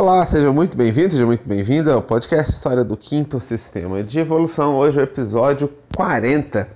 Olá, 0.00 0.24
seja 0.24 0.50
muito 0.50 0.78
bem-vindo, 0.78 1.12
seja 1.12 1.26
muito 1.26 1.46
bem-vinda 1.46 1.92
ao 1.92 2.00
podcast 2.00 2.50
História 2.50 2.82
do 2.82 2.96
Quinto 2.96 3.38
Sistema 3.38 4.02
de 4.02 4.18
Evolução. 4.18 4.74
Hoje 4.76 4.96
é 4.98 5.02
o 5.02 5.04
episódio 5.04 5.70
40. 5.94 6.66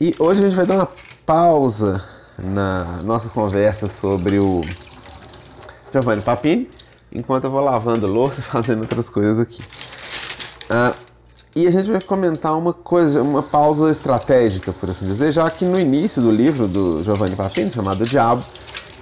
E 0.00 0.14
hoje 0.18 0.40
a 0.40 0.48
gente 0.48 0.56
vai 0.56 0.64
dar 0.64 0.76
uma 0.76 0.88
pausa 1.26 2.02
na 2.38 3.02
nossa 3.04 3.28
conversa 3.28 3.88
sobre 3.88 4.38
o 4.38 4.62
Giovanni 5.92 6.22
Papini, 6.22 6.70
enquanto 7.12 7.44
eu 7.44 7.50
vou 7.50 7.60
lavando 7.60 8.06
louça 8.06 8.40
e 8.40 8.42
fazendo 8.50 8.80
outras 8.80 9.10
coisas 9.10 9.38
aqui. 9.38 9.62
Ah, 10.70 10.94
e 11.54 11.68
a 11.68 11.70
gente 11.70 11.90
vai 11.90 12.00
comentar 12.00 12.56
uma 12.56 12.72
coisa, 12.72 13.22
uma 13.22 13.42
pausa 13.42 13.90
estratégica, 13.90 14.72
por 14.72 14.88
assim 14.88 15.04
dizer, 15.04 15.30
já 15.30 15.50
que 15.50 15.66
no 15.66 15.78
início 15.78 16.22
do 16.22 16.30
livro 16.30 16.66
do 16.66 17.04
Giovanni 17.04 17.36
Papini, 17.36 17.70
chamado 17.70 18.02
Diabo, 18.06 18.42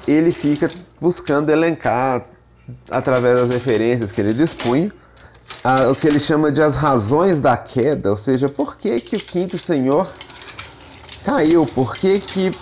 ele 0.08 0.32
fica 0.32 0.68
buscando 1.00 1.50
elencar, 1.50 2.26
através 2.90 3.40
das 3.40 3.48
referências 3.50 4.12
que 4.12 4.20
ele 4.20 4.34
dispunha, 4.34 4.92
o 5.90 5.94
que 5.94 6.06
ele 6.06 6.18
chama 6.18 6.50
de 6.52 6.62
as 6.62 6.76
razões 6.76 7.40
da 7.40 7.56
queda, 7.56 8.10
ou 8.10 8.16
seja, 8.16 8.48
por 8.48 8.76
que, 8.76 9.00
que 9.00 9.16
o 9.16 9.20
quinto 9.20 9.58
senhor 9.58 10.08
caiu, 11.24 11.66
por 11.66 11.96
que, 11.96 12.20
que 12.20 12.52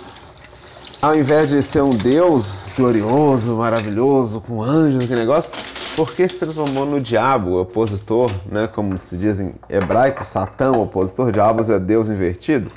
ao 1.01 1.15
invés 1.15 1.49
de 1.49 1.61
ser 1.61 1.81
um 1.81 1.89
Deus 1.91 2.69
glorioso, 2.75 3.55
maravilhoso, 3.55 4.41
com 4.41 4.61
anjos, 4.63 5.05
aquele 5.05 5.21
negócio, 5.21 5.49
por 5.95 6.13
que 6.13 6.27
se 6.27 6.35
transformou 6.35 6.85
no 6.85 6.99
diabo, 6.99 7.61
opositor, 7.61 8.29
né? 8.51 8.67
como 8.67 8.97
se 8.97 9.17
diz 9.17 9.39
em 9.39 9.53
hebraico, 9.69 10.25
Satã, 10.25 10.71
opositor, 10.71 11.31
diabos 11.31 11.69
é 11.69 11.79
Deus 11.79 12.09
invertido? 12.09 12.69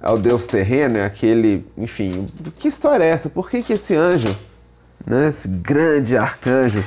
É 0.00 0.10
o 0.10 0.18
Deus 0.18 0.46
terreno, 0.46 0.98
é 0.98 1.04
aquele, 1.04 1.64
enfim, 1.76 2.28
que 2.56 2.68
história 2.68 3.04
é 3.04 3.08
essa? 3.08 3.28
Por 3.28 3.48
que, 3.48 3.62
que 3.62 3.74
esse 3.74 3.94
anjo, 3.94 4.34
né, 5.06 5.28
esse 5.28 5.48
grande 5.48 6.16
arcanjo, 6.16 6.82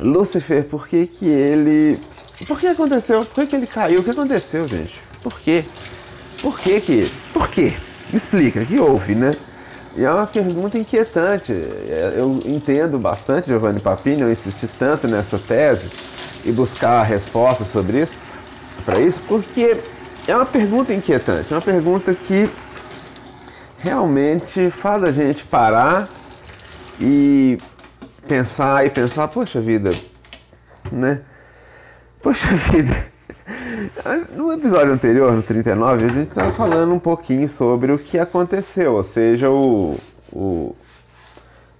Lúcifer, 0.00 0.64
por 0.64 0.86
que, 0.86 1.06
que 1.06 1.26
ele. 1.26 1.98
Por 2.46 2.60
que 2.60 2.66
aconteceu? 2.66 3.24
Por 3.24 3.34
que, 3.34 3.46
que 3.46 3.56
ele 3.56 3.66
caiu? 3.66 4.00
O 4.00 4.04
que 4.04 4.10
aconteceu, 4.10 4.68
gente? 4.68 5.00
Por 5.22 5.40
quê? 5.40 5.64
Por 6.42 6.58
que 6.58 6.80
que. 6.80 7.10
Por 7.32 7.48
quê? 7.48 7.74
Me 8.10 8.16
explica, 8.16 8.64
que 8.64 8.78
houve, 8.78 9.14
né? 9.14 9.30
E 9.96 10.04
é 10.04 10.10
uma 10.10 10.26
pergunta 10.26 10.78
inquietante. 10.78 11.52
Eu 12.14 12.42
entendo 12.44 12.98
bastante 12.98 13.48
Giovanni 13.48 13.80
Papini, 13.80 14.20
eu 14.20 14.30
insisti 14.30 14.68
tanto 14.68 15.08
nessa 15.08 15.38
tese 15.38 15.88
e 16.44 16.52
buscar 16.52 17.02
respostas 17.02 17.68
sobre 17.68 18.02
isso, 18.02 18.14
para 18.84 19.00
isso, 19.00 19.20
porque 19.26 19.76
é 20.28 20.36
uma 20.36 20.44
pergunta 20.44 20.92
inquietante, 20.92 21.52
é 21.52 21.56
uma 21.56 21.62
pergunta 21.62 22.14
que 22.14 22.48
realmente 23.78 24.70
faz 24.70 25.02
a 25.02 25.10
gente 25.10 25.44
parar 25.44 26.08
e 27.00 27.58
pensar 28.26 28.86
e 28.86 28.90
pensar, 28.90 29.28
poxa 29.28 29.60
vida, 29.60 29.90
né? 30.90 31.20
Poxa 32.22 32.48
vida. 32.72 33.16
No 34.34 34.52
episódio 34.52 34.92
anterior, 34.92 35.32
no 35.32 35.42
39, 35.42 36.04
a 36.04 36.08
gente 36.08 36.28
estava 36.28 36.52
falando 36.52 36.92
um 36.92 36.98
pouquinho 36.98 37.48
sobre 37.48 37.92
o 37.92 37.98
que 37.98 38.18
aconteceu, 38.18 38.94
ou 38.94 39.02
seja, 39.02 39.48
o, 39.50 39.96
o, 40.32 40.74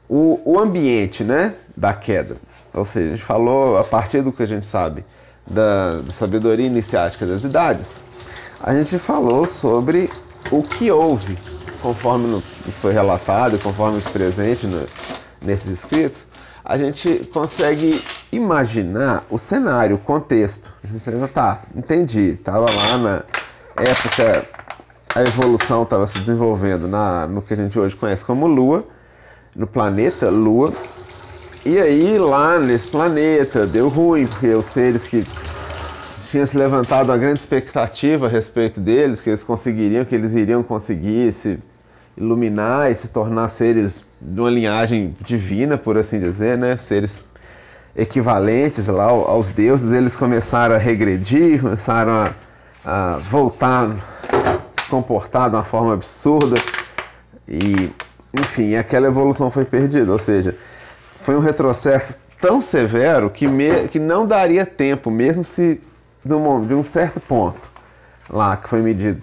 o, 0.09 0.41
o 0.45 0.59
ambiente 0.59 1.25
né, 1.25 1.55
da 1.77 1.93
queda. 1.93 2.37
Ou 2.73 2.85
seja, 2.85 3.09
a 3.09 3.11
gente 3.13 3.25
falou, 3.25 3.77
a 3.77 3.85
partir 3.85 4.23
do 4.23 4.33
que 4.33 4.43
a 4.43 4.47
gente 4.47 4.67
sabe 4.67 5.05
da, 5.51 5.99
da 5.99 6.13
sabedoria 6.13 6.67
iniciática 6.67 7.27
das 7.27 7.43
idades, 7.43 7.93
a 8.61 8.73
gente 8.75 8.99
falou 8.99 9.47
sobre 9.47 10.11
o 10.51 10.63
que 10.63 10.91
houve, 10.91 11.37
conforme 11.81 12.41
foi 12.41 12.93
relatado, 12.93 13.59
conforme 13.59 14.01
presente 14.01 14.67
no, 14.67 14.87
nesses 15.43 15.71
escritos, 15.71 16.27
a 16.65 16.77
gente 16.77 17.29
consegue 17.33 18.03
imaginar 18.33 19.25
o 19.31 19.39
cenário, 19.39 19.97
o 19.97 19.99
contexto. 19.99 20.69
A 20.83 20.87
gente 20.87 20.95
consegue, 20.95 21.29
tá, 21.29 21.61
entendi, 21.75 22.31
estava 22.31 22.67
lá 22.67 22.99
na 22.99 23.25
época, 23.77 24.45
a 25.15 25.23
evolução 25.23 25.85
estava 25.85 26.07
se 26.07 26.19
desenvolvendo 26.19 26.89
na, 26.89 27.27
no 27.27 27.41
que 27.41 27.55
a 27.55 27.57
gente 27.57 27.79
hoje 27.79 27.95
conhece 27.95 28.25
como 28.25 28.47
Lua, 28.47 28.85
no 29.55 29.67
planeta 29.67 30.29
Lua, 30.29 30.73
e 31.65 31.79
aí 31.79 32.19
lá 32.19 32.59
nesse 32.59 32.89
planeta 32.89 33.67
deu 33.67 33.89
ruim, 33.89 34.27
porque 34.27 34.49
os 34.55 34.67
seres 34.67 35.07
que 35.07 35.25
tinha 36.31 36.45
se 36.45 36.57
levantado 36.57 37.11
uma 37.11 37.19
grande 37.19 37.39
expectativa 37.39 38.27
a 38.27 38.29
respeito 38.29 38.81
deles, 38.81 39.21
que 39.21 39.31
eles 39.31 39.43
conseguiriam, 39.43 40.05
que 40.05 40.15
eles 40.15 40.33
iriam 40.33 40.63
conseguir 40.63 41.33
se 41.33 41.59
iluminar 42.17 42.91
e 42.91 42.95
se 42.95 43.09
tornar 43.09 43.49
seres 43.49 44.05
de 44.21 44.41
uma 44.41 44.51
linhagem 44.51 45.15
divina, 45.21 45.77
por 45.77 45.97
assim 45.99 46.19
dizer, 46.19 46.57
né? 46.57 46.77
Seres 46.77 47.25
equivalentes 47.95 48.89
lá 48.89 49.05
aos 49.05 49.51
deuses, 49.51 49.93
eles 49.93 50.17
começaram 50.17 50.75
a 50.75 50.79
regredir, 50.79 51.61
começaram 51.61 52.13
a, 52.13 52.35
a 52.85 53.19
voltar, 53.19 53.89
se 54.71 54.87
comportar 54.89 55.49
de 55.49 55.57
uma 55.57 55.65
forma 55.65 55.95
absurda 55.95 56.57
e, 57.49 57.91
enfim, 58.39 58.75
aquela 58.75 59.07
evolução 59.07 59.51
foi 59.51 59.65
perdida, 59.65 60.13
ou 60.13 60.19
seja, 60.19 60.55
foi 61.23 61.37
um 61.37 61.41
retrocesso 61.41 62.19
tão 62.41 62.61
severo 62.61 63.31
que, 63.31 63.47
me, 63.47 63.89
que 63.89 63.99
não 63.99 64.27
daria 64.27 64.67
tempo, 64.67 65.11
mesmo 65.11 65.43
se 65.43 65.81
de 66.25 66.35
um, 66.35 66.67
de 66.67 66.75
um 66.75 66.83
certo 66.83 67.21
ponto 67.21 67.71
lá 68.29 68.57
que 68.57 68.69
foi 68.69 68.83
medido. 68.83 69.23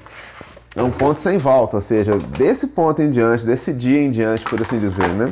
É 0.76 0.82
um 0.82 0.90
ponto 0.90 1.20
sem 1.20 1.38
volta, 1.38 1.78
ou 1.78 1.82
seja, 1.82 2.18
desse 2.38 2.68
ponto 2.68 3.02
em 3.02 3.12
diante, 3.12 3.46
desse 3.46 3.72
dia 3.72 4.00
em 4.00 4.10
diante, 4.10 4.44
por 4.46 4.60
assim 4.60 4.80
dizer, 4.80 5.10
né? 5.10 5.32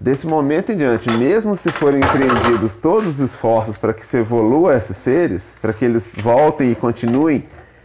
Desse 0.00 0.26
momento 0.26 0.72
em 0.72 0.76
diante, 0.76 1.10
mesmo 1.10 1.54
se 1.54 1.70
forem 1.70 2.00
empreendidos 2.00 2.76
todos 2.76 3.08
os 3.08 3.20
esforços 3.20 3.76
para 3.76 3.92
que 3.92 4.04
se 4.04 4.16
evolua 4.16 4.74
esses 4.74 4.96
seres, 4.96 5.58
para 5.60 5.74
que 5.74 5.84
eles 5.84 6.08
voltem 6.14 6.72
e 6.72 6.74
continuem 6.74 7.44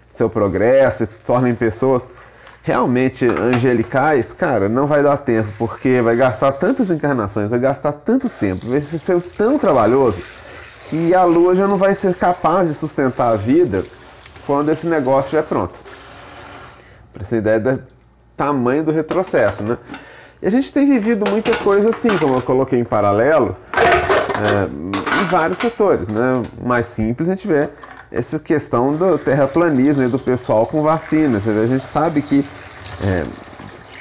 seu 0.09 0.29
progresso 0.29 1.03
e 1.03 1.07
tornem 1.07 1.53
pessoas 1.53 2.07
realmente 2.63 3.27
angelicais, 3.27 4.31
cara, 4.31 4.69
não 4.69 4.87
vai 4.87 5.03
dar 5.03 5.17
tempo, 5.17 5.49
porque 5.57 6.01
vai 6.01 6.15
gastar 6.15 6.53
tantas 6.53 6.89
encarnações, 6.89 7.51
vai 7.51 7.59
gastar 7.59 7.91
tanto 7.91 8.29
tempo, 8.29 8.67
vai 8.69 8.79
ser 8.79 9.21
tão 9.37 9.59
trabalhoso 9.59 10.21
que 10.89 11.13
a 11.13 11.23
Lua 11.25 11.53
já 11.53 11.67
não 11.67 11.77
vai 11.77 11.93
ser 11.93 12.15
capaz 12.15 12.67
de 12.69 12.73
sustentar 12.73 13.33
a 13.33 13.35
vida 13.35 13.83
quando 14.47 14.71
esse 14.71 14.87
negócio 14.87 15.37
estiver 15.37 15.43
pronto. 15.43 15.84
Para 17.15 17.23
essa 17.23 17.37
ideia 17.37 17.61
do 17.61 17.81
tamanho 18.35 18.83
do 18.83 18.91
retrocesso, 18.91 19.63
né? 19.63 19.77
E 20.41 20.47
a 20.47 20.51
gente 20.51 20.73
tem 20.73 20.85
vivido 20.85 21.23
muita 21.31 21.55
coisa 21.59 21.89
assim, 21.89 22.09
como 22.17 22.35
eu 22.35 22.41
coloquei 22.41 22.77
em 22.77 22.83
paralelo, 22.83 23.55
é, 23.73 24.67
em 25.21 25.25
vários 25.27 25.59
setores, 25.59 26.09
né? 26.09 26.43
O 26.61 26.67
mais 26.67 26.87
simples 26.87 27.29
a 27.29 27.35
gente 27.35 27.47
vê 27.47 27.69
essa 28.11 28.37
questão 28.37 28.93
do 28.93 29.17
terraplanismo 29.17 30.03
e 30.03 30.07
do 30.07 30.19
pessoal 30.19 30.65
com 30.65 30.83
vacinas. 30.83 31.47
A 31.47 31.65
gente 31.65 31.85
sabe 31.85 32.21
que 32.21 32.45
é, 33.01 33.23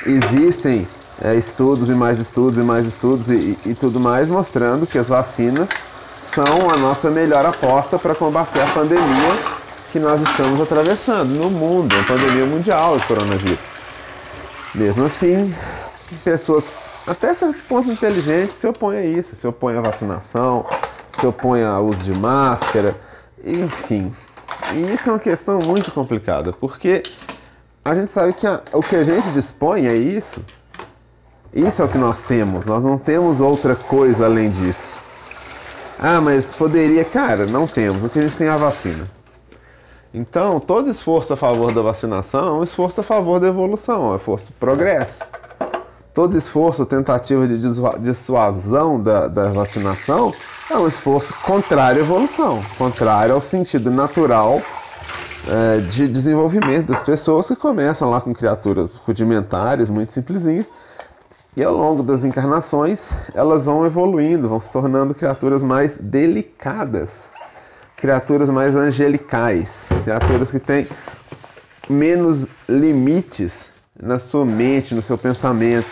existem 0.06 0.84
é, 1.22 1.36
estudos 1.36 1.88
e 1.88 1.94
mais 1.94 2.18
estudos 2.18 2.58
e 2.58 2.62
mais 2.62 2.84
estudos 2.84 3.30
e, 3.30 3.56
e, 3.64 3.74
tudo 3.74 4.00
mais 4.00 4.26
mostrando 4.26 4.88
que 4.88 4.98
as 4.98 5.08
vacinas 5.08 5.70
são 6.18 6.68
a 6.74 6.76
nossa 6.78 7.12
melhor 7.12 7.46
aposta 7.46 7.96
para 7.96 8.12
combater 8.12 8.60
a 8.60 8.66
pandemia 8.66 9.63
que 9.94 10.00
nós 10.00 10.20
estamos 10.22 10.60
atravessando 10.60 11.28
no 11.28 11.48
mundo, 11.48 11.94
a 11.94 12.02
pandemia 12.02 12.44
mundial 12.44 12.98
do 12.98 13.06
coronavírus. 13.06 13.60
Mesmo 14.74 15.04
assim, 15.04 15.54
pessoas 16.24 16.68
até 17.06 17.32
certo 17.32 17.62
ponto 17.68 17.88
inteligentes 17.88 18.56
se 18.56 18.66
opõem 18.66 18.98
a 18.98 19.04
isso, 19.04 19.36
se 19.36 19.46
opõem 19.46 19.78
à 19.78 19.80
vacinação, 19.80 20.66
se 21.08 21.24
opõem 21.24 21.62
ao 21.62 21.86
uso 21.86 22.12
de 22.12 22.18
máscara, 22.18 22.96
enfim. 23.44 24.12
E 24.72 24.92
isso 24.92 25.10
é 25.10 25.12
uma 25.12 25.20
questão 25.20 25.60
muito 25.60 25.92
complicada, 25.92 26.52
porque 26.52 27.00
a 27.84 27.94
gente 27.94 28.10
sabe 28.10 28.32
que 28.32 28.48
a, 28.48 28.60
o 28.72 28.82
que 28.82 28.96
a 28.96 29.04
gente 29.04 29.30
dispõe 29.30 29.86
é 29.86 29.94
isso. 29.94 30.44
Isso 31.52 31.82
é 31.82 31.84
o 31.84 31.88
que 31.88 31.98
nós 31.98 32.24
temos, 32.24 32.66
nós 32.66 32.82
não 32.82 32.98
temos 32.98 33.40
outra 33.40 33.76
coisa 33.76 34.24
além 34.24 34.50
disso. 34.50 34.98
Ah, 36.00 36.20
mas 36.20 36.52
poderia. 36.52 37.04
Cara, 37.04 37.46
não 37.46 37.68
temos. 37.68 38.02
O 38.02 38.08
que 38.08 38.18
a 38.18 38.22
gente 38.22 38.36
tem 38.36 38.48
é 38.48 38.50
a 38.50 38.56
vacina. 38.56 39.08
Então, 40.14 40.60
todo 40.60 40.88
esforço 40.88 41.32
a 41.32 41.36
favor 41.36 41.74
da 41.74 41.82
vacinação 41.82 42.46
é 42.46 42.60
um 42.60 42.62
esforço 42.62 43.00
a 43.00 43.04
favor 43.04 43.40
da 43.40 43.48
evolução, 43.48 44.10
é 44.10 44.12
um 44.12 44.16
esforço 44.16 44.52
progresso. 44.60 45.24
Todo 46.14 46.36
esforço, 46.36 46.86
tentativa 46.86 47.48
de 47.48 47.58
dissuasão 47.98 49.02
da, 49.02 49.26
da 49.26 49.48
vacinação 49.48 50.32
é 50.70 50.76
um 50.76 50.86
esforço 50.86 51.34
contrário 51.42 52.00
à 52.00 52.04
evolução, 52.04 52.62
contrário 52.78 53.34
ao 53.34 53.40
sentido 53.40 53.90
natural 53.90 54.62
é, 55.48 55.80
de 55.80 56.06
desenvolvimento 56.06 56.86
das 56.86 57.02
pessoas 57.02 57.48
que 57.48 57.56
começam 57.56 58.08
lá 58.08 58.20
com 58.20 58.32
criaturas 58.32 58.92
rudimentares, 59.04 59.90
muito 59.90 60.12
simplesinhas, 60.12 60.70
e 61.56 61.62
ao 61.64 61.76
longo 61.76 62.04
das 62.04 62.22
encarnações, 62.22 63.28
elas 63.34 63.64
vão 63.64 63.84
evoluindo, 63.84 64.48
vão 64.48 64.60
se 64.60 64.72
tornando 64.72 65.14
criaturas 65.14 65.62
mais 65.62 65.98
delicadas, 65.98 67.30
criaturas 68.04 68.50
mais 68.50 68.76
angelicais, 68.76 69.88
criaturas 70.04 70.50
que 70.50 70.58
têm 70.58 70.86
menos 71.88 72.46
limites 72.68 73.70
na 73.98 74.18
sua 74.18 74.44
mente, 74.44 74.94
no 74.94 75.00
seu 75.00 75.16
pensamento, 75.16 75.88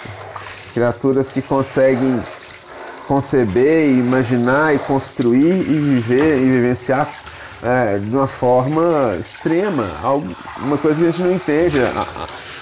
criaturas 0.75 1.31
que 1.31 1.41
conseguem 1.41 2.21
conceber, 3.09 3.89
imaginar 3.89 4.75
e 4.75 4.79
construir 4.81 5.55
e 5.55 5.81
viver 5.81 6.37
e 6.37 6.51
vivenciar 6.51 7.11
é, 7.63 7.97
de 7.97 8.15
uma 8.15 8.27
forma 8.27 9.17
extrema, 9.19 9.87
uma 10.59 10.77
coisa 10.77 11.01
que 11.01 11.07
a 11.07 11.11
gente 11.11 11.23
não 11.23 11.33
entende. 11.33 11.81
A, 11.81 12.03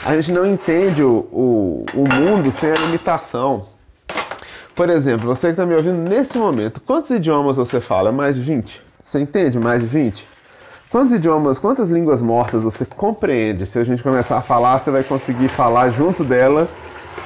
a, 0.06 0.10
a 0.12 0.14
gente 0.14 0.30
não 0.30 0.46
entende 0.46 1.02
o, 1.02 1.26
o, 1.32 1.84
o 1.92 2.14
mundo 2.14 2.52
sem 2.52 2.70
a 2.70 2.76
limitação. 2.76 3.66
Por 4.76 4.88
exemplo, 4.88 5.26
você 5.26 5.48
que 5.48 5.54
está 5.54 5.66
me 5.66 5.74
ouvindo 5.74 6.08
nesse 6.08 6.38
momento, 6.38 6.80
quantos 6.80 7.10
idiomas 7.10 7.56
você 7.56 7.80
fala? 7.80 8.12
Mais 8.12 8.36
de 8.36 8.42
20? 8.42 8.89
Você 9.02 9.18
entende 9.18 9.58
mais 9.58 9.80
de 9.80 9.86
20? 9.86 10.28
Quantos 10.90 11.14
idiomas, 11.14 11.58
quantas 11.58 11.88
línguas 11.88 12.20
mortas 12.20 12.62
você 12.62 12.84
compreende? 12.84 13.64
Se 13.64 13.78
a 13.78 13.84
gente 13.84 14.02
começar 14.02 14.36
a 14.36 14.42
falar, 14.42 14.78
você 14.78 14.90
vai 14.90 15.02
conseguir 15.02 15.48
falar 15.48 15.88
junto 15.88 16.22
dela 16.22 16.68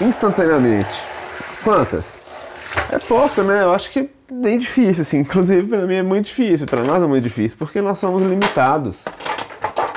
instantaneamente. 0.00 1.02
Quantas? 1.64 2.20
É 2.92 2.98
pouco, 2.98 3.42
né? 3.42 3.64
Eu 3.64 3.72
acho 3.72 3.90
que 3.90 4.00
é 4.00 4.08
bem 4.32 4.58
difícil, 4.58 5.02
assim. 5.02 5.18
Inclusive, 5.18 5.66
para 5.66 5.84
mim 5.84 5.94
é 5.94 6.02
muito 6.02 6.26
difícil. 6.26 6.66
Para 6.66 6.84
nós 6.84 7.02
é 7.02 7.06
muito 7.06 7.24
difícil, 7.24 7.58
porque 7.58 7.80
nós 7.80 7.98
somos 7.98 8.22
limitados. 8.22 9.02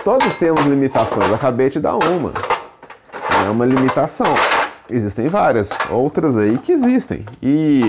Todos 0.04 0.34
temos 0.36 0.62
limitações. 0.62 1.32
Acabei 1.32 1.70
de 1.70 1.80
dar 1.80 1.98
uma. 1.98 2.34
É 3.46 3.50
uma 3.52 3.66
limitação. 3.66 4.34
Existem 4.90 5.28
várias 5.28 5.70
outras 5.92 6.38
aí 6.38 6.58
que 6.58 6.72
existem. 6.72 7.26
E 7.44 7.82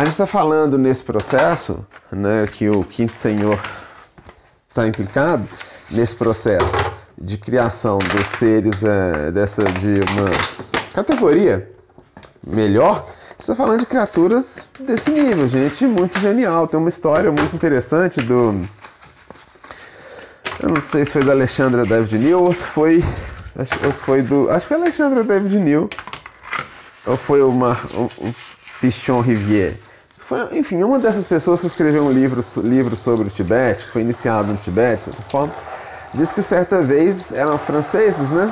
a 0.00 0.04
gente 0.04 0.12
está 0.12 0.26
falando 0.26 0.78
nesse 0.78 1.04
processo, 1.04 1.84
né, 2.10 2.46
que 2.50 2.70
o 2.70 2.82
quinto 2.82 3.14
senhor 3.14 3.60
está 4.66 4.86
implicado 4.86 5.46
nesse 5.90 6.16
processo 6.16 6.74
de 7.20 7.36
criação 7.36 7.98
dos 7.98 8.26
seres 8.26 8.82
é, 8.82 9.30
dessa 9.30 9.62
de 9.62 9.96
uma 10.12 10.30
categoria 10.94 11.70
melhor. 12.46 13.06
Está 13.38 13.54
falando 13.54 13.80
de 13.80 13.86
criaturas 13.86 14.70
desse 14.80 15.10
nível, 15.10 15.46
gente 15.46 15.84
muito 15.84 16.18
genial. 16.18 16.66
Tem 16.66 16.80
uma 16.80 16.88
história 16.88 17.30
muito 17.30 17.54
interessante 17.54 18.22
do. 18.22 18.58
Eu 20.62 20.70
não 20.70 20.80
sei 20.80 21.04
se 21.04 21.12
foi 21.12 21.24
da 21.24 21.32
Alexandra 21.32 21.84
David 21.84 22.18
Neal 22.18 22.42
ou 22.42 22.54
se 22.54 22.64
foi 22.64 23.04
Acho, 23.54 23.78
que 23.78 23.92
foi 23.92 24.22
do. 24.22 24.48
Acho 24.48 24.66
que 24.66 24.72
foi 24.72 24.76
Alexandre 24.78 25.22
David 25.24 25.58
Neal. 25.58 25.90
Ou 27.06 27.18
foi 27.18 27.42
uma, 27.42 27.78
o, 27.92 28.28
o 28.28 28.34
Pichon 28.80 29.20
Rivière. 29.20 29.89
Foi, 30.30 30.56
enfim, 30.56 30.80
uma 30.84 31.00
dessas 31.00 31.26
pessoas 31.26 31.60
que 31.60 31.66
escreveu 31.66 32.04
um 32.04 32.12
livro, 32.12 32.40
livro 32.62 32.96
sobre 32.96 33.26
o 33.26 33.30
Tibete, 33.30 33.86
que 33.86 33.90
foi 33.90 34.02
iniciado 34.02 34.46
no 34.46 34.56
Tibete, 34.56 35.10
de 35.10 35.22
forma, 35.24 35.52
diz 36.14 36.32
que 36.32 36.40
certa 36.40 36.80
vez 36.80 37.32
eram 37.32 37.58
franceses, 37.58 38.30
né? 38.30 38.48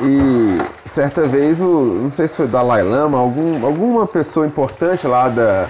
E 0.00 0.58
certa 0.88 1.26
vez, 1.26 1.60
o, 1.60 1.98
não 2.00 2.10
sei 2.10 2.26
se 2.26 2.38
foi 2.38 2.46
Dalai 2.46 2.82
Lama, 2.82 3.18
algum, 3.18 3.66
alguma 3.66 4.06
pessoa 4.06 4.46
importante 4.46 5.06
lá, 5.06 5.28
da, 5.28 5.66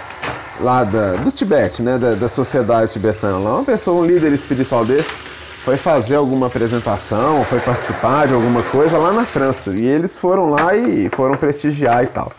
lá 0.61 0.85
da, 0.85 1.17
do 1.17 1.33
Tibete, 1.33 1.83
né? 1.83 1.99
Da, 1.99 2.15
da 2.15 2.29
sociedade 2.29 2.93
tibetana, 2.93 3.39
lá, 3.39 3.57
uma 3.57 3.65
pessoa, 3.65 4.01
um 4.01 4.07
líder 4.07 4.33
espiritual 4.33 4.85
desse, 4.85 5.11
foi 5.11 5.77
fazer 5.77 6.15
alguma 6.15 6.47
apresentação, 6.47 7.43
foi 7.43 7.59
participar 7.59 8.29
de 8.29 8.35
alguma 8.35 8.63
coisa 8.63 8.99
lá 8.99 9.13
na 9.13 9.25
França. 9.25 9.71
E 9.71 9.85
eles 9.85 10.17
foram 10.17 10.51
lá 10.51 10.77
e 10.77 11.09
foram 11.09 11.37
prestigiar 11.37 12.05
e 12.05 12.07
tal. 12.07 12.31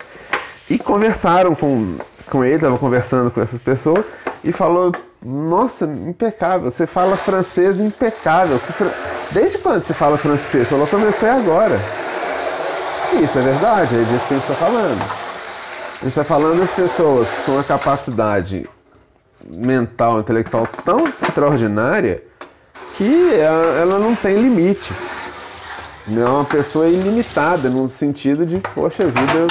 E 0.69 0.79
conversaram 0.79 1.53
com, 1.53 1.97
com 2.27 2.43
ele, 2.43 2.55
estavam 2.55 2.77
conversando 2.77 3.31
com 3.31 3.41
essas 3.41 3.59
pessoas 3.59 4.05
e 4.43 4.51
falou: 4.51 4.91
Nossa, 5.23 5.85
impecável, 5.85 6.69
você 6.69 6.85
fala 6.85 7.15
francês 7.15 7.79
impecável. 7.79 8.59
Desde 9.31 9.57
quando 9.57 9.83
você 9.83 9.93
fala 9.93 10.17
francês? 10.17 10.69
Falou: 10.69 10.87
Comecei 10.87 11.29
agora. 11.29 11.77
Isso 13.21 13.39
é 13.39 13.41
verdade, 13.41 13.95
é 13.95 14.03
disso 14.03 14.27
que 14.27 14.33
a 14.33 14.37
gente 14.37 14.51
está 14.51 14.53
falando. 14.53 15.01
A 15.01 15.99
gente 15.99 16.07
está 16.07 16.23
falando 16.23 16.59
das 16.59 16.71
pessoas 16.71 17.39
com 17.45 17.53
uma 17.53 17.63
capacidade 17.63 18.69
mental, 19.49 20.19
intelectual 20.19 20.67
tão 20.85 21.07
extraordinária 21.07 22.23
que 22.95 23.33
ela 23.33 23.97
não 23.97 24.15
tem 24.15 24.35
limite. 24.35 24.93
É 26.09 26.25
uma 26.25 26.45
pessoa 26.45 26.87
ilimitada, 26.87 27.69
no 27.69 27.89
sentido 27.89 28.45
de, 28.45 28.59
poxa 28.59 29.05
vida, 29.05 29.47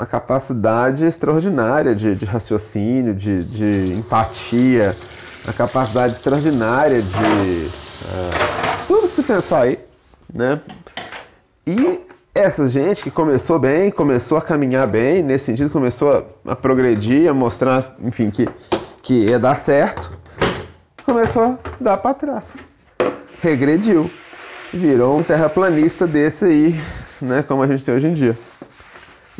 uma 0.00 0.06
capacidade 0.06 1.04
extraordinária 1.04 1.94
de, 1.94 2.14
de 2.14 2.24
raciocínio, 2.24 3.14
de, 3.14 3.44
de, 3.44 3.92
empatia, 3.92 4.96
uma 5.44 5.52
capacidade 5.52 6.14
extraordinária 6.14 7.02
de, 7.02 7.18
uh, 7.18 8.76
de 8.78 8.84
tudo 8.86 9.08
que 9.08 9.12
se 9.12 9.22
pensar 9.22 9.62
aí, 9.62 9.78
né? 10.32 10.58
E 11.66 12.00
essa 12.34 12.66
gente 12.66 13.02
que 13.02 13.10
começou 13.10 13.58
bem, 13.58 13.90
começou 13.90 14.38
a 14.38 14.42
caminhar 14.42 14.86
bem, 14.86 15.22
nesse 15.22 15.44
sentido 15.44 15.68
começou 15.68 16.26
a, 16.46 16.52
a 16.52 16.56
progredir, 16.56 17.28
a 17.28 17.34
mostrar, 17.34 17.94
enfim, 18.02 18.30
que, 18.30 18.48
que 19.02 19.26
ia 19.26 19.38
dar 19.38 19.54
certo, 19.54 20.10
começou 21.04 21.42
a 21.42 21.58
dar 21.78 21.98
para 21.98 22.14
trás 22.14 22.56
regrediu. 23.42 24.10
Virou 24.72 25.18
um 25.18 25.22
terraplanista 25.22 26.06
desse 26.06 26.44
aí, 26.44 26.80
né, 27.20 27.42
como 27.42 27.62
a 27.62 27.66
gente 27.66 27.84
tem 27.84 27.94
hoje 27.94 28.06
em 28.06 28.12
dia. 28.12 28.38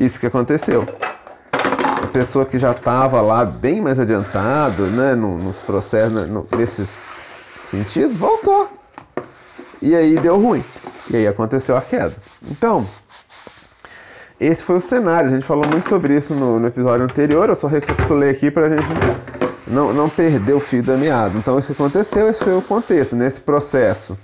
Isso 0.01 0.19
que 0.19 0.27
aconteceu. 0.27 0.87
A 1.53 2.07
pessoa 2.07 2.47
que 2.47 2.59
já 2.59 2.71
estava 2.71 3.21
lá 3.21 3.45
bem 3.45 3.83
mais 3.83 4.01
adiantado, 4.01 4.87
né, 4.87 5.15
nos 5.15 5.61
processos, 5.61 6.13
né, 6.13 6.43
nesses 6.57 6.99
sentidos, 7.61 8.17
voltou. 8.17 8.67
E 9.83 9.95
aí 9.95 10.19
deu 10.19 10.41
ruim. 10.41 10.65
E 11.11 11.17
aí 11.17 11.29
aconteceu 11.29 11.77
a 11.77 11.83
queda. 11.83 12.15
Então, 12.51 12.89
esse 14.41 14.65
foi 14.65 14.77
o 14.77 14.81
cenário. 14.81 15.29
A 15.29 15.33
gente 15.35 15.45
falou 15.45 15.67
muito 15.69 15.91
sobre 15.91 16.17
isso 16.17 16.35
no, 16.35 16.59
no 16.59 16.67
episódio 16.67 17.05
anterior. 17.05 17.51
Eu 17.51 17.57
só 17.57 17.67
recapitulei 17.67 18.31
aqui 18.31 18.51
para 18.51 18.67
a 18.67 18.69
gente 18.71 18.87
não, 19.67 19.93
não 19.93 20.09
perder 20.09 20.55
o 20.55 20.61
fio 20.61 20.83
da 20.83 20.97
meada. 20.97 21.37
Então 21.37 21.59
isso 21.59 21.73
aconteceu, 21.73 22.27
esse 22.27 22.43
foi 22.43 22.57
o 22.57 22.63
contexto. 22.63 23.15
Nesse 23.15 23.43
processo, 23.43 24.17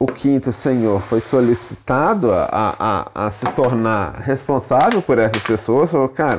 o 0.00 0.06
quinto 0.06 0.50
senhor 0.50 0.98
foi 1.02 1.20
solicitado 1.20 2.32
a, 2.32 2.48
a, 3.14 3.26
a 3.26 3.30
se 3.30 3.44
tornar 3.50 4.14
responsável 4.14 5.02
por 5.02 5.18
essas 5.18 5.42
pessoas. 5.42 5.92
Falou, 5.92 6.08
cara, 6.08 6.38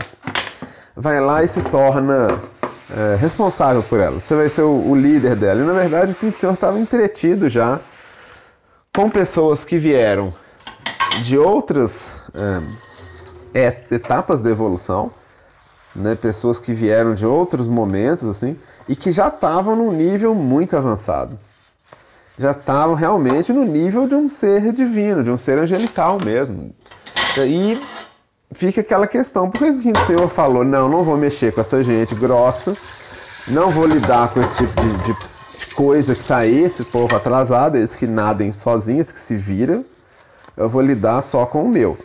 vai 0.96 1.22
lá 1.22 1.44
e 1.44 1.48
se 1.48 1.62
torna 1.62 2.28
é, 2.90 3.16
responsável 3.18 3.84
por 3.84 4.00
elas. 4.00 4.24
Você 4.24 4.36
vai 4.36 4.50
ser 4.50 4.64
o, 4.64 4.90
o, 4.90 4.96
líder 4.96 5.36
dela. 5.36 5.62
E 5.62 5.64
na 5.64 5.74
verdade 5.74 6.12
o 6.14 6.16
quinto 6.16 6.40
senhor 6.40 6.54
estava 6.54 6.80
entretido 6.80 7.48
já 7.48 7.80
com 8.96 9.08
pessoas 9.12 9.64
que 9.64 9.78
vieram 9.78 10.34
de 11.22 11.38
outras 11.38 12.24
é, 13.54 13.84
etapas 13.92 14.42
da 14.42 14.50
evolução 14.50 15.12
né, 15.96 16.16
pessoas 16.16 16.58
que 16.58 16.74
vieram 16.74 17.14
de 17.14 17.26
outros 17.26 17.68
momentos 17.68 18.26
assim 18.26 18.58
e 18.88 18.96
que 18.96 19.12
já 19.12 19.28
estavam 19.28 19.76
num 19.76 19.92
nível 19.92 20.34
muito 20.34 20.76
avançado. 20.76 21.38
Já 22.38 22.52
estavam 22.52 22.96
realmente 22.96 23.52
no 23.54 23.66
nível 23.66 24.08
de 24.08 24.16
um 24.16 24.28
ser 24.28 24.72
divino, 24.72 25.24
de 25.24 25.32
um 25.32 25.38
ser 25.38 25.58
angelical 25.58 26.18
mesmo. 26.24 26.74
E 27.38 27.80
fica 28.54 28.82
aquela 28.82 29.08
questão, 29.08 29.50
por 29.50 29.60
que 29.60 29.92
o 29.92 30.04
senhor 30.04 30.28
falou, 30.28 30.64
não, 30.64 30.90
não 30.90 31.04
vou 31.04 31.18
mexer 31.18 31.54
com 31.54 31.62
essa 31.62 31.84
gente 31.84 32.16
grossa, 32.16 32.76
não 33.48 33.70
vou 33.70 33.86
lidar 33.86 34.30
com 34.34 34.42
esse 34.42 34.66
tipo 34.66 34.82
de, 34.82 34.98
de, 34.98 35.14
de 35.14 35.76
coisa 35.76 36.14
que 36.14 36.22
está 36.22 36.38
aí, 36.38 36.64
esse 36.64 36.86
povo 36.86 37.16
atrasado, 37.16 37.78
esse 37.78 37.98
que 37.98 38.08
nadem 38.08 38.52
sozinhos, 38.52 39.12
que 39.12 39.20
se 39.20 39.36
vira, 39.36 39.84
eu 40.58 40.68
vou 40.68 40.82
lidar 40.82 41.22
só 41.22 41.46
com 41.46 41.64
o 41.64 41.70
meu 41.70 41.98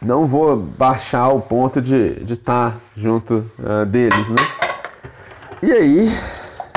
não 0.00 0.26
vou 0.26 0.56
baixar 0.56 1.28
o 1.28 1.40
ponto 1.40 1.80
de 1.80 2.22
estar 2.32 2.72
tá 2.72 2.76
junto 2.96 3.44
uh, 3.58 3.84
deles, 3.86 4.28
né? 4.30 4.36
E 5.62 5.72
aí 5.72 6.12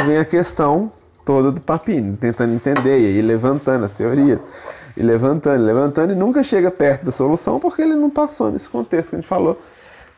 vem 0.06 0.18
a 0.18 0.26
questão 0.26 0.92
toda 1.32 1.50
do 1.50 1.62
papinho, 1.62 2.18
tentando 2.20 2.54
entender, 2.54 3.00
e 3.00 3.06
aí 3.06 3.22
levantando 3.22 3.86
as 3.86 3.94
teorias, 3.94 4.42
e 4.98 5.02
levantando, 5.02 5.64
levantando, 5.64 6.12
e 6.12 6.16
nunca 6.16 6.44
chega 6.44 6.70
perto 6.70 7.06
da 7.06 7.12
solução 7.12 7.58
porque 7.58 7.82
ele 7.82 7.96
não 7.96 8.10
passou 8.10 8.52
nesse 8.52 8.68
contexto 8.68 9.12
que 9.12 9.16
a 9.16 9.20
gente 9.20 9.28
falou, 9.28 9.58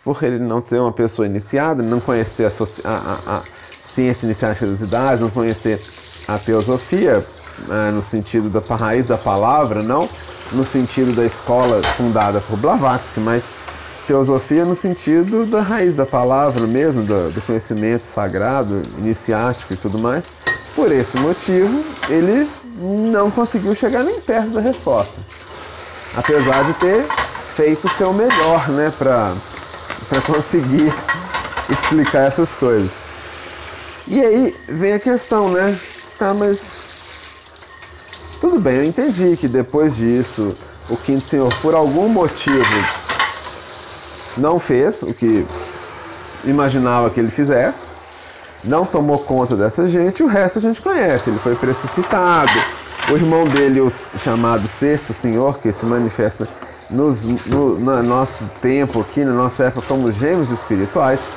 por 0.03 0.23
ele 0.23 0.39
não 0.39 0.59
ter 0.59 0.79
uma 0.79 0.91
pessoa 0.91 1.27
iniciada, 1.27 1.83
não 1.83 1.99
conhecer 1.99 2.45
a, 2.45 2.49
a, 2.89 3.37
a 3.37 3.41
ciência 3.81 4.25
iniciática 4.25 4.65
das 4.65 4.81
idades, 4.81 5.21
não 5.21 5.29
conhecer 5.29 5.79
a 6.27 6.39
teosofia, 6.39 7.23
uh, 7.67 7.91
no 7.91 8.01
sentido 8.01 8.49
da 8.49 8.75
raiz 8.75 9.07
da 9.07 9.17
palavra, 9.17 9.83
não 9.83 10.09
no 10.51 10.65
sentido 10.65 11.13
da 11.15 11.23
escola 11.23 11.81
fundada 11.83 12.41
por 12.41 12.57
Blavatsky, 12.57 13.19
mas 13.19 13.49
teosofia 14.07 14.65
no 14.65 14.75
sentido 14.75 15.45
da 15.45 15.61
raiz 15.61 15.95
da 15.95 16.05
palavra 16.05 16.65
mesmo, 16.67 17.03
do, 17.03 17.31
do 17.31 17.41
conhecimento 17.41 18.05
sagrado, 18.05 18.81
iniciático 18.97 19.73
e 19.73 19.77
tudo 19.77 19.99
mais. 19.99 20.27
Por 20.75 20.91
esse 20.91 21.17
motivo, 21.17 21.83
ele 22.09 22.49
não 23.11 23.29
conseguiu 23.29 23.75
chegar 23.75 24.03
nem 24.03 24.19
perto 24.21 24.49
da 24.49 24.61
resposta. 24.61 25.21
Apesar 26.15 26.63
de 26.63 26.73
ter 26.73 27.05
feito 27.55 27.85
o 27.85 27.89
seu 27.89 28.11
melhor, 28.13 28.69
né, 28.69 28.91
para 28.97 29.31
conseguir 30.25 30.91
explicar 31.69 32.27
essas 32.27 32.53
coisas. 32.53 32.91
E 34.07 34.19
aí 34.19 34.55
vem 34.67 34.93
a 34.93 34.99
questão, 34.99 35.49
né? 35.49 35.77
Tá, 36.17 36.33
mas 36.33 36.93
tudo 38.41 38.59
bem, 38.59 38.75
eu 38.75 38.83
entendi 38.83 39.37
que 39.37 39.47
depois 39.47 39.95
disso 39.95 40.53
o 40.89 40.97
quinto 40.97 41.29
senhor, 41.29 41.53
por 41.61 41.73
algum 41.73 42.09
motivo, 42.09 42.85
não 44.35 44.59
fez 44.59 45.01
o 45.03 45.13
que 45.13 45.45
imaginava 46.43 47.09
que 47.09 47.19
ele 47.19 47.31
fizesse, 47.31 47.87
não 48.63 48.85
tomou 48.85 49.19
conta 49.19 49.55
dessa 49.55 49.87
gente, 49.87 50.23
o 50.23 50.27
resto 50.27 50.59
a 50.59 50.61
gente 50.61 50.81
conhece. 50.81 51.29
Ele 51.29 51.39
foi 51.39 51.55
precipitado. 51.55 52.51
O 53.09 53.13
irmão 53.13 53.45
dele, 53.45 53.81
o 53.81 53.89
chamado 53.89 54.67
Sexto 54.67 55.13
Senhor, 55.13 55.59
que 55.59 55.71
se 55.71 55.85
manifesta 55.85 56.47
nos, 56.89 57.25
no, 57.25 57.77
no 57.77 58.03
nosso 58.03 58.45
tempo 58.61 59.01
aqui, 59.01 59.25
na 59.25 59.33
nossa 59.33 59.65
época, 59.65 59.85
como 59.87 60.09
gêmeos 60.11 60.51
espirituais, 60.51 61.27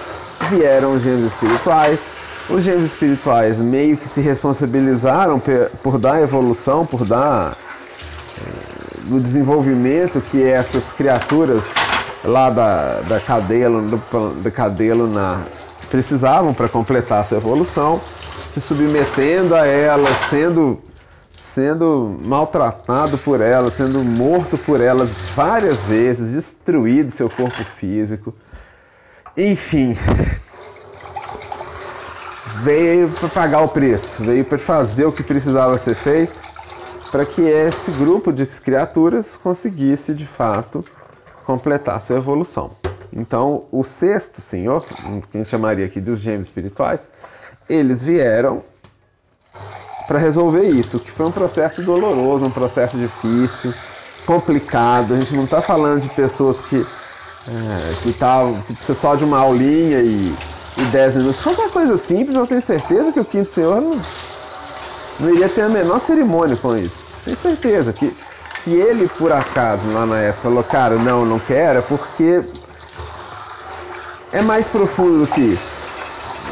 vieram 0.49 0.95
os 0.95 1.03
gêmeos 1.03 1.25
espirituais. 1.25 2.11
Os 2.49 2.63
gêmeos 2.63 2.85
espirituais 2.85 3.59
meio 3.59 3.97
que 3.97 4.09
se 4.09 4.21
responsabilizaram 4.21 5.43
por 5.83 5.99
dar 5.99 6.23
evolução, 6.23 6.87
por 6.87 7.05
dar 7.05 7.57
eh, 7.57 9.15
o 9.15 9.19
desenvolvimento 9.19 10.21
que 10.31 10.45
essas 10.45 10.93
criaturas 10.93 11.65
lá 12.25 12.49
da, 12.51 13.01
da 13.01 13.19
cadeia, 13.19 13.69
do, 13.69 14.43
da 14.43 14.51
cadeia 14.53 14.95
lunar 14.95 15.41
precisavam 15.91 16.53
para 16.53 16.69
completar 16.69 17.25
sua 17.25 17.39
evolução, 17.39 18.01
se 18.51 18.61
submetendo 18.61 19.55
a 19.55 19.67
elas, 19.67 20.17
sendo, 20.19 20.81
sendo 21.39 22.17
maltratado 22.25 23.19
por 23.19 23.41
elas, 23.41 23.75
sendo 23.75 24.03
morto 24.03 24.59
por 24.59 24.81
elas 24.81 25.17
várias 25.35 25.85
vezes, 25.85 26.33
destruído 26.33 27.11
seu 27.11 27.29
corpo 27.29 27.65
físico. 27.65 28.35
Enfim, 29.37 29.97
veio 32.63 33.09
para 33.11 33.29
pagar 33.29 33.61
o 33.61 33.69
preço, 33.69 34.25
veio 34.25 34.45
para 34.45 34.59
fazer 34.59 35.05
o 35.05 35.13
que 35.13 35.23
precisava 35.23 35.77
ser 35.79 35.95
feito 35.95 36.47
para 37.11 37.25
que 37.25 37.43
esse 37.43 37.91
grupo 37.93 38.33
de 38.33 38.45
criaturas 38.47 39.37
conseguisse 39.37 40.15
de 40.15 40.27
fato 40.27 40.85
completar 41.45 42.01
sua 42.01 42.17
evolução. 42.17 42.73
Então, 43.17 43.65
o 43.73 43.83
sexto 43.83 44.41
senhor, 44.43 44.85
que 44.85 45.39
a 45.39 45.39
gente 45.39 45.49
chamaria 45.49 45.87
aqui 45.87 46.01
dos 46.01 46.21
gêmeos 46.21 46.49
espirituais, 46.49 47.09
eles 47.69 48.05
vieram 48.05 48.63
para 50.07 50.19
resolver 50.19 50.65
isso, 50.65 51.01
que 51.01 51.11
foi 51.11 51.27
um 51.27 51.33
processo 51.33 51.83
doloroso, 51.83 52.45
um 52.45 52.51
processo 52.51 52.99
difícil, 52.99 53.73
complicado. 54.27 55.15
A 55.15 55.19
gente 55.19 55.35
não 55.35 55.45
está 55.45 55.63
falando 55.63 56.01
de 56.01 56.09
pessoas 56.11 56.61
que 56.61 56.87
é, 57.49 57.95
que 58.03 58.11
estavam 58.11 58.61
que 58.63 58.75
precisa 58.75 58.99
só 58.99 59.15
de 59.15 59.25
uma 59.25 59.39
aulinha 59.39 60.01
e, 60.01 60.35
e 60.77 60.83
dez 60.93 61.17
minutos. 61.17 61.37
Se 61.37 61.43
fosse 61.43 61.61
uma 61.61 61.71
coisa 61.71 61.97
simples, 61.97 62.37
eu 62.37 62.47
tenho 62.47 62.61
certeza 62.61 63.13
que 63.13 63.21
o 63.21 63.25
quinto 63.25 63.53
senhor 63.53 63.81
não, 63.81 63.99
não 65.21 65.31
iria 65.31 65.49
ter 65.49 65.63
a 65.63 65.69
menor 65.69 65.99
cerimônia 66.01 66.57
com 66.57 66.77
isso. 66.77 67.05
Tenho 67.25 67.37
certeza 67.37 67.93
que 67.93 68.15
se 68.53 68.73
ele 68.73 69.09
por 69.17 69.33
acaso 69.33 69.89
lá 69.93 70.05
na 70.05 70.19
época 70.19 70.43
falou, 70.43 70.65
cara, 70.65 70.97
não, 70.97 71.25
não 71.25 71.39
quero, 71.39 71.79
é 71.79 71.83
porque 71.83 72.43
é 74.37 74.43
mais 74.43 74.69
profundo 74.69 75.25
do 75.25 75.27
que 75.27 75.41
isso. 75.41 75.87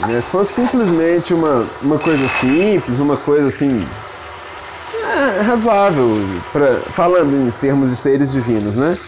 Né? 0.09 0.21
Se 0.21 0.31
fosse 0.31 0.63
simplesmente 0.63 1.35
uma, 1.35 1.67
uma 1.83 1.99
coisa 1.99 2.27
simples, 2.27 2.99
uma 2.99 3.17
coisa 3.17 3.49
assim. 3.49 3.87
É, 5.05 5.43
razoável, 5.43 6.09
pra, 6.51 6.75
falando 6.77 7.47
em 7.47 7.51
termos 7.51 7.91
de 7.91 7.97
seres 7.97 8.33
divinos, 8.33 8.75
né? 8.75 8.99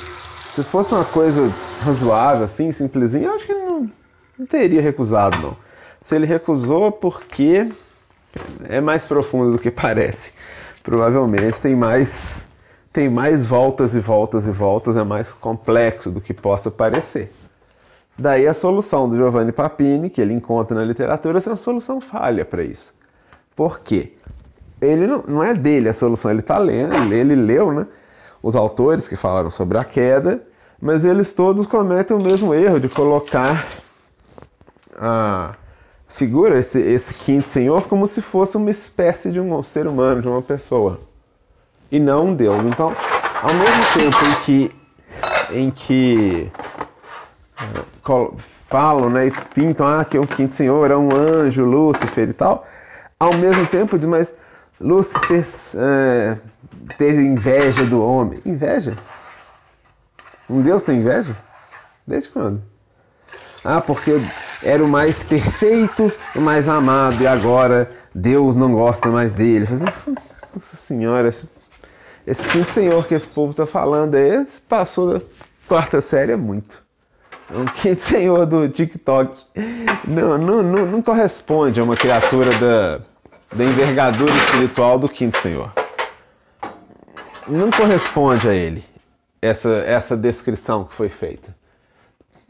Se 0.53 0.63
fosse 0.63 0.93
uma 0.95 1.05
coisa 1.05 1.51
razoável, 1.83 2.45
assim, 2.45 2.71
simplesinha, 2.71 3.29
eu 3.29 3.35
acho 3.35 3.47
que 3.47 3.53
ele 3.53 3.63
não, 3.63 3.91
não 4.39 4.47
teria 4.47 4.83
recusado, 4.83 5.39
não. 5.39 5.57
Se 6.03 6.15
ele 6.15 6.27
recusou, 6.27 6.93
porque 6.93 7.71
é 8.69 8.81
mais 8.81 9.07
profundo 9.07 9.53
do 9.53 9.59
que 9.59 9.71
parece. 9.71 10.33
Provavelmente 10.83 11.61
tem 11.61 11.75
mais 11.75 12.47
tem 12.93 13.11
mais 13.11 13.45
voltas 13.45 13.95
e 13.95 14.01
voltas 14.01 14.47
e 14.47 14.51
voltas, 14.51 14.97
é 14.97 15.05
mais 15.05 15.33
complexo 15.33 16.11
do 16.11 16.21
que 16.21 16.33
possa 16.33 16.71
parecer. 16.71 17.31
Daí 18.19 18.47
a 18.47 18.55
solução 18.55 19.09
do 19.09 19.17
Giovanni 19.17 19.53
Papini, 19.53 20.09
que 20.09 20.21
ele 20.21 20.33
encontra 20.33 20.75
na 20.75 20.85
literatura, 20.85 21.39
é 21.39 21.49
uma 21.49 21.57
solução 21.57 22.01
falha 22.01 22.45
para 22.45 22.63
isso. 22.63 22.95
Por 23.55 23.81
quê? 23.81 24.15
Ele 24.81 25.07
não, 25.07 25.25
não 25.27 25.43
é 25.43 25.55
dele 25.55 25.89
a 25.89 25.93
solução, 25.93 26.31
ele 26.31 26.41
está 26.41 26.59
lendo, 26.59 27.13
ele, 27.13 27.35
leu 27.35 27.73
né, 27.73 27.87
os 28.43 28.57
autores 28.57 29.09
que 29.09 29.17
falaram 29.17 29.51
sobre 29.51 29.79
a 29.79 29.85
queda, 29.85 30.43
mas 30.81 31.05
eles 31.05 31.33
todos 31.33 31.67
cometem 31.67 32.17
o 32.17 32.23
mesmo 32.23 32.55
erro 32.55 32.79
de 32.79 32.89
colocar 32.89 33.67
a 34.99 35.55
figura, 36.09 36.59
esse, 36.59 36.81
esse 36.81 37.15
quinto 37.15 37.49
senhor, 37.49 37.87
como 37.89 38.07
se 38.07 38.23
fosse 38.23 38.57
uma 38.57 38.71
espécie 38.71 39.31
de 39.31 39.41
um 39.41 39.63
ser 39.63 39.87
humano, 39.87 40.23
de 40.23 40.29
uma 40.29 40.43
pessoa 40.43 41.01
e 41.91 41.99
não 41.99 42.29
um 42.29 42.35
Deus. 42.35 42.63
Então, 42.65 42.93
ao 43.43 43.55
mesmo 43.55 43.85
tempo 43.99 44.17
em 44.25 44.45
que, 44.45 44.77
em 45.53 45.71
que 45.71 46.53
falam 48.69 49.11
né, 49.11 49.27
e 49.27 49.31
pintam 49.55 49.87
ah, 49.87 50.05
que 50.05 50.19
o 50.19 50.27
quinto 50.27 50.53
senhor 50.53 50.91
é 50.91 50.97
um 50.97 51.15
anjo, 51.15 51.65
Lúcifer 51.65 52.29
e 52.29 52.33
tal, 52.33 52.67
ao 53.19 53.35
mesmo 53.37 53.67
tempo, 53.67 53.99
mas 54.07 54.35
Lúcifer 54.81 55.43
uh, 55.43 56.39
teve 56.99 57.23
inveja 57.23 57.85
do 57.85 58.03
homem. 58.03 58.41
Inveja? 58.45 58.95
Um 60.49 60.61
Deus 60.61 60.83
tem 60.83 60.99
inveja? 60.99 61.35
Desde 62.07 62.31
quando? 62.31 62.63
Ah, 63.65 63.81
porque 63.81 64.13
era 64.63 64.85
o 64.85 64.89
mais 64.89 65.23
perfeito, 65.23 66.13
o 66.37 66.41
mais 66.41 66.69
amado, 66.69 67.23
e 67.23 67.27
agora 67.27 67.91
Deus 68.15 68.55
não 68.55 68.71
gosta 68.71 69.09
mais 69.09 69.33
dele. 69.33 69.67
Nossa 70.55 70.77
senhora, 70.77 71.29
esse 71.29 71.49
esse 72.27 72.45
quinto 72.45 72.73
senhor 72.73 73.07
que 73.07 73.15
esse 73.15 73.27
povo 73.29 73.53
está 73.53 73.67
falando 73.67 74.17
aí 74.17 74.45
passou 74.69 75.15
da 75.15 75.25
quarta 75.69 76.01
série 76.01 76.33
é 76.33 76.37
muito. 76.37 76.86
Quinto 77.81 78.03
senhor 78.03 78.45
do 78.47 78.69
TikTok 78.69 79.45
não, 80.07 80.37
não, 80.37 80.63
não, 80.63 80.87
não 80.87 81.03
corresponde 81.03 81.81
a 81.81 81.85
uma 81.85 81.97
criatura 81.97 82.51
da, 82.59 83.01
da 83.55 83.65
envergadura 83.65 84.33
espiritual 84.33 84.99
do 84.99 85.09
quinto 85.09 85.39
senhor. 85.39 85.73
Não 87.47 87.71
corresponde 87.71 88.49
a 88.49 88.55
ele 88.55 88.85
essa, 89.41 89.69
essa 89.87 90.17
descrição 90.17 90.85
que 90.85 90.95
foi 90.95 91.09
feita. 91.09 91.55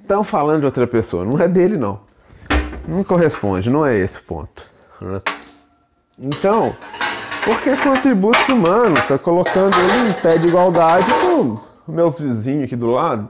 Estão 0.01 0.25
falando 0.25 0.61
de 0.61 0.67
outra 0.67 0.87
pessoa, 0.87 1.25
não 1.25 1.39
é 1.41 1.49
dele 1.49 1.77
não. 1.77 2.01
Não 2.89 3.05
corresponde, 3.05 3.69
não 3.69 3.85
é 3.85 3.97
esse 3.97 4.19
o 4.19 4.23
ponto. 4.23 4.65
Né? 5.01 5.21
Então, 6.19 6.75
porque 7.45 7.77
são 7.77 7.93
atributos 7.93 8.49
humanos, 8.49 9.07
tá 9.07 9.19
colocando 9.19 9.77
ele 9.77 10.11
em 10.11 10.13
pé 10.15 10.39
de 10.39 10.49
igualdade 10.49 11.11
com 11.13 11.59
meus 11.87 12.19
vizinhos 12.19 12.65
aqui 12.65 12.77
do 12.77 12.91
lado, 12.91 13.29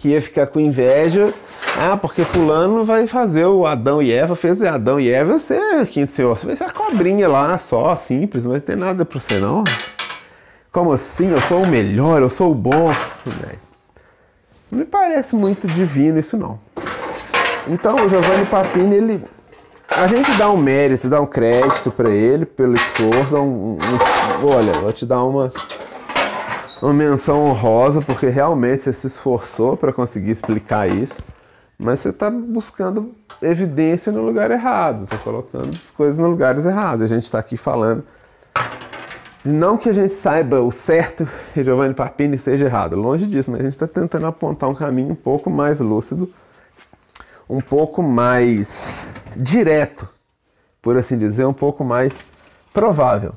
que 0.00 0.08
ia 0.08 0.22
ficar 0.22 0.46
com 0.46 0.58
inveja. 0.58 1.32
Ah, 1.78 1.94
porque 1.94 2.24
fulano 2.24 2.84
vai 2.86 3.06
fazer 3.06 3.44
o 3.44 3.66
Adão 3.66 4.02
e 4.02 4.10
Eva, 4.10 4.34
fez 4.34 4.62
Adão 4.62 4.98
e 4.98 5.10
Eva, 5.10 5.38
você 5.38 5.54
é 5.54 5.84
quinto 5.84 6.10
senhor, 6.10 6.36
você 6.36 6.46
vai 6.46 6.56
ser 6.56 6.64
a 6.64 6.70
cobrinha 6.70 7.28
lá 7.28 7.56
só, 7.58 7.94
simples, 7.94 8.44
não 8.44 8.52
vai 8.52 8.60
ter 8.60 8.76
nada 8.76 9.04
pra 9.04 9.20
você 9.20 9.38
não. 9.38 9.62
Como 10.72 10.90
assim? 10.90 11.30
Eu 11.30 11.40
sou 11.42 11.62
o 11.62 11.66
melhor, 11.66 12.22
eu 12.22 12.30
sou 12.30 12.50
o 12.50 12.54
bom. 12.54 12.90
Não 14.70 14.78
me 14.78 14.84
parece 14.84 15.36
muito 15.36 15.66
divino 15.66 16.18
isso 16.18 16.36
não. 16.36 16.58
Então 17.68 17.96
o 17.96 18.08
Giovanni 18.08 18.46
Papini, 18.46 18.96
ele 18.96 19.24
a 19.96 20.06
gente 20.06 20.30
dá 20.32 20.50
um 20.50 20.56
mérito, 20.56 21.08
dá 21.08 21.20
um 21.20 21.26
crédito 21.26 21.90
para 21.90 22.08
ele 22.10 22.46
pelo 22.46 22.74
esforço. 22.74 23.36
Um, 23.36 23.42
um, 23.42 23.78
um, 23.78 24.54
olha, 24.54 24.72
vou 24.74 24.92
te 24.92 25.04
dar 25.04 25.22
uma, 25.24 25.52
uma 26.80 26.94
menção 26.94 27.44
honrosa, 27.44 28.00
porque 28.00 28.28
realmente 28.28 28.82
você 28.82 28.92
se 28.92 29.06
esforçou 29.06 29.76
para 29.76 29.92
conseguir 29.92 30.30
explicar 30.30 30.88
isso, 30.88 31.18
mas 31.78 32.00
você 32.00 32.10
está 32.10 32.30
buscando 32.30 33.14
evidência 33.42 34.12
no 34.12 34.22
lugar 34.22 34.50
errado, 34.50 35.04
está 35.04 35.18
colocando 35.18 35.70
coisas 35.96 36.18
no 36.18 36.28
lugares 36.28 36.64
errados. 36.64 37.02
A 37.02 37.06
gente 37.06 37.24
está 37.24 37.38
aqui 37.38 37.56
falando. 37.56 38.04
Não 39.44 39.78
que 39.78 39.88
a 39.88 39.92
gente 39.92 40.12
saiba 40.12 40.60
o 40.60 40.70
certo 40.70 41.26
e 41.56 41.62
Giovanni 41.64 41.94
Papini 41.94 42.36
esteja 42.36 42.66
errado, 42.66 42.96
longe 42.96 43.26
disso, 43.26 43.50
mas 43.50 43.60
a 43.60 43.62
gente 43.64 43.72
está 43.72 43.88
tentando 43.88 44.26
apontar 44.26 44.68
um 44.68 44.74
caminho 44.74 45.12
um 45.12 45.14
pouco 45.14 45.48
mais 45.48 45.80
lúcido 45.80 46.30
um 47.50 47.60
pouco 47.60 48.00
mais 48.00 49.04
direto, 49.36 50.08
por 50.80 50.96
assim 50.96 51.18
dizer, 51.18 51.44
um 51.44 51.52
pouco 51.52 51.82
mais 51.82 52.24
provável 52.72 53.34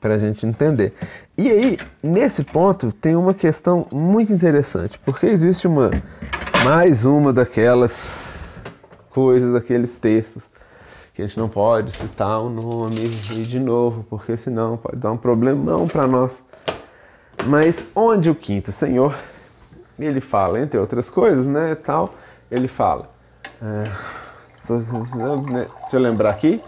para 0.00 0.14
a 0.14 0.18
gente 0.18 0.46
entender. 0.46 0.92
E 1.36 1.50
aí, 1.50 1.78
nesse 2.02 2.44
ponto, 2.44 2.92
tem 2.92 3.16
uma 3.16 3.34
questão 3.34 3.86
muito 3.92 4.32
interessante, 4.32 4.98
porque 5.04 5.26
existe 5.26 5.66
uma 5.66 5.90
mais 6.64 7.04
uma 7.04 7.32
daquelas 7.32 8.36
coisas, 9.10 9.52
daqueles 9.52 9.98
textos 9.98 10.48
que 11.14 11.22
a 11.22 11.26
gente 11.26 11.38
não 11.38 11.48
pode 11.48 11.92
citar 11.92 12.42
o 12.42 12.50
nome 12.50 13.10
e 13.32 13.42
de 13.42 13.58
novo, 13.58 14.04
porque 14.10 14.36
senão 14.36 14.76
pode 14.76 14.98
dar 14.98 15.12
um 15.12 15.16
problemão 15.16 15.88
para 15.88 16.06
nós. 16.06 16.42
Mas 17.46 17.84
onde 17.94 18.28
o 18.28 18.34
quinto 18.34 18.70
senhor, 18.70 19.16
ele 19.98 20.20
fala, 20.20 20.60
entre 20.60 20.78
outras 20.78 21.08
coisas, 21.08 21.46
né, 21.46 21.74
tal, 21.74 22.14
ele 22.50 22.68
fala. 22.68 23.10
É, 23.62 23.84
deixa 24.60 25.96
eu 25.96 26.00
lembrar 26.00 26.30
aqui 26.30 26.62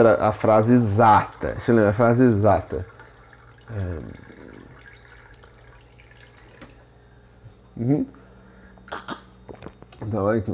a, 0.00 0.32
frase 0.32 0.72
exata. 0.74 1.52
Deixa 1.52 1.70
eu 1.70 1.76
lembrar 1.76 1.90
a 1.90 1.94
frase 1.94 2.24
exata. 2.24 2.86
É, 3.70 3.98
uhum. 7.76 8.06
Então, 10.00 10.24
olha 10.24 10.40
que- 10.40 10.52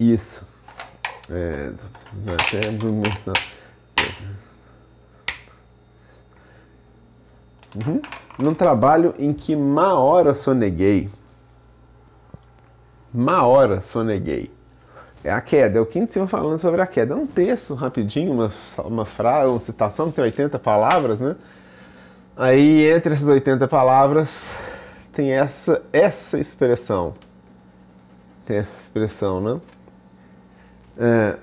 isso. 0.00 0.46
É, 1.30 1.72
até 2.34 2.70
não. 3.26 3.34
Uhum. 7.74 8.02
Num 8.38 8.54
trabalho 8.54 9.14
em 9.18 9.32
que 9.32 9.54
má 9.56 9.94
hora 9.94 10.34
soneguei. 10.34 11.10
Má 13.12 13.46
hora 13.46 13.80
soneguei. 13.80 14.50
É 15.24 15.30
a 15.30 15.40
queda, 15.40 15.78
é 15.78 15.80
o 15.80 15.86
quinto 15.86 16.12
senhor 16.12 16.26
falando 16.26 16.58
sobre 16.58 16.80
a 16.80 16.86
queda. 16.86 17.14
É 17.14 17.16
um 17.16 17.26
texto 17.26 17.74
rapidinho, 17.74 18.32
uma, 18.32 18.50
uma 18.84 19.06
frase, 19.06 19.50
uma 19.50 19.60
citação 19.60 20.10
que 20.10 20.16
tem 20.16 20.24
80 20.24 20.58
palavras, 20.58 21.20
né? 21.20 21.36
Aí 22.36 22.90
entre 22.90 23.14
essas 23.14 23.28
80 23.28 23.68
palavras 23.68 24.50
tem 25.12 25.30
essa, 25.30 25.80
essa 25.92 26.40
expressão. 26.40 27.14
Tem 28.44 28.56
essa 28.56 28.82
expressão, 28.82 29.40
né? 29.40 29.60
É, 30.98 31.36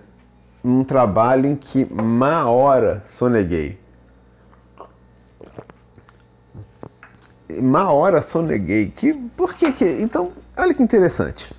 um 0.63 0.83
trabalho 0.83 1.45
em 1.45 1.55
que 1.55 1.85
má 1.85 2.49
hora 2.49 3.01
soneguei. 3.05 3.79
Má 7.61 7.91
hora 7.91 8.21
soneguei. 8.21 8.89
Que, 8.89 9.13
por 9.13 9.53
que 9.53 9.71
que... 9.71 9.85
Então, 9.85 10.33
olha 10.57 10.73
que 10.73 10.83
interessante. 10.83 11.58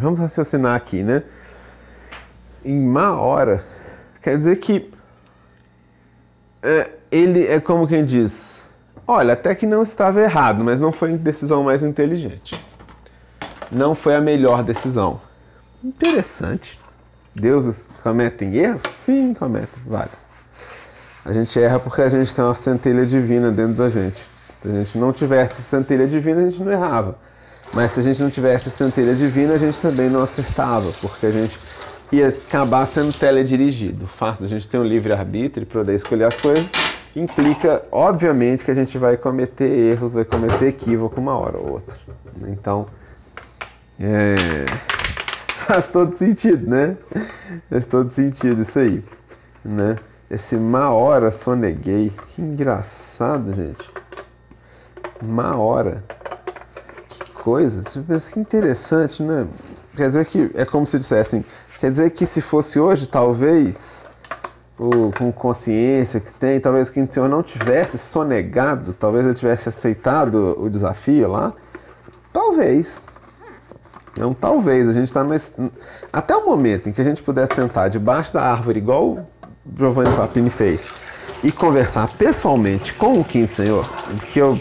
Vamos 0.00 0.18
raciocinar 0.18 0.74
aqui, 0.74 1.02
né? 1.02 1.22
Em 2.64 2.86
má 2.86 3.20
hora, 3.20 3.62
quer 4.22 4.36
dizer 4.36 4.56
que 4.56 4.90
é, 6.62 6.90
ele 7.10 7.46
é 7.46 7.60
como 7.60 7.86
quem 7.86 8.04
diz: 8.04 8.62
olha, 9.06 9.34
até 9.34 9.54
que 9.54 9.66
não 9.66 9.82
estava 9.82 10.20
errado, 10.20 10.64
mas 10.64 10.80
não 10.80 10.90
foi 10.90 11.14
a 11.14 11.16
decisão 11.16 11.62
mais 11.62 11.82
inteligente. 11.82 12.58
Não 13.70 13.94
foi 13.94 14.16
a 14.16 14.20
melhor 14.20 14.62
decisão. 14.62 15.20
Interessante. 15.84 16.78
Deuses 17.38 17.86
cometem 18.02 18.56
erros? 18.56 18.82
Sim, 18.96 19.32
cometem, 19.34 19.82
vários. 19.86 20.28
A 21.24 21.32
gente 21.32 21.60
erra 21.60 21.78
porque 21.78 22.02
a 22.02 22.08
gente 22.08 22.34
tem 22.34 22.44
uma 22.44 22.54
centelha 22.54 23.04
divina 23.06 23.52
dentro 23.52 23.74
da 23.74 23.88
gente. 23.88 24.28
Se 24.60 24.68
a 24.68 24.72
gente 24.72 24.98
não 24.98 25.12
tivesse 25.12 25.62
centelha 25.62 26.06
divina, 26.06 26.40
a 26.40 26.50
gente 26.50 26.62
não 26.62 26.72
errava. 26.72 27.16
Mas 27.72 27.92
se 27.92 28.00
a 28.00 28.02
gente 28.02 28.20
não 28.20 28.30
tivesse 28.30 28.70
centelha 28.70 29.14
divina, 29.14 29.54
a 29.54 29.58
gente 29.58 29.80
também 29.80 30.10
não 30.10 30.22
acertava, 30.22 30.90
porque 31.00 31.26
a 31.26 31.30
gente 31.30 31.58
ia 32.12 32.28
acabar 32.28 32.84
sendo 32.86 33.12
teledirigido. 33.12 34.04
O 34.06 34.08
fato 34.08 34.38
de 34.38 34.44
a 34.46 34.48
gente 34.48 34.68
ter 34.68 34.78
um 34.78 34.84
livre-arbítrio 34.84 35.62
e 35.62 35.66
poder 35.66 35.94
escolher 35.94 36.24
as 36.24 36.36
coisas 36.36 36.68
implica, 37.14 37.84
obviamente, 37.90 38.64
que 38.64 38.70
a 38.70 38.74
gente 38.74 38.98
vai 38.98 39.16
cometer 39.16 39.70
erros, 39.70 40.14
vai 40.14 40.24
cometer 40.24 40.66
equívoco 40.66 41.20
uma 41.20 41.36
hora 41.36 41.58
ou 41.58 41.72
outra. 41.72 41.96
Então, 42.48 42.86
é... 44.00 44.64
faz 45.46 45.88
todo 45.88 46.16
sentido, 46.16 46.68
né? 46.68 46.96
Faz 47.70 47.86
todo 47.86 48.08
sentido 48.08 48.62
isso 48.62 48.78
aí, 48.78 49.04
né? 49.64 49.96
Esse 50.28 50.56
má 50.56 50.90
hora 50.92 51.30
soneguei. 51.30 52.12
Que 52.28 52.42
engraçado, 52.42 53.52
gente. 53.52 53.90
Má 55.22 55.56
hora 55.56 56.04
coisa, 57.40 57.82
você 57.82 58.32
que 58.32 58.38
interessante, 58.38 59.22
né? 59.22 59.48
Quer 59.96 60.08
dizer 60.08 60.26
que 60.26 60.50
é 60.54 60.64
como 60.64 60.86
se 60.86 60.98
dissessem, 60.98 61.44
quer 61.80 61.90
dizer 61.90 62.10
que 62.10 62.26
se 62.26 62.40
fosse 62.42 62.78
hoje, 62.78 63.08
talvez, 63.08 64.08
o, 64.78 65.10
com 65.16 65.32
consciência 65.32 66.20
que 66.20 66.32
tem, 66.32 66.60
talvez 66.60 66.88
o 66.88 66.92
quinto 66.92 67.12
senhor 67.12 67.28
não 67.28 67.42
tivesse 67.42 67.98
sonegado, 67.98 68.92
talvez 68.92 69.24
ele 69.24 69.34
tivesse 69.34 69.68
aceitado 69.68 70.54
o 70.58 70.68
desafio 70.68 71.28
lá, 71.28 71.52
talvez. 72.32 73.02
Não, 74.18 74.34
talvez, 74.34 74.88
a 74.88 74.92
gente 74.92 75.06
está 75.06 75.24
até 76.12 76.36
o 76.36 76.44
momento 76.44 76.88
em 76.88 76.92
que 76.92 77.00
a 77.00 77.04
gente 77.04 77.22
pudesse 77.22 77.54
sentar 77.54 77.88
debaixo 77.88 78.34
da 78.34 78.42
árvore, 78.42 78.78
igual 78.78 79.04
o 79.04 79.26
Giovanni 79.78 80.14
Papini 80.14 80.50
fez, 80.50 80.90
e 81.42 81.50
conversar 81.50 82.06
pessoalmente 82.18 82.92
com 82.94 83.18
o 83.18 83.24
quinto 83.24 83.50
senhor, 83.50 83.88
que 84.30 84.38
eu 84.38 84.58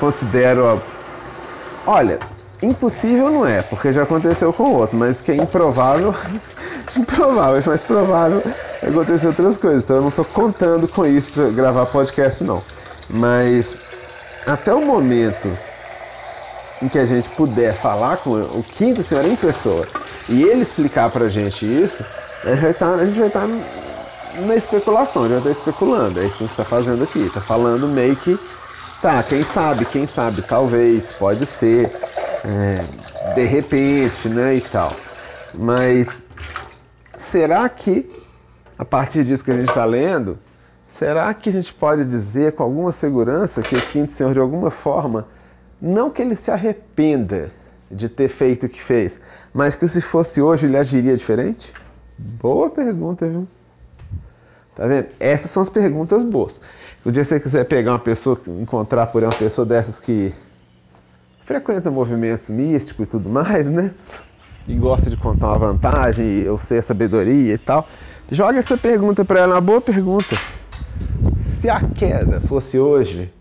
considero 0.00 0.80
Olha, 1.90 2.18
impossível 2.62 3.30
não 3.30 3.46
é, 3.46 3.62
porque 3.62 3.90
já 3.90 4.02
aconteceu 4.02 4.52
com 4.52 4.64
o 4.64 4.74
outro, 4.74 4.94
mas 4.94 5.22
que 5.22 5.32
é 5.32 5.36
improvável, 5.36 6.14
improvável, 6.94 7.62
mas 7.64 7.80
provável 7.80 8.42
acontecer 8.86 9.28
outras 9.28 9.56
coisas. 9.56 9.84
Então 9.84 9.96
eu 9.96 10.02
não 10.02 10.10
estou 10.10 10.26
contando 10.26 10.86
com 10.86 11.06
isso 11.06 11.30
para 11.30 11.48
gravar 11.48 11.86
podcast, 11.86 12.44
não. 12.44 12.62
Mas 13.08 13.78
até 14.46 14.74
o 14.74 14.84
momento 14.84 15.48
em 16.82 16.88
que 16.88 16.98
a 16.98 17.06
gente 17.06 17.30
puder 17.30 17.74
falar 17.74 18.18
com 18.18 18.32
o 18.32 18.62
quinto 18.62 19.02
senhor 19.02 19.24
em 19.24 19.34
pessoa 19.34 19.86
e 20.28 20.42
ele 20.42 20.60
explicar 20.60 21.08
pra 21.08 21.30
gente 21.30 21.64
isso, 21.64 22.04
a 22.44 22.50
gente 22.50 22.60
vai 22.60 22.70
estar, 22.70 22.92
a 22.92 23.06
gente 23.06 23.18
vai 23.18 23.28
estar 23.28 23.48
na 24.46 24.54
especulação, 24.54 25.22
a 25.22 25.28
gente 25.28 25.40
vai 25.40 25.52
estar 25.52 25.70
especulando. 25.70 26.20
É 26.20 26.26
isso 26.26 26.36
que 26.36 26.44
a 26.44 26.46
gente 26.46 26.50
está 26.50 26.66
fazendo 26.66 27.02
aqui. 27.02 27.20
Está 27.20 27.40
falando 27.40 27.88
meio 27.88 28.14
que 28.14 28.38
Tá, 29.00 29.22
quem 29.22 29.44
sabe, 29.44 29.84
quem 29.84 30.08
sabe, 30.08 30.42
talvez, 30.42 31.12
pode 31.12 31.46
ser, 31.46 31.88
é, 32.44 33.32
de 33.32 33.44
repente, 33.44 34.28
né, 34.28 34.56
e 34.56 34.60
tal. 34.60 34.92
Mas 35.54 36.20
será 37.16 37.68
que, 37.68 38.10
a 38.76 38.84
partir 38.84 39.22
disso 39.22 39.44
que 39.44 39.52
a 39.52 39.54
gente 39.54 39.68
está 39.68 39.84
lendo, 39.84 40.36
será 40.90 41.32
que 41.32 41.48
a 41.48 41.52
gente 41.52 41.72
pode 41.72 42.04
dizer 42.04 42.52
com 42.52 42.64
alguma 42.64 42.90
segurança 42.90 43.62
que 43.62 43.76
o 43.76 43.80
quinto 43.80 44.10
senhor, 44.10 44.32
de 44.32 44.40
alguma 44.40 44.68
forma, 44.68 45.28
não 45.80 46.10
que 46.10 46.20
ele 46.20 46.34
se 46.34 46.50
arrependa 46.50 47.52
de 47.88 48.08
ter 48.08 48.28
feito 48.28 48.66
o 48.66 48.68
que 48.68 48.82
fez, 48.82 49.20
mas 49.54 49.76
que 49.76 49.86
se 49.86 50.00
fosse 50.00 50.42
hoje 50.42 50.66
ele 50.66 50.76
agiria 50.76 51.16
diferente? 51.16 51.72
Boa 52.18 52.68
pergunta, 52.68 53.28
viu? 53.28 53.46
Tá 54.74 54.88
vendo? 54.88 55.06
Essas 55.20 55.52
são 55.52 55.62
as 55.62 55.70
perguntas 55.70 56.20
boas. 56.24 56.58
O 57.04 57.10
dia 57.10 57.22
que 57.22 57.28
você 57.28 57.40
quiser 57.40 57.64
pegar 57.64 57.92
uma 57.92 57.98
pessoa, 57.98 58.38
encontrar 58.60 59.06
por 59.06 59.22
aí 59.22 59.28
uma 59.28 59.34
pessoa 59.34 59.64
dessas 59.64 60.00
que 60.00 60.32
frequenta 61.44 61.90
movimentos 61.90 62.50
místicos 62.50 63.06
e 63.06 63.08
tudo 63.08 63.28
mais, 63.28 63.68
né? 63.68 63.92
E 64.66 64.74
gosta 64.74 65.08
de 65.08 65.16
contar 65.16 65.48
uma 65.48 65.58
vantagem, 65.58 66.26
eu 66.40 66.58
sei 66.58 66.78
a 66.78 66.82
sabedoria 66.82 67.54
e 67.54 67.58
tal. 67.58 67.88
Joga 68.30 68.58
essa 68.58 68.76
pergunta 68.76 69.24
para 69.24 69.40
ela, 69.40 69.54
uma 69.54 69.60
boa 69.60 69.80
pergunta. 69.80 70.36
Se 71.38 71.70
a 71.70 71.80
queda 71.80 72.40
fosse 72.40 72.78
hoje, 72.78 73.32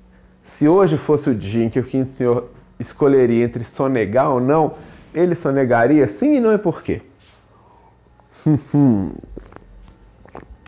se 0.42 0.68
hoje 0.68 0.96
fosse 0.96 1.30
o 1.30 1.36
dia 1.36 1.66
em 1.66 1.70
que 1.70 1.80
o 1.80 1.84
quinto 1.84 2.10
senhor 2.10 2.50
escolheria 2.80 3.44
entre 3.44 3.66
sonegar 3.66 4.30
ou 4.30 4.40
não, 4.40 4.76
ele 5.14 5.36
sonegaria 5.36 6.08
sim 6.08 6.36
e 6.36 6.40
não 6.40 6.52
é 6.52 6.58
por 6.58 6.82
quê? 6.84 7.02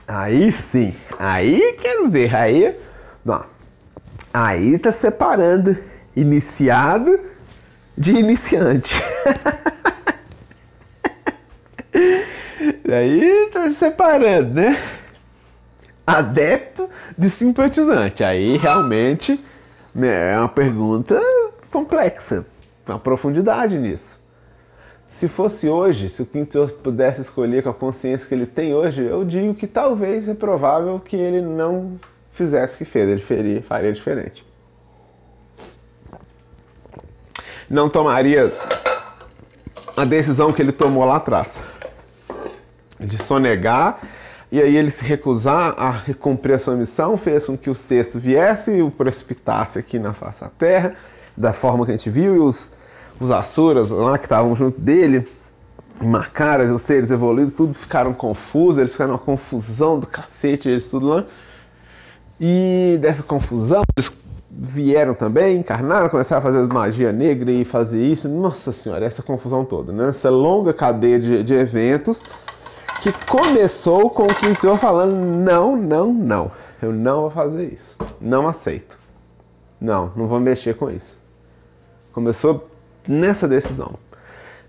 Aí 0.10 0.52
sim, 0.52 0.92
aí 1.20 1.78
quero 1.80 2.10
ver, 2.10 2.36
aí, 2.36 2.76
não, 3.24 3.46
aí 4.34 4.80
tá 4.80 4.92
separando 4.92 5.78
iniciado 6.16 7.20
de 7.96 8.14
iniciante. 8.14 8.96
aí 12.92 13.50
tá 13.54 13.70
separando, 13.70 14.56
né? 14.56 14.82
Adepto 16.08 16.90
de 17.16 17.30
simpatizante. 17.30 18.24
Aí 18.24 18.58
realmente 18.58 19.40
né, 19.94 20.34
é 20.34 20.40
uma 20.40 20.50
pergunta 20.50 21.22
complexa, 21.70 22.48
uma 22.88 22.98
profundidade 22.98 23.78
nisso. 23.78 24.19
Se 25.10 25.28
fosse 25.28 25.68
hoje, 25.68 26.08
se 26.08 26.22
o 26.22 26.26
Quinto 26.26 26.68
pudesse 26.84 27.20
escolher 27.20 27.64
com 27.64 27.70
a 27.70 27.74
consciência 27.74 28.28
que 28.28 28.36
ele 28.36 28.46
tem 28.46 28.76
hoje, 28.76 29.04
eu 29.04 29.26
digo 29.26 29.56
que 29.56 29.66
talvez 29.66 30.28
é 30.28 30.36
provável 30.36 31.00
que 31.00 31.16
ele 31.16 31.42
não 31.42 32.00
fizesse 32.32 32.76
o 32.76 32.78
que 32.78 32.86
fez, 32.86 33.10
ele 33.10 33.20
faria, 33.20 33.64
faria 33.64 33.92
diferente. 33.92 34.46
Não 37.68 37.90
tomaria 37.90 38.54
a 39.98 40.06
decisão 40.06 40.54
que 40.54 40.62
ele 40.62 40.72
tomou 40.72 41.04
lá 41.04 41.16
atrás, 41.16 41.60
de 43.00 43.18
sonegar, 43.18 44.08
e 44.52 44.62
aí 44.62 44.78
ele 44.78 44.92
se 44.92 45.04
recusar 45.04 45.74
a 45.76 46.04
cumprir 46.20 46.54
a 46.54 46.60
sua 46.60 46.76
missão, 46.76 47.18
fez 47.18 47.48
com 47.48 47.58
que 47.58 47.72
o 47.72 47.74
sexto 47.74 48.20
viesse 48.20 48.76
e 48.76 48.84
o 48.84 48.92
precipitasse 48.92 49.80
aqui 49.80 49.98
na 49.98 50.14
face 50.14 50.42
da 50.42 50.50
terra, 50.50 50.96
da 51.36 51.52
forma 51.52 51.84
que 51.84 51.92
a 51.92 51.96
gente 51.96 52.12
viu, 52.12 52.36
e 52.36 52.40
os 52.40 52.78
os 53.20 53.32
Asuras 53.32 53.90
lá 53.90 54.18
que 54.18 54.26
estavam 54.26 54.56
junto 54.56 54.80
dele, 54.80 55.28
Macaras, 56.02 56.72
os 56.72 56.82
seres 56.82 57.12
evoluídos, 57.12 57.54
tudo 57.54 57.74
ficaram 57.74 58.14
confusos, 58.14 58.78
eles 58.78 58.94
ficaram 58.94 59.12
uma 59.12 59.20
confusão 59.20 60.00
do 60.00 60.08
cacete, 60.08 60.70
eles 60.70 60.88
tudo 60.88 61.08
lá. 61.08 61.26
E 62.40 62.98
dessa 63.02 63.22
confusão, 63.22 63.82
eles 63.98 64.10
vieram 64.50 65.14
também, 65.14 65.58
encarnaram, 65.58 66.10
começaram 66.10 66.40
a 66.40 66.42
fazer 66.42 66.66
magia 66.74 67.12
negra 67.12 67.52
e 67.52 67.66
fazer 67.66 68.02
isso. 68.02 68.30
Nossa 68.30 68.72
senhora, 68.72 69.06
essa 69.06 69.22
confusão 69.22 69.66
toda, 69.66 69.92
né? 69.92 70.08
Essa 70.08 70.30
longa 70.30 70.74
cadeia 70.74 71.20
de, 71.20 71.44
de 71.44 71.54
eventos 71.54 72.24
que 73.02 73.12
começou 73.26 74.10
com 74.10 74.24
o 74.24 74.34
Quinto 74.34 74.62
Senhor 74.62 74.78
falando: 74.78 75.14
não, 75.14 75.76
não, 75.76 76.14
não, 76.14 76.52
eu 76.82 76.94
não 76.94 77.22
vou 77.22 77.30
fazer 77.30 77.74
isso, 77.74 77.98
não 78.22 78.48
aceito. 78.48 78.98
Não, 79.82 80.12
não 80.16 80.28
vou 80.28 80.40
mexer 80.40 80.76
com 80.76 80.90
isso. 80.90 81.20
Começou 82.14 82.69
nessa 83.10 83.48
decisão. 83.48 83.96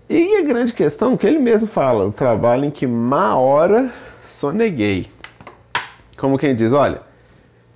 E 0.09 0.37
a 0.37 0.41
grande 0.41 0.73
questão 0.73 1.15
que 1.15 1.27
ele 1.27 1.37
mesmo 1.37 1.67
fala, 1.67 2.07
o 2.07 2.11
trabalho 2.11 2.65
em 2.65 2.71
que 2.71 2.87
má 2.87 3.37
hora 3.37 3.93
soneguei. 4.25 5.11
Como 6.17 6.39
quem 6.39 6.55
diz, 6.55 6.73
olha, 6.73 7.01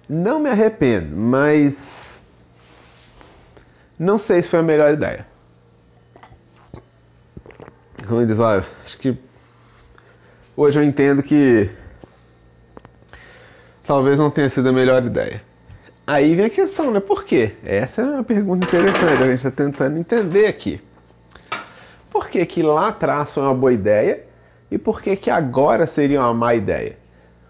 não 0.09 0.39
me 0.39 0.49
arrependo, 0.49 1.15
mas 1.15 2.25
não 3.97 4.17
sei 4.17 4.41
se 4.41 4.49
foi 4.49 4.59
a 4.59 4.63
melhor 4.63 4.93
ideia. 4.93 5.25
Como 8.07 8.19
ele 8.19 8.27
diz, 8.27 8.39
olha, 8.39 8.65
acho 8.83 8.97
que 8.97 9.17
hoje 10.57 10.79
eu 10.79 10.83
entendo 10.83 11.23
que 11.23 11.69
talvez 13.83 14.19
não 14.19 14.31
tenha 14.31 14.49
sido 14.49 14.69
a 14.69 14.73
melhor 14.73 15.03
ideia. 15.05 15.41
Aí 16.07 16.35
vem 16.35 16.45
a 16.45 16.49
questão, 16.49 16.91
né? 16.91 16.99
Por 16.99 17.23
quê? 17.23 17.53
Essa 17.63 18.01
é 18.01 18.05
uma 18.05 18.23
pergunta 18.23 18.67
interessante, 18.67 19.23
a 19.23 19.27
gente 19.27 19.37
está 19.37 19.49
tentando 19.49 19.97
entender 19.97 20.45
aqui. 20.45 20.79
Por 22.11 22.29
que, 22.29 22.45
que 22.45 22.61
lá 22.61 22.89
atrás 22.89 23.33
foi 23.33 23.41
uma 23.41 23.55
boa 23.55 23.73
ideia 23.73 24.23
e 24.69 24.77
por 24.77 25.01
que, 25.01 25.15
que 25.15 25.31
agora 25.31 25.87
seria 25.87 26.21
uma 26.21 26.33
má 26.33 26.53
ideia? 26.53 26.97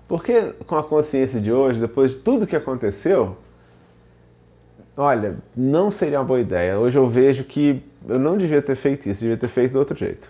Porque 0.07 0.53
com 0.65 0.77
a 0.77 0.83
consciência 0.83 1.41
de 1.41 1.51
hoje, 1.51 1.81
depois 1.81 2.11
de 2.11 2.17
tudo 2.17 2.47
que 2.47 2.55
aconteceu, 2.55 3.37
olha, 4.95 5.37
não 5.55 5.91
seria 5.91 6.19
uma 6.19 6.25
boa 6.25 6.39
ideia. 6.39 6.79
Hoje 6.79 6.97
eu 6.97 7.07
vejo 7.07 7.43
que 7.43 7.83
eu 8.07 8.17
não 8.17 8.37
devia 8.37 8.61
ter 8.61 8.75
feito 8.75 9.09
isso, 9.09 9.21
devia 9.21 9.37
ter 9.37 9.49
feito 9.49 9.71
de 9.71 9.77
outro 9.77 9.97
jeito. 9.97 10.29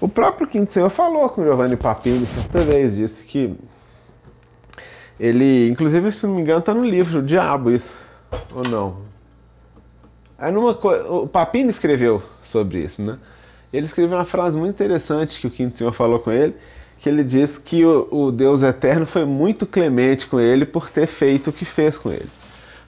O 0.00 0.08
próprio 0.08 0.46
Quinto 0.46 0.72
Senhor 0.72 0.90
falou 0.90 1.28
com 1.28 1.44
Giovanni 1.44 1.76
Papini 1.76 2.26
certa 2.26 2.60
vez, 2.60 2.96
disse 2.96 3.26
que 3.26 3.56
ele, 5.18 5.68
inclusive, 5.68 6.12
se 6.12 6.26
não 6.26 6.34
me 6.34 6.42
engano, 6.42 6.60
está 6.60 6.72
no 6.72 6.84
livro, 6.84 7.18
o 7.18 7.22
Diabo, 7.22 7.70
isso, 7.70 7.92
ou 8.54 8.62
não? 8.68 9.08
É 10.38 10.50
numa 10.50 10.70
o 10.70 11.26
Papini 11.26 11.68
escreveu 11.68 12.22
sobre 12.40 12.80
isso, 12.80 13.02
né? 13.02 13.18
Ele 13.72 13.84
escreveu 13.84 14.16
uma 14.16 14.24
frase 14.24 14.56
muito 14.56 14.70
interessante 14.70 15.40
que 15.40 15.46
o 15.46 15.50
Quinto 15.50 15.76
Senhor 15.76 15.92
falou 15.92 16.20
com 16.20 16.30
ele, 16.30 16.54
que 17.00 17.08
ele 17.08 17.24
diz 17.24 17.58
que 17.58 17.84
o, 17.84 18.08
o 18.10 18.32
Deus 18.32 18.62
Eterno 18.62 19.04
foi 19.04 19.24
muito 19.24 19.66
clemente 19.66 20.26
com 20.26 20.38
ele 20.38 20.64
por 20.64 20.88
ter 20.88 21.06
feito 21.06 21.50
o 21.50 21.52
que 21.52 21.64
fez 21.64 21.98
com 21.98 22.10
ele. 22.10 22.28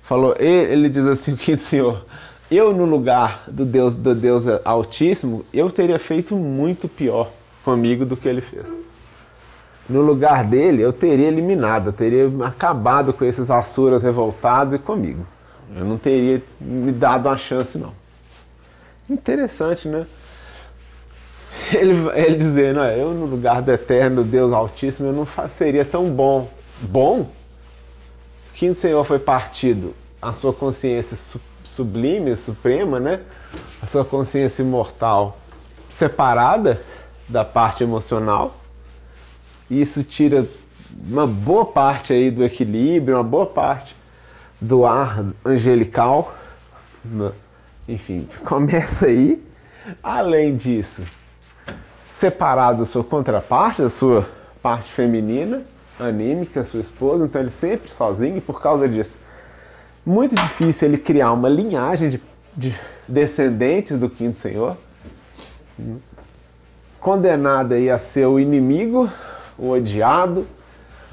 Falou, 0.03 0.35
ele, 0.39 0.73
ele 0.73 0.89
diz 0.89 1.07
assim, 1.07 1.33
o 1.35 1.37
Quinto 1.37 1.63
Senhor, 1.63 2.05
eu 2.51 2.73
no 2.73 2.85
lugar 2.85 3.45
do 3.49 3.65
Deus 3.65 3.97
do 3.97 4.15
Deus 4.15 4.45
Altíssimo, 4.65 5.45
eu 5.53 5.71
teria 5.71 5.99
feito 5.99 6.37
muito 6.37 6.89
pior 6.89 7.31
comigo 7.65 8.05
do 8.07 8.17
que 8.17 8.29
ele 8.29 8.41
fez. 8.41 8.73
No 9.91 10.03
lugar 10.03 10.45
dele, 10.45 10.83
eu 10.83 10.93
teria 10.93 11.27
eliminado, 11.27 11.89
eu 11.89 11.93
teria 11.93 12.31
acabado 12.45 13.13
com 13.13 13.25
esses 13.25 13.51
Assuras 13.51 14.03
revoltados 14.05 14.75
e 14.75 14.79
comigo. 14.79 15.27
Eu 15.75 15.85
não 15.85 15.99
teria 15.99 16.41
me 16.61 16.93
dado 16.93 17.29
uma 17.29 17.37
chance, 17.37 17.77
não. 17.77 17.93
Interessante, 19.09 19.89
né? 19.89 20.07
Ele, 21.73 21.93
ele 22.15 22.37
dizendo, 22.37 22.81
eu 22.81 23.13
no 23.13 23.27
lugar 23.27 23.61
do 23.63 23.73
eterno 23.73 24.23
Deus 24.23 24.53
Altíssimo, 24.53 25.09
eu 25.09 25.13
não 25.13 25.27
seria 25.49 25.85
tão 25.85 26.09
bom. 26.09 26.49
Bom? 26.81 27.29
Que 28.55 28.69
o 28.71 28.75
Senhor 28.75 29.05
foi 29.05 29.19
partido, 29.19 29.95
a 30.23 30.33
sua 30.33 30.53
consciência 30.53 31.17
sublime, 31.65 32.37
suprema, 32.37 33.01
né? 33.01 33.21
A 33.83 33.87
sua 33.87 34.05
consciência 34.05 34.63
imortal 34.63 35.37
separada 35.89 36.81
da 37.29 37.45
parte 37.45 37.83
emocional. 37.83 38.60
E 39.71 39.81
isso 39.81 40.03
tira 40.03 40.47
uma 41.09 41.27
boa 41.27 41.65
parte 41.65 42.13
aí 42.13 42.31
do 42.31 42.45
equilíbrio, 42.45 43.17
uma 43.17 43.25
boa 43.25 43.47
parte 43.47 43.97
do 44.61 44.85
ar 44.85 45.25
angelical. 45.45 46.35
Né? 47.05 47.31
Enfim, 47.89 48.29
começa 48.45 49.07
aí. 49.07 49.43
Além 50.03 50.57
disso, 50.57 51.05
separado 52.05 52.81
da 52.81 52.87
sua 52.87 53.03
contraparte, 53.03 53.81
da 53.81 53.89
sua 53.89 54.29
parte 54.61 54.91
feminina, 54.91 55.63
anímica, 55.99 56.63
sua 56.63 56.81
esposa, 56.81 57.25
então 57.25 57.41
ele 57.41 57.51
sempre 57.51 57.91
sozinho 57.91 58.37
e 58.37 58.41
por 58.41 58.61
causa 58.61 58.89
disso 58.89 59.19
muito 60.05 60.35
difícil 60.35 60.89
ele 60.89 60.99
criar 60.99 61.33
uma 61.33 61.49
linhagem 61.49 62.09
de, 62.09 62.21
de 62.57 62.75
descendentes 63.07 63.99
do 63.99 64.09
quinto 64.09 64.37
senhor, 64.37 64.77
condenado 66.99 67.73
aí 67.73 67.91
a 67.91 67.99
ser 67.99 68.27
o 68.27 68.39
inimigo, 68.39 69.11
o 69.61 69.71
odiado, 69.71 70.47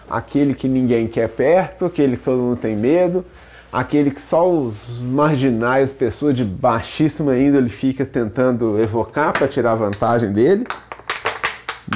aquele 0.09 0.53
que 0.53 0.67
ninguém 0.67 1.07
quer 1.07 1.27
perto, 1.27 1.85
aquele 1.85 2.15
que 2.15 2.23
todo 2.23 2.41
mundo 2.41 2.57
tem 2.57 2.75
medo, 2.75 3.25
aquele 3.71 4.09
que 4.09 4.21
só 4.21 4.49
os 4.49 4.99
marginais, 5.01 5.91
pessoas 5.91 6.35
de 6.35 6.45
baixíssima 6.45 7.37
índole, 7.37 7.69
fica 7.69 8.05
tentando 8.05 8.79
evocar 8.79 9.33
para 9.33 9.47
tirar 9.47 9.75
vantagem 9.75 10.31
dele. 10.31 10.65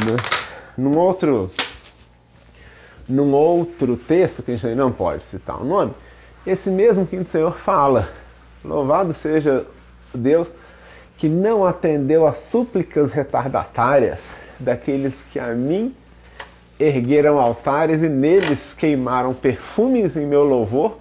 Né? 0.05 0.17
Num 0.77 0.97
outro, 0.97 1.49
num 3.07 3.31
outro 3.33 3.95
texto 3.95 4.43
que 4.43 4.51
a 4.51 4.57
gente 4.57 4.75
não 4.75 4.91
pode 4.91 5.23
citar 5.23 5.61
o 5.61 5.65
nome, 5.65 5.93
esse 6.45 6.69
mesmo 6.69 7.05
quinto 7.05 7.29
Senhor 7.29 7.55
fala: 7.55 8.09
Louvado 8.63 9.13
seja 9.13 9.65
Deus 10.13 10.51
que 11.17 11.29
não 11.29 11.65
atendeu 11.65 12.25
às 12.25 12.37
súplicas 12.37 13.11
retardatárias 13.11 14.33
daqueles 14.59 15.23
que 15.31 15.39
a 15.39 15.53
mim 15.53 15.95
ergueram 16.81 17.39
altares 17.39 18.01
e 18.01 18.09
neles 18.09 18.73
queimaram 18.73 19.33
perfumes 19.33 20.15
em 20.15 20.25
meu 20.25 20.43
louvor, 20.43 20.97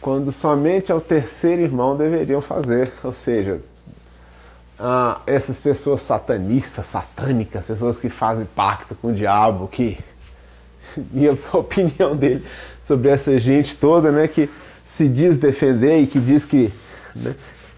quando 0.00 0.30
somente 0.30 0.92
ao 0.92 1.00
terceiro 1.00 1.62
irmão 1.62 1.96
deveriam 1.96 2.40
fazer. 2.40 2.92
Ou 3.02 3.12
seja, 3.12 3.60
ah, 4.78 5.20
essas 5.26 5.60
pessoas 5.60 6.02
satanistas, 6.02 6.86
satânicas, 6.86 7.66
pessoas 7.66 7.98
que 7.98 8.08
fazem 8.08 8.46
pacto 8.46 8.94
com 8.94 9.08
o 9.08 9.12
diabo, 9.12 9.68
que 9.68 9.98
e 11.12 11.28
a 11.28 11.34
opinião 11.56 12.16
dele 12.16 12.44
sobre 12.80 13.10
essa 13.10 13.38
gente 13.38 13.76
toda, 13.76 14.10
né, 14.10 14.26
que 14.26 14.48
se 14.84 15.08
diz 15.08 15.36
defender 15.36 16.00
e 16.00 16.06
que 16.06 16.18
diz 16.18 16.44
que, 16.44 16.72
né, 17.14 17.34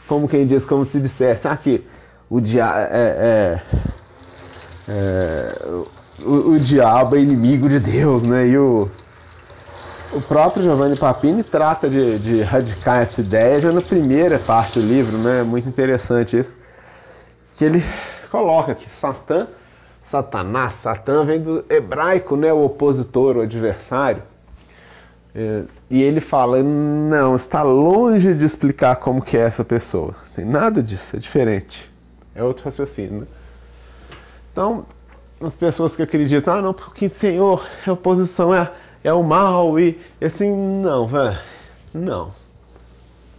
como 0.06 0.28
quem 0.28 0.46
diz, 0.46 0.64
como 0.64 0.84
se 0.84 1.00
dissesse, 1.00 1.48
ah, 1.48 1.56
que 1.56 1.84
o, 2.30 2.40
dia, 2.40 2.64
é, 2.90 3.60
é, 4.88 4.92
é, 4.92 5.82
o, 6.20 6.52
o, 6.52 6.60
diabo 6.60 7.16
é 7.16 7.20
inimigo 7.20 7.68
de 7.68 7.80
Deus, 7.80 8.22
né, 8.22 8.46
e 8.46 8.58
o, 8.58 8.88
o 10.12 10.20
próprio 10.20 10.62
Giovanni 10.62 10.96
Papini 10.96 11.42
trata 11.42 11.88
de, 11.88 12.18
de 12.18 12.42
radicar 12.42 13.00
essa 13.00 13.20
ideia 13.20 13.60
já 13.60 13.72
na 13.72 13.80
primeira 13.80 14.38
parte 14.38 14.78
do 14.80 14.86
livro, 14.86 15.16
né, 15.18 15.42
muito 15.42 15.68
interessante 15.68 16.38
isso, 16.38 16.54
que 17.54 17.64
ele 17.64 17.82
coloca 18.30 18.74
que 18.74 18.90
Satã 18.90 19.46
Satanás, 20.02 20.72
Satã 20.74 21.24
vem 21.24 21.40
do 21.40 21.64
hebraico, 21.70 22.36
né, 22.36 22.52
o 22.52 22.64
opositor, 22.64 23.36
o 23.36 23.40
adversário. 23.40 24.20
É, 25.32 25.62
e 25.88 26.02
ele 26.02 26.18
fala, 26.18 26.60
não, 26.60 27.36
está 27.36 27.62
longe 27.62 28.34
de 28.34 28.44
explicar 28.44 28.96
como 28.96 29.22
que 29.22 29.36
é 29.36 29.42
essa 29.42 29.64
pessoa. 29.64 30.14
Tem 30.34 30.44
nada 30.44 30.82
disso, 30.82 31.14
é 31.16 31.20
diferente. 31.20 31.88
É 32.34 32.42
outro 32.42 32.64
raciocínio. 32.64 33.20
Né? 33.20 33.26
Então, 34.50 34.84
as 35.42 35.54
pessoas 35.54 35.96
que 35.96 36.02
acreditam, 36.02 36.54
ah, 36.54 36.62
não, 36.62 36.74
porque 36.74 37.06
o 37.06 37.14
Senhor, 37.14 37.66
a 37.86 37.92
oposição 37.92 38.54
é, 38.54 38.70
é 39.02 39.12
o 39.12 39.22
mal 39.22 39.78
e 39.78 39.98
assim, 40.20 40.54
não, 40.82 41.06
velho. 41.06 41.38
Não. 41.92 42.32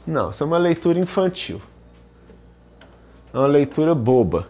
Não, 0.05 0.29
isso 0.29 0.43
é 0.43 0.45
uma 0.45 0.57
leitura 0.57 0.99
infantil. 0.99 1.61
É 3.33 3.37
uma 3.37 3.47
leitura 3.47 3.95
boba 3.95 4.47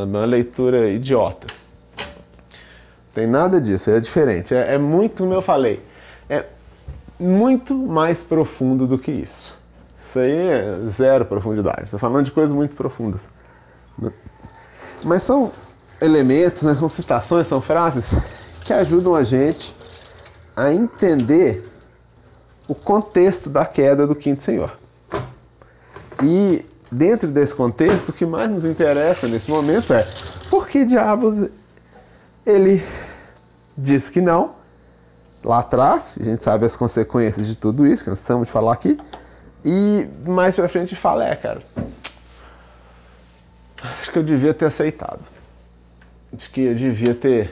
é 0.00 0.04
uma 0.04 0.24
leitura 0.24 0.88
idiota. 0.88 1.46
Tem 3.14 3.26
nada 3.26 3.60
disso, 3.60 3.90
é 3.90 3.98
diferente. 3.98 4.54
É, 4.54 4.74
é 4.74 4.78
muito, 4.78 5.22
como 5.22 5.34
eu 5.34 5.42
falei, 5.42 5.82
é 6.28 6.44
muito 7.18 7.74
mais 7.74 8.22
profundo 8.22 8.86
do 8.86 8.98
que 8.98 9.10
isso. 9.10 9.56
Isso 10.00 10.18
aí 10.18 10.48
é 10.48 10.78
zero 10.84 11.24
profundidade. 11.24 11.84
Estou 11.84 11.98
falando 11.98 12.24
de 12.24 12.32
coisas 12.32 12.52
muito 12.52 12.76
profundas. 12.76 13.28
Mas 15.02 15.22
são 15.22 15.50
elementos, 16.00 16.62
né, 16.62 16.74
são 16.74 16.88
citações, 16.88 17.46
são 17.46 17.60
frases 17.60 18.60
que 18.64 18.72
ajudam 18.72 19.14
a 19.14 19.22
gente 19.22 19.74
a 20.56 20.72
entender 20.72 21.66
o 22.66 22.74
contexto 22.74 23.48
da 23.48 23.64
queda 23.64 24.06
do 24.06 24.14
quinto 24.14 24.42
senhor. 24.42 24.78
E 26.22 26.64
dentro 26.90 27.30
desse 27.30 27.54
contexto, 27.54 28.10
o 28.10 28.12
que 28.12 28.26
mais 28.26 28.50
nos 28.50 28.64
interessa 28.64 29.26
nesse 29.28 29.50
momento 29.50 29.92
é 29.92 30.06
por 30.50 30.68
que 30.68 30.84
diabos 30.84 31.48
ele 32.44 32.82
diz 33.76 34.08
que 34.08 34.20
não 34.20 34.56
lá 35.44 35.60
atrás, 35.60 36.16
a 36.20 36.24
gente 36.24 36.42
sabe 36.42 36.66
as 36.66 36.76
consequências 36.76 37.46
de 37.46 37.56
tudo 37.56 37.86
isso, 37.86 38.04
cansamos 38.04 38.48
de 38.48 38.52
falar 38.52 38.72
aqui, 38.72 38.98
e 39.64 40.08
mais 40.26 40.54
pra 40.54 40.68
frente 40.68 40.96
fala, 40.96 41.24
é, 41.26 41.36
cara, 41.36 41.62
acho 43.82 44.10
que 44.10 44.18
eu 44.18 44.22
devia 44.22 44.52
ter 44.52 44.66
aceitado. 44.66 45.20
Acho 46.32 46.50
que 46.50 46.60
eu 46.60 46.74
devia 46.74 47.14
ter. 47.14 47.50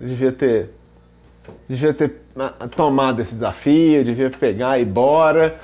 Eu 0.00 0.08
devia 0.08 0.32
ter. 0.32 0.70
Devia 1.66 1.94
ter 1.94 2.20
tomado 2.76 3.22
esse 3.22 3.34
desafio, 3.34 4.04
devia 4.04 4.30
pegar 4.30 4.78
e 4.78 4.82
ir 4.82 4.86
embora 4.86 5.58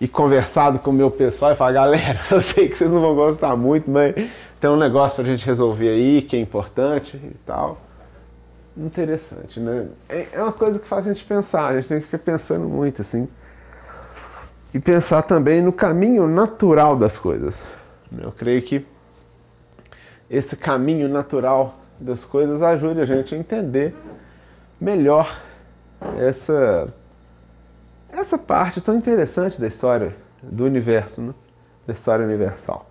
e 0.00 0.08
conversado 0.08 0.78
com 0.78 0.90
o 0.90 0.92
meu 0.92 1.10
pessoal 1.10 1.52
e 1.52 1.56
falar, 1.56 1.72
galera, 1.72 2.20
eu 2.30 2.40
sei 2.40 2.68
que 2.68 2.76
vocês 2.76 2.90
não 2.90 3.00
vão 3.00 3.14
gostar 3.14 3.56
muito, 3.56 3.90
mas 3.90 4.14
tem 4.60 4.68
um 4.68 4.76
negócio 4.76 5.16
pra 5.16 5.24
gente 5.24 5.46
resolver 5.46 5.88
aí 5.88 6.22
que 6.22 6.36
é 6.36 6.40
importante 6.40 7.16
e 7.16 7.36
tal. 7.46 7.78
Interessante, 8.76 9.60
né? 9.60 9.88
É, 10.08 10.26
é 10.32 10.42
uma 10.42 10.52
coisa 10.52 10.78
que 10.78 10.86
faz 10.86 11.06
a 11.06 11.12
gente 11.12 11.24
pensar, 11.24 11.68
a 11.68 11.76
gente 11.76 11.88
tem 11.88 12.00
que 12.00 12.06
ficar 12.06 12.18
pensando 12.18 12.68
muito 12.68 13.00
assim. 13.00 13.28
E 14.72 14.80
pensar 14.80 15.22
também 15.22 15.62
no 15.62 15.72
caminho 15.72 16.26
natural 16.26 16.96
das 16.96 17.16
coisas. 17.16 17.62
Eu 18.18 18.32
creio 18.32 18.60
que 18.62 18.84
esse 20.28 20.56
caminho 20.56 21.08
natural 21.08 21.78
das 21.98 22.24
coisas 22.24 22.62
ajude 22.62 23.00
a 23.00 23.04
gente 23.04 23.34
a 23.34 23.38
entender 23.38 23.94
melhor 24.80 25.40
essa 26.18 26.92
essa 28.10 28.38
parte 28.38 28.80
tão 28.80 28.94
interessante 28.94 29.60
da 29.60 29.66
história 29.66 30.14
do 30.42 30.64
universo, 30.64 31.20
né? 31.20 31.34
da 31.86 31.92
história 31.92 32.24
universal. 32.24 32.88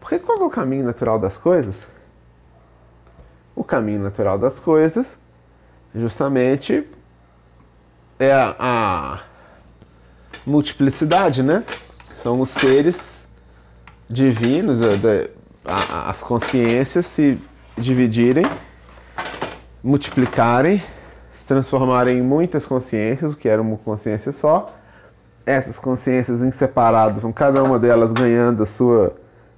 Porque 0.00 0.18
qual 0.18 0.38
é 0.38 0.44
o 0.44 0.50
caminho 0.50 0.84
natural 0.84 1.18
das 1.18 1.36
coisas? 1.36 1.88
O 3.54 3.62
caminho 3.62 4.00
natural 4.00 4.38
das 4.38 4.58
coisas, 4.58 5.18
justamente, 5.94 6.88
é 8.18 8.32
a, 8.32 8.56
a 8.58 9.20
multiplicidade, 10.46 11.42
né? 11.42 11.64
São 12.14 12.40
os 12.40 12.50
seres 12.50 13.28
divinos, 14.08 14.78
as 16.06 16.22
consciências 16.22 17.06
se 17.06 17.38
dividirem, 17.76 18.44
multiplicarem 19.82 20.82
se 21.34 21.48
transformarem 21.48 22.18
em 22.18 22.22
muitas 22.22 22.64
consciências, 22.64 23.32
o 23.32 23.36
que 23.36 23.48
era 23.48 23.60
uma 23.60 23.76
consciência 23.76 24.30
só. 24.30 24.72
Essas 25.44 25.78
consciências 25.78 26.42
em 26.42 26.50
separado 26.50 27.20
vão 27.20 27.32
cada 27.32 27.62
uma 27.62 27.78
delas 27.78 28.12
ganhando 28.12 28.62
a 28.62 28.66
sua 28.66 29.12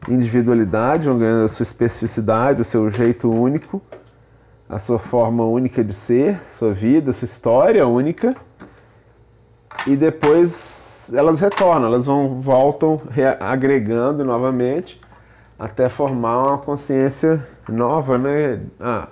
individualidade, 0.08 1.06
vão 1.06 1.18
ganhando 1.18 1.44
a 1.44 1.48
sua 1.48 1.62
especificidade, 1.62 2.62
o 2.62 2.64
seu 2.64 2.88
jeito 2.88 3.30
único, 3.30 3.80
a 4.68 4.78
sua 4.78 4.98
forma 4.98 5.44
única 5.44 5.84
de 5.84 5.92
ser, 5.92 6.40
sua 6.40 6.72
vida, 6.72 7.12
sua 7.12 7.26
história 7.26 7.86
única. 7.86 8.34
E 9.86 9.94
depois 9.94 11.12
elas 11.14 11.38
retornam, 11.38 11.86
elas 11.86 12.06
vão 12.06 12.40
voltam 12.40 13.00
agregando 13.38 14.24
novamente 14.24 15.00
até 15.58 15.88
formar 15.88 16.48
uma 16.48 16.58
consciência 16.58 17.46
nova, 17.68 18.18
né? 18.18 18.60
Ah, 18.80 19.08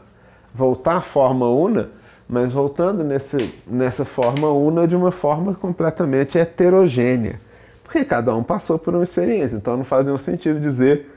voltar 0.52 0.96
à 0.96 1.00
forma 1.00 1.48
una 1.48 1.90
mas 2.28 2.52
voltando 2.52 3.04
nesse, 3.04 3.36
nessa 3.66 4.04
forma 4.04 4.48
una 4.48 4.88
de 4.88 4.96
uma 4.96 5.10
forma 5.10 5.54
completamente 5.54 6.38
heterogênea. 6.38 7.40
Porque 7.82 8.04
cada 8.04 8.34
um 8.34 8.42
passou 8.42 8.78
por 8.78 8.94
uma 8.94 9.04
experiência, 9.04 9.56
então 9.56 9.76
não 9.76 9.84
faz 9.84 10.06
nenhum 10.06 10.18
sentido 10.18 10.58
dizer 10.58 11.10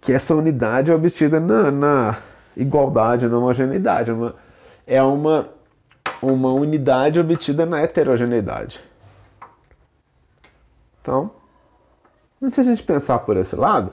que 0.00 0.12
essa 0.12 0.34
unidade 0.34 0.90
é 0.90 0.94
obtida 0.94 1.38
na, 1.38 1.70
na 1.70 2.16
igualdade, 2.56 3.28
na 3.28 3.38
homogeneidade. 3.38 4.10
É 4.10 4.12
uma, 4.12 4.34
é 4.86 5.02
uma, 5.02 5.48
uma 6.20 6.52
unidade 6.52 7.20
obtida 7.20 7.64
na 7.64 7.80
heterogeneidade. 7.80 8.80
Então, 11.00 11.30
se 12.50 12.60
a 12.60 12.64
gente 12.64 12.82
pensar 12.82 13.20
por 13.20 13.36
esse 13.36 13.56
lado, 13.56 13.92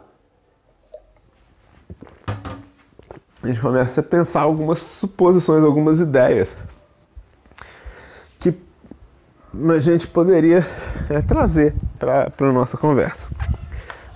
a 3.45 3.47
gente 3.47 3.59
começa 3.59 4.01
a 4.01 4.03
pensar 4.03 4.41
algumas 4.41 4.79
suposições, 4.79 5.63
algumas 5.63 5.99
ideias 5.99 6.55
que 8.39 8.51
a 9.69 9.79
gente 9.79 10.07
poderia 10.07 10.65
é, 11.07 11.21
trazer 11.21 11.75
para 11.99 12.31
a 12.39 12.51
nossa 12.51 12.75
conversa. 12.75 13.27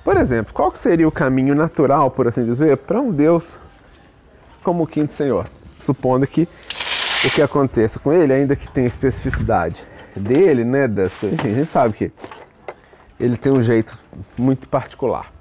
Por 0.04 0.18
exemplo, 0.18 0.52
qual 0.52 0.76
seria 0.76 1.08
o 1.08 1.12
caminho 1.12 1.54
natural, 1.54 2.10
por 2.10 2.28
assim 2.28 2.44
dizer, 2.44 2.76
para 2.78 3.00
um 3.00 3.12
Deus 3.12 3.60
como 4.64 4.84
o 4.84 4.88
quinto 4.88 5.14
Senhor? 5.14 5.48
Supondo 5.80 6.26
que 6.26 6.50
o 7.24 7.30
que 7.30 7.42
aconteça 7.44 8.00
com 8.00 8.12
ele, 8.12 8.34
ainda 8.34 8.56
que 8.56 8.68
tenha 8.68 8.88
especificidade 8.88 9.84
dele, 10.16 10.64
né? 10.64 10.86
A 10.86 11.48
gente 11.48 11.66
sabe 11.66 11.94
que 11.94 12.12
ele 13.20 13.38
tem 13.38 13.52
um 13.52 13.62
jeito 13.62 14.00
muito 14.36 14.68
particular, 14.68 15.32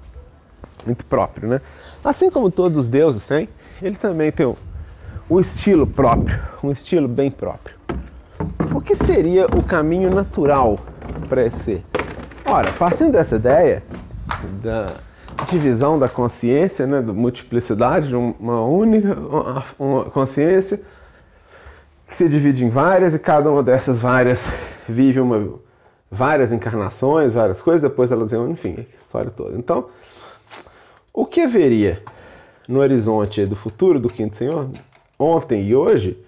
muito 0.85 1.03
próprio, 1.05 1.49
né? 1.49 1.61
Assim 2.03 2.29
como 2.29 2.51
todos 2.51 2.77
os 2.77 2.87
deuses 2.87 3.23
têm, 3.23 3.49
ele 3.81 3.95
também 3.95 4.31
tem 4.31 4.53
um, 5.29 5.39
estilo 5.39 5.87
próprio, 5.87 6.39
um 6.63 6.71
estilo 6.71 7.07
bem 7.07 7.31
próprio. 7.31 7.75
O 8.73 8.81
que 8.81 8.95
seria 8.95 9.45
o 9.47 9.63
caminho 9.63 10.13
natural 10.13 10.79
para 11.27 11.45
esse? 11.45 11.83
Ora, 12.45 12.71
partindo 12.73 13.11
dessa 13.11 13.35
ideia 13.35 13.83
da 14.61 14.87
divisão 15.49 15.97
da 15.97 16.09
consciência, 16.09 16.85
né, 16.85 17.01
da 17.01 17.13
multiplicidade 17.13 18.09
de 18.09 18.15
uma 18.15 18.65
única 18.65 19.17
uma 19.77 20.05
consciência 20.05 20.81
que 22.05 22.15
se 22.15 22.27
divide 22.27 22.65
em 22.65 22.69
várias 22.69 23.13
e 23.13 23.19
cada 23.19 23.51
uma 23.51 23.63
dessas 23.63 23.99
várias 23.99 24.51
vive 24.87 25.19
uma 25.19 25.59
várias 26.11 26.51
encarnações, 26.51 27.33
várias 27.33 27.61
coisas, 27.61 27.81
depois 27.81 28.11
elas 28.11 28.31
iam, 28.31 28.49
enfim, 28.49 28.75
a 28.79 28.95
história 28.95 29.29
toda. 29.29 29.55
Então, 29.55 29.85
o 31.13 31.25
que 31.25 31.41
haveria 31.41 32.01
no 32.69 32.81
horizonte 32.81 33.47
do 33.47 33.55
futuro 33.55 33.99
do 33.99 34.07
quinto 34.07 34.37
senhor, 34.37 34.69
ontem 35.17 35.67
e 35.67 35.75
hoje, 35.75 36.23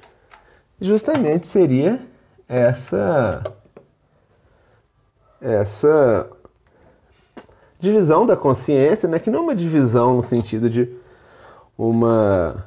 justamente 0.82 1.48
seria 1.48 2.02
essa 2.50 3.44
essa 5.40 6.28
divisão 7.80 8.26
da 8.26 8.36
consciência, 8.36 9.08
né, 9.08 9.20
que 9.20 9.30
não 9.30 9.40
é 9.40 9.44
uma 9.44 9.56
divisão 9.56 10.16
no 10.16 10.22
sentido 10.24 10.68
de 10.68 10.92
uma 11.78 12.66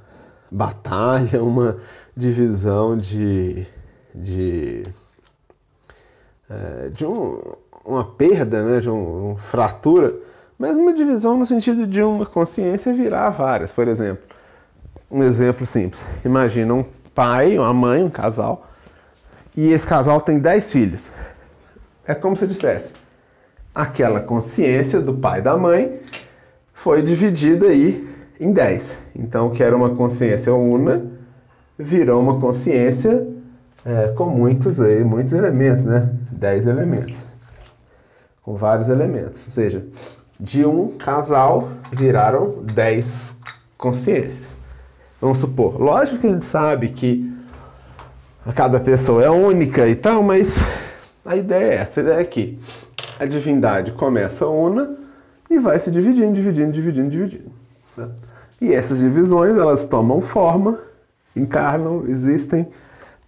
batalha, 0.49 1.43
uma 1.43 1.77
divisão 2.17 2.97
de 2.97 3.67
de, 4.15 4.85
é, 6.49 6.91
de 6.91 7.05
um, 7.05 7.41
uma 7.85 8.05
perda, 8.05 8.63
né, 8.63 8.79
de 8.79 8.89
um, 8.89 9.31
uma 9.31 9.37
fratura, 9.37 10.15
mas 10.59 10.77
uma 10.77 10.93
divisão 10.93 11.37
no 11.37 11.45
sentido 11.45 11.87
de 11.87 12.03
uma 12.03 12.27
consciência 12.27 12.93
virar 12.93 13.31
várias. 13.31 13.73
Por 13.73 13.89
exemplo, 13.89 14.23
um 15.11 15.23
exemplo 15.23 15.67
simples: 15.67 16.05
imagina 16.25 16.75
um 16.75 16.85
pai, 17.15 17.59
uma 17.59 17.73
mãe, 17.73 18.03
um 18.03 18.11
casal, 18.11 18.69
e 19.57 19.71
esse 19.71 19.87
casal 19.87 20.21
tem 20.21 20.39
10 20.39 20.73
filhos. 20.73 21.11
É 22.07 22.15
como 22.15 22.37
se 22.37 22.47
dissesse: 22.47 22.95
aquela 23.75 24.21
consciência 24.21 25.01
do 25.01 25.15
pai 25.15 25.41
e 25.41 25.43
da 25.43 25.57
mãe 25.57 26.01
foi 26.73 27.03
dividida 27.03 27.67
aí 27.67 28.09
em 28.39 28.53
10. 28.53 28.99
Então, 29.17 29.49
o 29.49 29.51
que 29.51 29.63
era 29.63 29.75
uma 29.77 29.95
consciência 29.95 30.55
una 30.55 31.11
virou 31.79 32.21
uma 32.21 32.41
consciência 32.41 33.27
é, 33.85 34.09
com 34.09 34.27
muitos, 34.27 34.79
muitos 35.05 35.33
elementos, 35.33 35.85
né? 35.85 36.11
10 36.31 36.67
elementos. 36.67 37.27
Com 38.43 38.55
vários 38.55 38.89
elementos. 38.89 39.45
Ou 39.45 39.51
seja, 39.51 39.87
de 40.39 40.65
um 40.65 40.89
casal 40.97 41.69
viraram 41.93 42.63
10 42.63 43.39
consciências. 43.79 44.57
Vamos 45.21 45.39
supor, 45.39 45.81
lógico 45.81 46.19
que 46.19 46.27
a 46.27 46.31
gente 46.31 46.45
sabe 46.45 46.89
que 46.89 47.33
cada 48.55 48.79
pessoa 48.81 49.23
é 49.23 49.31
única 49.31 49.89
e 49.89 49.95
tal, 49.95 50.23
mas 50.23 50.63
a 51.25 51.37
ideia 51.37 51.73
é 51.73 51.75
essa, 51.77 52.01
a 52.01 52.03
ideia 52.03 52.21
é 52.21 52.25
que 52.25 52.59
a 53.19 53.25
divindade 53.25 53.93
começa 53.93 54.47
una 54.47 54.97
e 55.49 55.59
vai 55.59 55.79
se 55.79 55.91
dividindo, 55.91 56.35
dividindo, 56.35 56.73
dividindo, 56.73 57.09
dividindo. 57.09 57.53
Né? 57.97 58.11
E 58.61 58.73
essas 58.73 58.99
divisões, 58.99 59.57
elas 59.57 59.85
tomam 59.85 60.21
forma, 60.21 60.79
encarnam, 61.35 62.05
existem, 62.07 62.69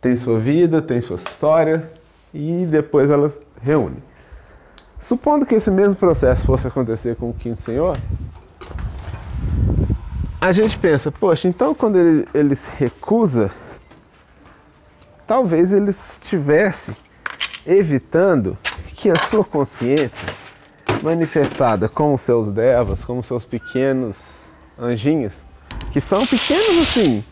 têm 0.00 0.16
sua 0.16 0.38
vida, 0.38 0.82
têm 0.82 1.00
sua 1.00 1.16
história 1.16 1.84
e 2.32 2.66
depois 2.66 3.10
elas 3.10 3.40
reúnem. 3.60 4.02
Supondo 4.98 5.44
que 5.44 5.54
esse 5.54 5.70
mesmo 5.70 5.96
processo 5.96 6.46
fosse 6.46 6.66
acontecer 6.66 7.16
com 7.16 7.30
o 7.30 7.34
quinto 7.34 7.60
senhor, 7.60 7.96
a 10.40 10.52
gente 10.52 10.78
pensa, 10.78 11.12
poxa, 11.12 11.48
então 11.48 11.74
quando 11.74 11.98
ele, 11.98 12.28
ele 12.32 12.54
se 12.54 12.82
recusa, 12.82 13.50
talvez 15.26 15.72
ele 15.72 15.90
estivesse 15.90 16.96
evitando 17.66 18.56
que 18.94 19.10
a 19.10 19.18
sua 19.18 19.44
consciência, 19.44 20.28
manifestada 21.02 21.88
com 21.88 22.14
os 22.14 22.20
seus 22.22 22.50
devas, 22.50 23.04
como 23.04 23.22
seus 23.22 23.44
pequenos 23.44 24.40
anjinhos, 24.78 25.42
que 25.90 26.00
são 26.00 26.24
pequenos 26.24 26.78
assim, 26.78 27.22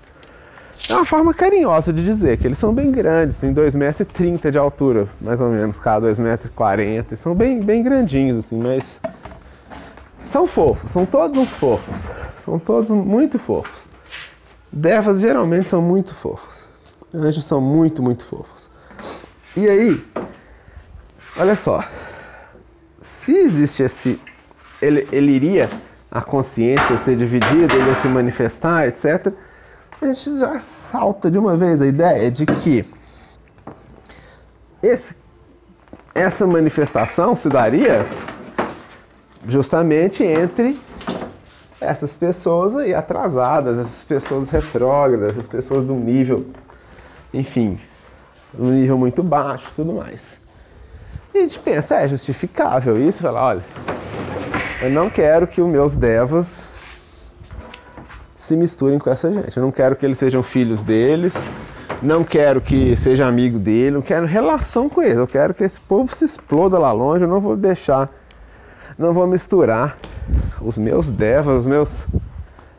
é 0.88 0.94
uma 0.94 1.04
forma 1.04 1.32
carinhosa 1.32 1.92
de 1.92 2.04
dizer 2.04 2.36
que 2.38 2.46
eles 2.46 2.58
são 2.58 2.74
bem 2.74 2.90
grandes, 2.90 3.38
tem 3.38 3.54
2,30 3.54 4.20
m 4.20 4.50
de 4.50 4.58
altura, 4.58 5.08
mais 5.20 5.40
ou 5.40 5.48
menos, 5.48 5.80
cada 5.80 6.12
2,40 6.12 6.80
m. 6.80 7.16
São 7.16 7.34
bem, 7.34 7.60
bem 7.60 7.82
grandinhos, 7.82 8.38
assim, 8.38 8.58
mas 8.58 9.00
são 10.24 10.46
fofos, 10.46 10.90
são 10.90 11.04
todos 11.04 11.38
uns 11.38 11.52
fofos. 11.52 12.08
São 12.36 12.58
todos 12.58 12.90
muito 12.90 13.38
fofos. 13.38 13.88
Devas 14.72 15.20
geralmente 15.20 15.70
são 15.70 15.80
muito 15.80 16.14
fofos. 16.14 16.66
Anjos 17.14 17.44
são 17.44 17.60
muito, 17.60 18.02
muito 18.02 18.26
fofos. 18.26 18.70
E 19.56 19.68
aí, 19.68 20.04
olha 21.38 21.54
só. 21.54 21.84
se 23.00 23.32
existe 23.32 23.82
esse. 23.82 24.20
Ele, 24.82 25.06
ele 25.12 25.32
iria, 25.32 25.70
a 26.10 26.20
consciência 26.20 26.96
ser 26.96 27.16
dividida, 27.16 27.74
ele 27.74 27.86
ia 27.86 27.94
se 27.94 28.08
manifestar, 28.08 28.88
etc. 28.88 29.32
A 30.04 30.12
gente 30.12 30.38
já 30.38 30.58
salta 30.58 31.30
de 31.30 31.38
uma 31.38 31.56
vez 31.56 31.80
a 31.80 31.86
ideia 31.86 32.30
de 32.30 32.44
que 32.44 32.84
esse, 34.82 35.16
essa 36.14 36.46
manifestação 36.46 37.34
se 37.34 37.48
daria 37.48 38.04
justamente 39.48 40.22
entre 40.22 40.78
essas 41.80 42.14
pessoas 42.14 42.76
aí 42.76 42.92
atrasadas, 42.92 43.78
essas 43.78 44.04
pessoas 44.04 44.50
retrógradas, 44.50 45.30
essas 45.30 45.48
pessoas 45.48 45.88
um 45.88 45.98
nível, 45.98 46.44
enfim, 47.32 47.80
um 48.58 48.72
nível 48.72 48.98
muito 48.98 49.22
baixo 49.22 49.72
tudo 49.74 49.94
mais. 49.94 50.42
E 51.32 51.38
a 51.38 51.40
gente 51.40 51.58
pensa, 51.60 51.94
é 51.94 52.06
justificável 52.06 53.00
isso? 53.00 53.22
Fala, 53.22 53.42
olha, 53.42 53.64
eu 54.82 54.90
não 54.90 55.08
quero 55.08 55.46
que 55.46 55.62
os 55.62 55.68
meus 55.70 55.96
devas 55.96 56.73
se 58.34 58.56
misturem 58.56 58.98
com 58.98 59.08
essa 59.10 59.32
gente. 59.32 59.56
Eu 59.56 59.62
não 59.62 59.70
quero 59.70 59.94
que 59.96 60.04
eles 60.04 60.18
sejam 60.18 60.42
filhos 60.42 60.82
deles, 60.82 61.44
não 62.02 62.24
quero 62.24 62.60
que 62.60 62.96
seja 62.96 63.26
amigo 63.26 63.58
dele, 63.58 63.92
não 63.92 64.02
quero 64.02 64.26
relação 64.26 64.88
com 64.88 65.02
eles. 65.02 65.16
Eu 65.16 65.26
quero 65.26 65.54
que 65.54 65.62
esse 65.62 65.80
povo 65.80 66.14
se 66.14 66.24
exploda 66.24 66.78
lá 66.78 66.92
longe, 66.92 67.24
eu 67.24 67.28
não 67.28 67.40
vou 67.40 67.56
deixar, 67.56 68.10
não 68.98 69.12
vou 69.12 69.26
misturar 69.26 69.96
os 70.60 70.76
meus 70.76 71.10
devas, 71.10 71.60
os 71.60 71.66
meus 71.66 72.06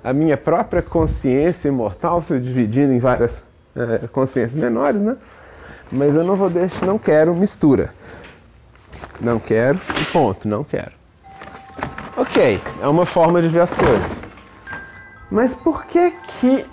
a 0.04 0.13
minha 0.13 0.38
própria 0.38 0.84
consciência 0.84 1.68
imortal 1.68 2.22
se 2.22 2.39
dividindo 2.39 2.94
em 2.94 3.00
várias 3.00 3.44
é, 3.76 4.08
consciências 4.08 4.54
menores, 4.54 5.02
né? 5.02 5.18
Mas 5.91 6.13
eu 6.13 6.24
não 6.24 6.36
vou 6.36 6.50
deixar, 6.50 6.86
não 6.86 7.00
quero 7.00 7.34
mistura. 7.36 7.89
Não 9.20 9.39
quero, 9.39 9.80
ponto, 10.12 10.48
não 10.48 10.63
quero. 10.63 10.91
Ok, 12.18 12.62
é 12.82 12.88
uma 12.88 13.06
forma 13.06 13.41
de 13.41 13.48
ver 13.48 13.62
as 13.62 13.76
coisas. 13.76 14.35
Mas 15.30 15.56
por 15.56 15.86
que 15.86 16.12
que 16.12 16.66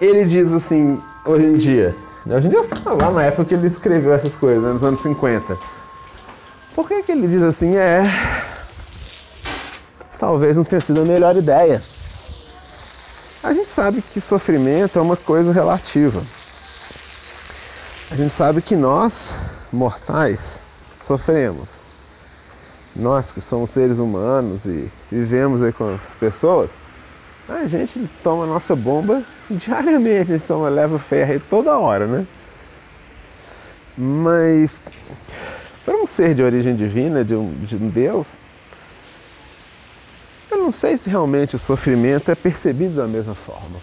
ele 0.00 0.24
diz 0.24 0.52
assim 0.52 1.00
hoje 1.24 1.46
em 1.46 1.54
dia? 1.54 1.94
Hoje 2.26 2.46
em 2.46 2.50
dia 2.50 2.58
eu 2.58 2.64
falo 2.64 2.96
lá 2.96 3.10
na 3.10 3.24
época 3.24 3.44
que 3.44 3.54
ele 3.54 3.66
escreveu 3.66 4.12
essas 4.12 4.36
coisas, 4.36 4.62
né, 4.62 4.72
nos 4.72 4.82
anos 4.82 5.00
50. 5.00 5.56
Por 6.74 6.88
que 6.88 7.02
que 7.02 7.12
ele 7.12 7.28
diz 7.28 7.42
assim? 7.42 7.76
É. 7.76 8.02
Talvez 10.18 10.56
não 10.56 10.64
tenha 10.64 10.80
sido 10.80 11.00
a 11.00 11.04
melhor 11.04 11.36
ideia. 11.36 11.82
A 13.42 13.52
gente 13.52 13.66
sabe 13.66 14.00
que 14.00 14.20
sofrimento 14.20 14.98
é 14.98 15.02
uma 15.02 15.16
coisa 15.16 15.52
relativa. 15.52 16.22
A 18.10 18.14
gente 18.14 18.30
sabe 18.30 18.62
que 18.62 18.76
nós, 18.76 19.34
mortais, 19.72 20.64
sofremos. 21.00 21.80
Nós 22.94 23.32
que 23.32 23.40
somos 23.40 23.70
seres 23.70 23.98
humanos 23.98 24.66
e 24.66 24.88
vivemos 25.10 25.62
aí 25.62 25.72
com 25.72 25.94
as 25.94 26.14
pessoas, 26.14 26.70
a 27.48 27.66
gente 27.66 28.08
toma 28.22 28.46
nossa 28.46 28.74
bomba 28.74 29.22
diariamente, 29.50 30.32
a 30.32 30.36
gente 30.36 30.46
toma 30.46 30.68
leva 30.68 30.98
ferro 30.98 31.40
toda 31.48 31.78
hora, 31.78 32.06
né? 32.06 32.26
Mas 33.96 34.80
para 35.84 35.96
um 35.96 36.06
ser 36.06 36.34
de 36.34 36.42
origem 36.42 36.74
divina, 36.74 37.24
de 37.24 37.34
um, 37.34 37.52
de 37.52 37.76
um 37.76 37.88
Deus, 37.88 38.36
eu 40.50 40.58
não 40.58 40.72
sei 40.72 40.96
se 40.96 41.10
realmente 41.10 41.56
o 41.56 41.58
sofrimento 41.58 42.30
é 42.30 42.34
percebido 42.34 42.94
da 42.94 43.06
mesma 43.06 43.34
forma. 43.34 43.78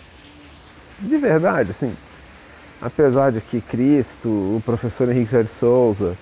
De 1.00 1.18
verdade, 1.18 1.72
assim, 1.72 1.96
apesar 2.82 3.32
de 3.32 3.42
que 3.42 3.62
Cristo, 3.62 4.30
o 4.30 4.62
professor 4.66 5.10
Henrique 5.10 5.44
de 5.44 5.50
Souza, 5.50 6.18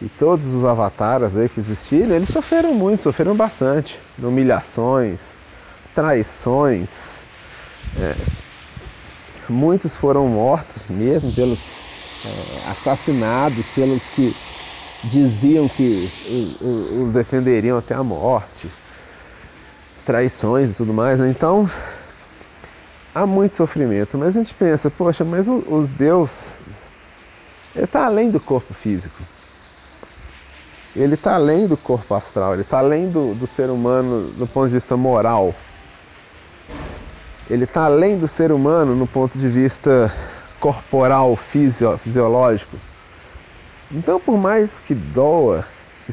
e 0.00 0.08
todos 0.08 0.54
os 0.54 0.64
avatares 0.64 1.36
aí 1.36 1.48
que 1.48 1.58
existiram, 1.58 2.14
eles 2.14 2.28
sofreram 2.28 2.74
muito, 2.74 3.02
sofreram 3.02 3.34
bastante. 3.34 3.98
Humilhações, 4.18 5.36
traições. 5.96 7.22
É, 7.98 8.14
muitos 9.48 9.96
foram 9.96 10.28
mortos 10.28 10.84
mesmo 10.90 11.32
pelos 11.32 11.58
é, 12.26 12.70
assassinados, 12.70 13.66
pelos 13.74 14.02
que 14.10 14.36
diziam 15.04 15.66
que 15.66 16.10
os 17.00 17.12
defenderiam 17.14 17.78
até 17.78 17.94
a 17.94 18.04
morte. 18.04 18.68
Traições 20.04 20.72
e 20.72 20.74
tudo 20.74 20.92
mais. 20.92 21.18
Né? 21.18 21.30
Então, 21.30 21.68
há 23.14 23.26
muito 23.26 23.56
sofrimento. 23.56 24.18
Mas 24.18 24.36
a 24.36 24.38
gente 24.38 24.52
pensa, 24.52 24.90
poxa, 24.90 25.24
mas 25.24 25.48
os 25.48 25.88
Deus 25.88 26.60
está 27.74 28.04
além 28.04 28.30
do 28.30 28.38
corpo 28.38 28.74
físico 28.74 29.22
ele 30.96 31.14
está 31.14 31.34
além 31.34 31.66
do 31.66 31.76
corpo 31.76 32.14
astral, 32.14 32.54
ele 32.54 32.62
está 32.62 32.78
além 32.78 33.10
do, 33.10 33.34
do 33.34 33.46
ser 33.46 33.68
humano 33.68 34.30
do 34.30 34.46
ponto 34.46 34.68
de 34.68 34.74
vista 34.74 34.96
moral. 34.96 35.54
Ele 37.48 37.64
está 37.64 37.84
além 37.84 38.18
do 38.18 38.26
ser 38.26 38.50
humano 38.50 38.96
no 38.96 39.06
ponto 39.06 39.38
de 39.38 39.48
vista 39.48 40.12
corporal, 40.58 41.36
fisio, 41.36 41.96
fisiológico. 41.96 42.76
Então, 43.92 44.18
por 44.18 44.36
mais 44.36 44.80
que 44.80 44.94
doa, 44.94 45.64
que 46.04 46.12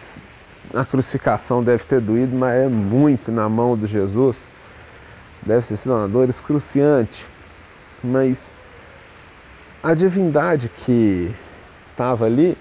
a 0.75 0.85
crucificação 0.85 1.63
deve 1.63 1.83
ter 1.85 1.99
doído, 1.99 2.35
mas 2.35 2.65
é 2.65 2.67
muito 2.67 3.31
na 3.31 3.49
mão 3.49 3.75
de 3.75 3.87
Jesus, 3.87 4.43
deve 5.41 5.65
ter 5.65 5.75
sido 5.75 5.95
uma 5.95 6.07
dor 6.07 6.29
excruciante, 6.29 7.25
mas 8.03 8.53
a 9.81 9.95
divindade 9.95 10.69
que 10.69 11.33
estava 11.89 12.25
ali 12.25 12.55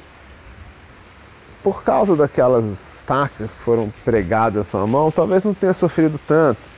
por 1.62 1.84
causa 1.84 2.16
daquelas 2.16 2.64
estacas 2.64 3.50
que 3.50 3.62
foram 3.62 3.92
pregadas 4.02 4.62
à 4.62 4.64
sua 4.64 4.86
mão, 4.86 5.10
talvez 5.10 5.44
não 5.44 5.52
tenha 5.52 5.74
sofrido 5.74 6.18
tanto 6.26 6.71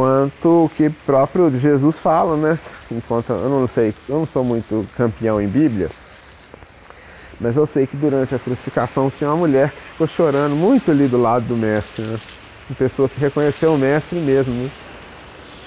quanto 0.00 0.64
o 0.64 0.70
que 0.74 0.88
próprio 0.88 1.50
Jesus 1.50 1.98
fala, 1.98 2.34
né? 2.34 2.58
Enquanto 2.90 3.34
eu 3.34 3.50
não 3.50 3.68
sei, 3.68 3.94
eu 4.08 4.20
não 4.20 4.26
sou 4.26 4.42
muito 4.42 4.88
campeão 4.96 5.38
em 5.38 5.46
Bíblia, 5.46 5.90
mas 7.38 7.58
eu 7.58 7.66
sei 7.66 7.86
que 7.86 7.98
durante 7.98 8.34
a 8.34 8.38
crucificação 8.38 9.10
tinha 9.10 9.28
uma 9.28 9.36
mulher 9.36 9.70
que 9.70 9.92
ficou 9.92 10.06
chorando 10.06 10.56
muito 10.56 10.90
ali 10.90 11.06
do 11.06 11.20
lado 11.20 11.44
do 11.44 11.54
mestre, 11.54 12.02
né? 12.02 12.18
Uma 12.70 12.76
pessoa 12.76 13.10
que 13.10 13.20
reconheceu 13.20 13.74
o 13.74 13.78
mestre 13.78 14.18
mesmo, 14.20 14.54
né? 14.54 14.70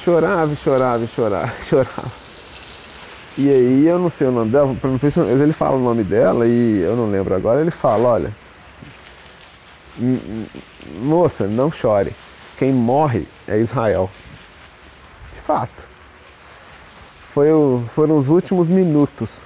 Chorava, 0.04 0.56
chorava, 0.56 1.06
chorava, 1.06 1.54
chorava. 1.70 2.12
E 3.38 3.48
aí 3.52 3.86
eu 3.86 4.00
não 4.00 4.10
sei 4.10 4.26
o 4.26 4.32
nome 4.32 4.50
dela, 4.50 4.76
mas 4.82 5.42
ele 5.42 5.54
fala 5.54 5.76
o 5.76 5.84
nome 5.84 6.04
dela 6.04 6.48
e 6.48 6.82
eu 6.82 6.96
não 6.96 7.08
lembro 7.08 7.36
agora, 7.36 7.62
ele 7.62 7.70
fala, 7.70 8.10
olha, 8.10 8.32
moça, 11.04 11.46
não 11.46 11.72
chore. 11.72 12.16
Quem 12.58 12.72
morre 12.72 13.28
é 13.48 13.58
Israel. 13.60 14.10
De 15.34 15.40
fato. 15.42 15.94
Foi 17.34 17.52
o, 17.52 17.84
foram 17.94 18.16
os 18.16 18.30
últimos 18.30 18.70
minutos 18.70 19.42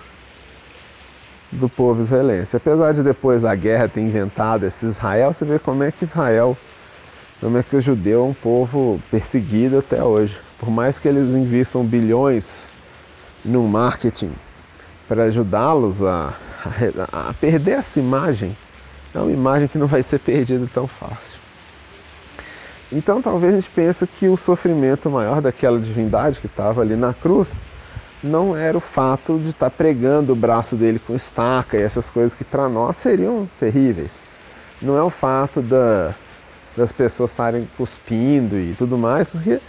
do 1.51 1.69
povo 1.69 2.01
israelense. 2.01 2.57
Apesar 2.57 2.93
de 2.93 3.03
depois 3.03 3.45
a 3.45 3.55
guerra 3.55 3.87
ter 3.87 4.01
inventado 4.01 4.65
esse 4.65 4.85
Israel, 4.85 5.33
você 5.33 5.45
vê 5.45 5.57
como 5.57 5.83
é 5.83 5.91
que 5.91 6.03
Israel, 6.03 6.57
como 7.39 7.57
é 7.57 7.63
que 7.63 7.75
o 7.75 7.81
judeu 7.81 8.25
é 8.25 8.27
um 8.27 8.33
povo 8.33 8.99
perseguido 9.09 9.79
até 9.79 10.03
hoje. 10.03 10.37
Por 10.59 10.69
mais 10.69 10.99
que 10.99 11.07
eles 11.07 11.29
invistam 11.29 11.85
bilhões 11.85 12.69
no 13.45 13.67
marketing 13.67 14.31
para 15.07 15.23
ajudá-los 15.23 16.01
a, 16.01 16.33
a, 17.13 17.29
a, 17.29 17.33
perder 17.33 17.79
essa 17.79 17.99
imagem, 17.99 18.55
é 19.13 19.19
uma 19.19 19.31
imagem 19.31 19.67
que 19.67 19.77
não 19.77 19.87
vai 19.87 20.03
ser 20.03 20.19
perdida 20.19 20.67
tão 20.73 20.87
fácil. 20.87 21.36
Então 22.91 23.21
talvez 23.21 23.53
a 23.53 23.57
gente 23.57 23.69
pense 23.69 24.07
que 24.07 24.27
o 24.27 24.37
sofrimento 24.37 25.09
maior 25.09 25.41
daquela 25.41 25.79
divindade 25.79 26.39
que 26.39 26.45
estava 26.45 26.81
ali 26.81 26.95
na 26.95 27.13
cruz 27.13 27.59
não 28.23 28.55
era 28.55 28.77
o 28.77 28.81
fato 28.81 29.37
de 29.37 29.49
estar 29.49 29.69
tá 29.69 29.75
pregando 29.75 30.33
o 30.33 30.35
braço 30.35 30.75
dele 30.75 30.99
com 30.99 31.15
estaca 31.15 31.77
e 31.77 31.81
essas 31.81 32.09
coisas 32.09 32.33
que 32.33 32.43
para 32.43 32.67
nós 32.69 32.97
seriam 32.97 33.47
terríveis. 33.59 34.13
Não 34.81 34.97
é 34.97 35.03
o 35.03 35.09
fato 35.09 35.61
da, 35.61 36.13
das 36.75 36.91
pessoas 36.91 37.31
estarem 37.31 37.67
cuspindo 37.77 38.57
e 38.57 38.73
tudo 38.77 38.97
mais, 38.97 39.29
porque 39.29 39.59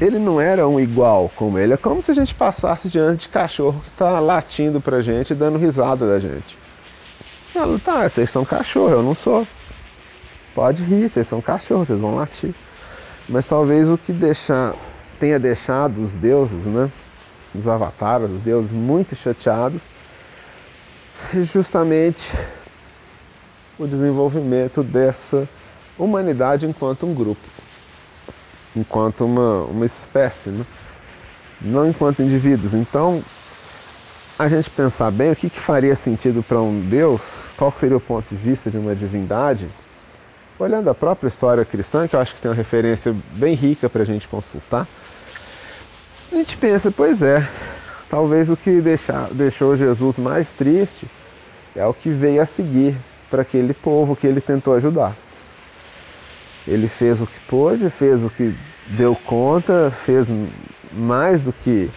ele 0.00 0.18
não 0.18 0.40
era 0.40 0.68
um 0.68 0.78
igual 0.78 1.30
como 1.34 1.58
ele. 1.58 1.72
É 1.72 1.76
como 1.76 2.02
se 2.02 2.10
a 2.10 2.14
gente 2.14 2.34
passasse 2.34 2.88
diante 2.88 3.22
de 3.22 3.28
cachorro 3.28 3.80
que 3.82 3.90
está 3.90 4.20
latindo 4.20 4.80
pra 4.80 5.02
gente 5.02 5.32
e 5.32 5.36
dando 5.36 5.58
risada 5.58 6.06
da 6.06 6.18
gente. 6.18 6.56
Ela, 7.54 7.78
tá, 7.78 8.06
vocês 8.06 8.30
são 8.30 8.44
cachorro, 8.44 8.90
eu 8.90 9.02
não 9.02 9.14
sou. 9.14 9.46
Pode 10.56 10.82
rir, 10.82 11.08
vocês 11.08 11.28
são 11.28 11.40
cachorro, 11.40 11.86
vocês 11.86 12.00
vão 12.00 12.16
latir. 12.16 12.52
Mas 13.28 13.46
talvez 13.46 13.88
o 13.88 13.96
que 13.96 14.12
tenha 15.20 15.38
deixado 15.38 16.02
os 16.02 16.16
deuses, 16.16 16.66
né? 16.66 16.90
Os 17.54 17.68
avatares, 17.68 18.28
os 18.28 18.40
deuses 18.40 18.72
muito 18.72 19.14
chateados, 19.14 19.82
seja 21.30 21.44
justamente 21.44 22.36
o 23.78 23.86
desenvolvimento 23.86 24.82
dessa 24.82 25.48
humanidade 25.96 26.66
enquanto 26.66 27.06
um 27.06 27.14
grupo 27.14 27.56
enquanto 28.76 29.24
uma, 29.24 29.62
uma 29.64 29.86
espécie, 29.86 30.50
né? 30.50 30.64
não 31.62 31.88
enquanto 31.88 32.22
indivíduos. 32.22 32.74
Então, 32.74 33.22
a 34.38 34.48
gente 34.48 34.68
pensar 34.70 35.10
bem 35.10 35.32
o 35.32 35.36
que, 35.36 35.48
que 35.48 35.58
faria 35.58 35.96
sentido 35.96 36.42
para 36.42 36.60
um 36.60 36.78
Deus, 36.80 37.22
qual 37.56 37.72
seria 37.72 37.96
o 37.96 38.00
ponto 38.00 38.28
de 38.28 38.36
vista 38.36 38.70
de 38.70 38.76
uma 38.76 38.94
divindade, 38.94 39.66
olhando 40.58 40.88
a 40.88 40.94
própria 40.94 41.28
história 41.28 41.64
cristã, 41.64 42.08
que 42.08 42.16
eu 42.16 42.20
acho 42.20 42.34
que 42.34 42.40
tem 42.40 42.50
uma 42.50 42.56
referência 42.56 43.14
bem 43.32 43.54
rica 43.54 43.88
para 43.88 44.02
a 44.02 44.06
gente 44.06 44.26
consultar, 44.28 44.86
a 46.32 46.34
gente 46.34 46.56
pensa, 46.56 46.90
pois 46.90 47.22
é, 47.22 47.46
talvez 48.10 48.50
o 48.50 48.56
que 48.56 48.80
deixar, 48.80 49.28
deixou 49.32 49.76
Jesus 49.76 50.18
mais 50.18 50.52
triste 50.52 51.06
é 51.74 51.86
o 51.86 51.94
que 51.94 52.08
veio 52.08 52.40
a 52.40 52.46
seguir 52.46 52.96
para 53.30 53.42
aquele 53.42 53.74
povo 53.74 54.16
que 54.16 54.26
ele 54.26 54.40
tentou 54.40 54.74
ajudar. 54.74 55.14
Ele 56.66 56.88
fez 56.88 57.20
o 57.20 57.26
que 57.26 57.38
pôde, 57.48 57.88
fez 57.90 58.24
o 58.24 58.30
que 58.30 58.54
deu 58.88 59.14
conta, 59.14 59.90
fez 59.90 60.28
mais 60.92 61.42
do 61.42 61.52
que 61.52 61.90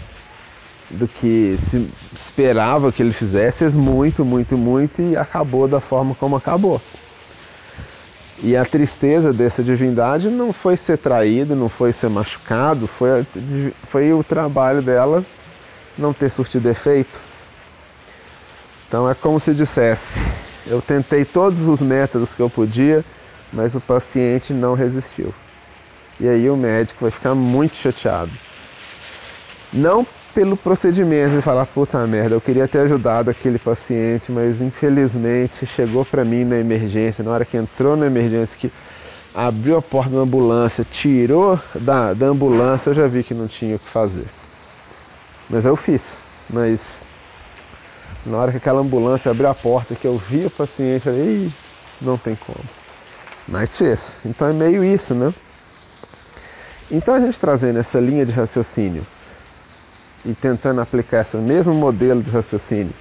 do 0.91 1.07
que 1.07 1.55
se 1.55 1.87
esperava 2.15 2.91
que 2.91 3.03
ele 3.03 3.13
fizesse, 3.13 3.59
fez 3.59 3.75
muito, 3.75 4.25
muito, 4.25 4.57
muito 4.57 5.01
e 5.03 5.15
acabou 5.15 5.67
da 5.67 5.79
forma 5.79 6.15
como 6.15 6.35
acabou. 6.35 6.81
E 8.41 8.55
a 8.55 8.63
tristeza 8.63 9.33
dessa 9.33 9.61
divindade 9.61 10.29
não 10.29 10.53
foi 10.53 10.77
ser 10.77 10.97
traído, 10.97 11.55
não 11.55 11.67
foi 11.67 11.91
ser 11.91 12.09
machucado, 12.09 12.87
foi, 12.87 13.25
foi 13.87 14.13
o 14.13 14.23
trabalho 14.23 14.81
dela 14.81 15.23
não 15.97 16.13
ter 16.13 16.29
surtido 16.29 16.69
efeito. 16.69 17.19
Então 18.87 19.09
é 19.09 19.13
como 19.13 19.39
se 19.39 19.53
dissesse: 19.53 20.21
eu 20.67 20.81
tentei 20.81 21.25
todos 21.25 21.63
os 21.63 21.81
métodos 21.81 22.33
que 22.33 22.39
eu 22.39 22.49
podia, 22.49 23.03
mas 23.51 23.75
o 23.75 23.81
paciente 23.81 24.53
não 24.53 24.73
resistiu. 24.73 25.33
E 26.19 26.27
aí 26.27 26.49
o 26.49 26.55
médico 26.55 27.01
vai 27.01 27.11
ficar 27.11 27.35
muito 27.35 27.75
chateado. 27.75 28.31
Não 29.73 30.05
pelo 30.33 30.55
procedimento 30.55 31.35
e 31.37 31.41
falar, 31.41 31.65
puta 31.65 32.05
merda, 32.05 32.35
eu 32.35 32.41
queria 32.41 32.67
ter 32.67 32.79
ajudado 32.79 33.29
aquele 33.29 33.57
paciente, 33.57 34.31
mas 34.31 34.61
infelizmente 34.61 35.65
chegou 35.65 36.05
para 36.05 36.23
mim 36.23 36.43
na 36.43 36.57
emergência, 36.57 37.23
na 37.23 37.31
hora 37.31 37.45
que 37.45 37.57
entrou 37.57 37.97
na 37.97 38.05
emergência, 38.05 38.57
que 38.57 38.71
abriu 39.33 39.77
a 39.77 39.81
porta 39.81 40.11
da 40.11 40.19
ambulância, 40.19 40.85
tirou 40.89 41.59
da, 41.75 42.13
da 42.13 42.27
ambulância, 42.27 42.89
eu 42.89 42.93
já 42.93 43.07
vi 43.07 43.23
que 43.23 43.33
não 43.33 43.47
tinha 43.47 43.75
o 43.75 43.79
que 43.79 43.89
fazer. 43.89 44.25
Mas 45.49 45.65
eu 45.65 45.75
fiz. 45.75 46.21
Mas 46.51 47.03
na 48.25 48.37
hora 48.37 48.51
que 48.51 48.57
aquela 48.57 48.81
ambulância 48.81 49.31
abriu 49.31 49.49
a 49.49 49.55
porta, 49.55 49.95
que 49.95 50.05
eu 50.05 50.17
vi 50.17 50.45
o 50.45 50.49
paciente, 50.49 51.07
eu 51.07 51.13
falei, 51.13 51.51
não 52.01 52.17
tem 52.17 52.35
como. 52.35 52.63
Mas 53.47 53.77
fez. 53.77 54.17
Então 54.25 54.47
é 54.47 54.53
meio 54.53 54.83
isso, 54.83 55.13
né? 55.13 55.33
Então 56.91 57.13
a 57.13 57.19
gente 57.19 57.39
trazendo 57.39 57.79
essa 57.79 57.99
linha 57.99 58.25
de 58.25 58.31
raciocínio 58.31 59.05
e 60.25 60.33
tentando 60.33 60.81
aplicar 60.81 61.21
esse 61.21 61.37
mesmo 61.37 61.73
modelo 61.73 62.21
de 62.21 62.31
raciocínio 62.31 62.93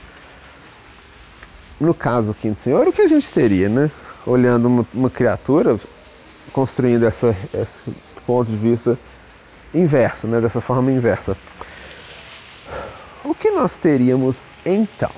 no 1.80 1.94
caso 1.94 2.28
do 2.28 2.34
quinto 2.34 2.60
senhor, 2.60 2.86
o 2.86 2.92
que 2.92 3.02
a 3.02 3.08
gente 3.08 3.32
teria, 3.32 3.68
né? 3.68 3.90
Olhando 4.26 4.66
uma, 4.66 4.86
uma 4.92 5.10
criatura, 5.10 5.78
construindo 6.52 7.04
essa, 7.04 7.34
esse 7.54 7.90
ponto 8.26 8.50
de 8.50 8.56
vista 8.56 8.98
inverso, 9.72 10.26
né? 10.26 10.40
Dessa 10.40 10.60
forma 10.60 10.90
inversa. 10.90 11.36
O 13.24 13.34
que 13.34 13.50
nós 13.50 13.76
teríamos 13.76 14.46
então? 14.66 15.10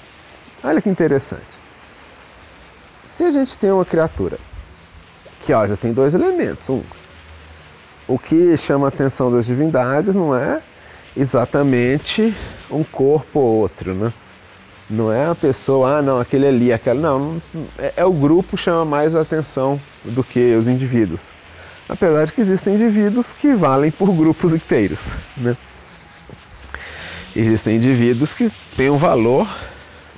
Olha 0.62 0.82
que 0.82 0.88
interessante. 0.88 1.58
Se 3.04 3.24
a 3.24 3.30
gente 3.30 3.56
tem 3.56 3.70
uma 3.70 3.84
criatura 3.84 4.36
que 5.40 5.52
ó, 5.54 5.66
já 5.66 5.76
tem 5.76 5.92
dois 5.92 6.12
elementos. 6.12 6.68
Um, 6.68 6.82
o 8.06 8.18
que 8.18 8.56
chama 8.58 8.86
a 8.86 8.88
atenção 8.88 9.32
das 9.32 9.46
divindades 9.46 10.14
não 10.14 10.36
é 10.36 10.60
exatamente 11.16 12.34
um 12.70 12.84
corpo 12.84 13.40
ou 13.40 13.56
outro, 13.60 13.94
né? 13.94 14.12
Não 14.88 15.12
é 15.12 15.26
a 15.26 15.34
pessoa, 15.34 15.98
ah, 15.98 16.02
não, 16.02 16.18
aquele 16.18 16.46
ali, 16.46 16.72
aquela. 16.72 17.00
Não, 17.00 17.40
é, 17.78 17.94
é 17.98 18.04
o 18.04 18.12
grupo 18.12 18.56
chama 18.56 18.84
mais 18.84 19.14
a 19.14 19.20
atenção 19.20 19.80
do 20.04 20.24
que 20.24 20.54
os 20.56 20.66
indivíduos. 20.66 21.32
Apesar 21.88 22.24
de 22.24 22.32
que 22.32 22.40
existem 22.40 22.74
indivíduos 22.74 23.32
que 23.32 23.52
valem 23.52 23.90
por 23.90 24.12
grupos 24.12 24.52
inteiros, 24.52 25.12
né? 25.36 25.56
Existem 27.34 27.76
indivíduos 27.76 28.34
que 28.34 28.50
têm 28.76 28.90
um 28.90 28.98
valor 28.98 29.48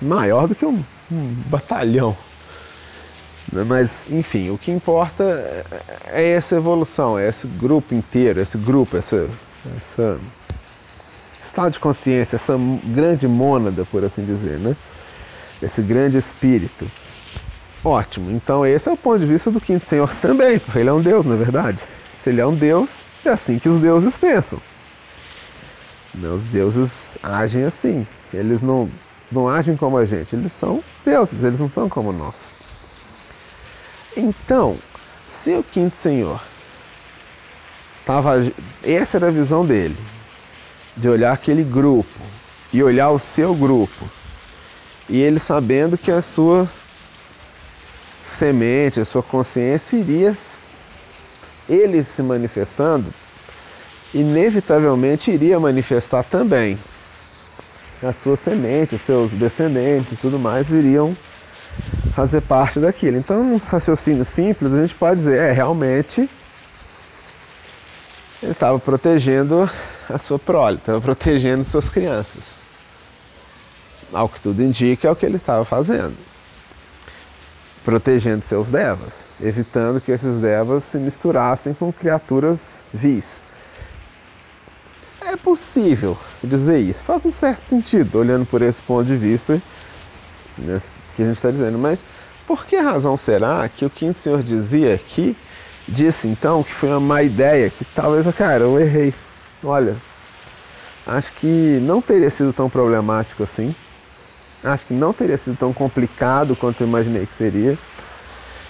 maior 0.00 0.48
do 0.48 0.54
que 0.54 0.64
um, 0.64 0.82
um 1.10 1.34
batalhão. 1.46 2.16
Né? 3.52 3.64
Mas, 3.64 4.10
enfim, 4.10 4.50
o 4.50 4.56
que 4.56 4.70
importa 4.70 5.22
é 6.06 6.30
essa 6.30 6.56
evolução, 6.56 7.18
é 7.18 7.28
esse 7.28 7.46
grupo 7.46 7.94
inteiro, 7.94 8.40
esse 8.40 8.56
grupo, 8.56 8.96
essa, 8.96 9.28
essa 9.76 10.18
estado 11.42 11.72
de 11.72 11.80
consciência, 11.80 12.36
essa 12.36 12.56
grande 12.84 13.26
mônada, 13.26 13.84
por 13.86 14.04
assim 14.04 14.24
dizer, 14.24 14.58
né? 14.58 14.76
Esse 15.60 15.82
grande 15.82 16.16
espírito. 16.16 16.86
Ótimo, 17.84 18.30
então 18.30 18.64
esse 18.64 18.88
é 18.88 18.92
o 18.92 18.96
ponto 18.96 19.18
de 19.18 19.26
vista 19.26 19.50
do 19.50 19.60
quinto 19.60 19.84
senhor 19.84 20.08
também, 20.22 20.58
porque 20.58 20.78
ele 20.78 20.88
é 20.88 20.92
um 20.92 21.02
deus, 21.02 21.26
na 21.26 21.34
é 21.34 21.38
verdade. 21.38 21.78
Se 22.14 22.30
ele 22.30 22.40
é 22.40 22.46
um 22.46 22.54
deus, 22.54 23.00
é 23.24 23.30
assim 23.30 23.58
que 23.58 23.68
os 23.68 23.80
deuses 23.80 24.16
pensam. 24.16 24.58
Os 26.14 26.46
deuses 26.46 27.18
agem 27.22 27.64
assim. 27.64 28.06
Eles 28.32 28.62
não, 28.62 28.88
não 29.32 29.48
agem 29.48 29.76
como 29.76 29.96
a 29.96 30.04
gente, 30.04 30.36
eles 30.36 30.52
são 30.52 30.82
deuses, 31.04 31.42
eles 31.42 31.58
não 31.58 31.68
são 31.68 31.88
como 31.88 32.12
nós. 32.12 32.50
Então, 34.16 34.76
se 35.26 35.54
o 35.54 35.62
quinto 35.64 35.96
senhor 35.96 36.40
estava. 37.98 38.34
Essa 38.84 39.16
era 39.16 39.28
a 39.28 39.30
visão 39.30 39.64
dele 39.64 39.96
de 40.96 41.08
olhar 41.08 41.32
aquele 41.32 41.64
grupo 41.64 42.20
e 42.72 42.82
olhar 42.82 43.10
o 43.10 43.18
seu 43.18 43.54
grupo. 43.54 44.08
E 45.08 45.20
ele 45.20 45.38
sabendo 45.38 45.98
que 45.98 46.10
a 46.10 46.22
sua 46.22 46.68
semente, 48.28 49.00
a 49.00 49.04
sua 49.04 49.22
consciência 49.22 49.96
iria 49.96 50.34
ele 51.68 52.02
se 52.02 52.22
manifestando, 52.22 53.06
inevitavelmente 54.12 55.30
iria 55.30 55.60
manifestar 55.60 56.24
também. 56.24 56.78
A 58.02 58.12
sua 58.12 58.36
semente, 58.36 58.96
os 58.96 59.00
seus 59.00 59.32
descendentes 59.32 60.12
e 60.12 60.16
tudo 60.16 60.38
mais 60.38 60.70
iriam 60.70 61.16
fazer 62.12 62.40
parte 62.42 62.80
daquilo. 62.80 63.16
Então, 63.16 63.44
num 63.44 63.56
raciocínio 63.56 64.24
simples, 64.24 64.72
a 64.72 64.82
gente 64.82 64.94
pode 64.94 65.16
dizer, 65.16 65.38
é, 65.38 65.52
realmente 65.52 66.28
ele 68.42 68.52
estava 68.52 68.78
protegendo 68.78 69.70
a 70.10 70.18
sua 70.18 70.38
prole, 70.38 70.76
estava 70.76 71.00
protegendo 71.00 71.64
suas 71.64 71.88
crianças. 71.88 72.56
Ao 74.12 74.28
que 74.28 74.40
tudo 74.40 74.62
indica, 74.62 75.08
é 75.08 75.10
o 75.10 75.16
que 75.16 75.24
ele 75.24 75.36
estava 75.36 75.64
fazendo. 75.64 76.14
Protegendo 77.84 78.44
seus 78.44 78.70
devas, 78.70 79.24
evitando 79.40 80.00
que 80.00 80.12
esses 80.12 80.40
devas 80.40 80.84
se 80.84 80.98
misturassem 80.98 81.72
com 81.72 81.92
criaturas 81.92 82.80
vis. 82.92 83.42
É 85.26 85.36
possível 85.36 86.18
dizer 86.42 86.78
isso, 86.78 87.04
faz 87.04 87.24
um 87.24 87.32
certo 87.32 87.62
sentido, 87.62 88.18
olhando 88.18 88.44
por 88.44 88.60
esse 88.60 88.82
ponto 88.82 89.04
de 89.04 89.16
vista 89.16 89.60
que 91.16 91.22
a 91.22 91.26
gente 91.26 91.36
está 91.36 91.50
dizendo, 91.50 91.78
mas 91.78 92.00
por 92.46 92.66
que 92.66 92.76
razão 92.76 93.16
será 93.16 93.66
que 93.68 93.84
o 93.84 93.90
quinto 93.90 94.18
senhor 94.18 94.42
dizia 94.42 94.94
aqui, 94.94 95.34
disse 95.88 96.28
então 96.28 96.62
que 96.62 96.72
foi 96.72 96.88
uma 96.90 97.00
má 97.00 97.22
ideia, 97.22 97.70
que 97.70 97.84
talvez, 97.84 98.26
cara, 98.34 98.64
eu 98.64 98.80
errei, 98.80 99.14
olha, 99.62 99.96
acho 101.06 101.32
que 101.34 101.78
não 101.82 102.00
teria 102.00 102.30
sido 102.30 102.52
tão 102.52 102.68
problemático 102.70 103.42
assim. 103.42 103.74
Acho 104.64 104.86
que 104.86 104.94
não 104.94 105.12
teria 105.12 105.36
sido 105.36 105.56
tão 105.56 105.72
complicado 105.72 106.54
quanto 106.54 106.82
eu 106.82 106.86
imaginei 106.86 107.26
que 107.26 107.34
seria. 107.34 107.76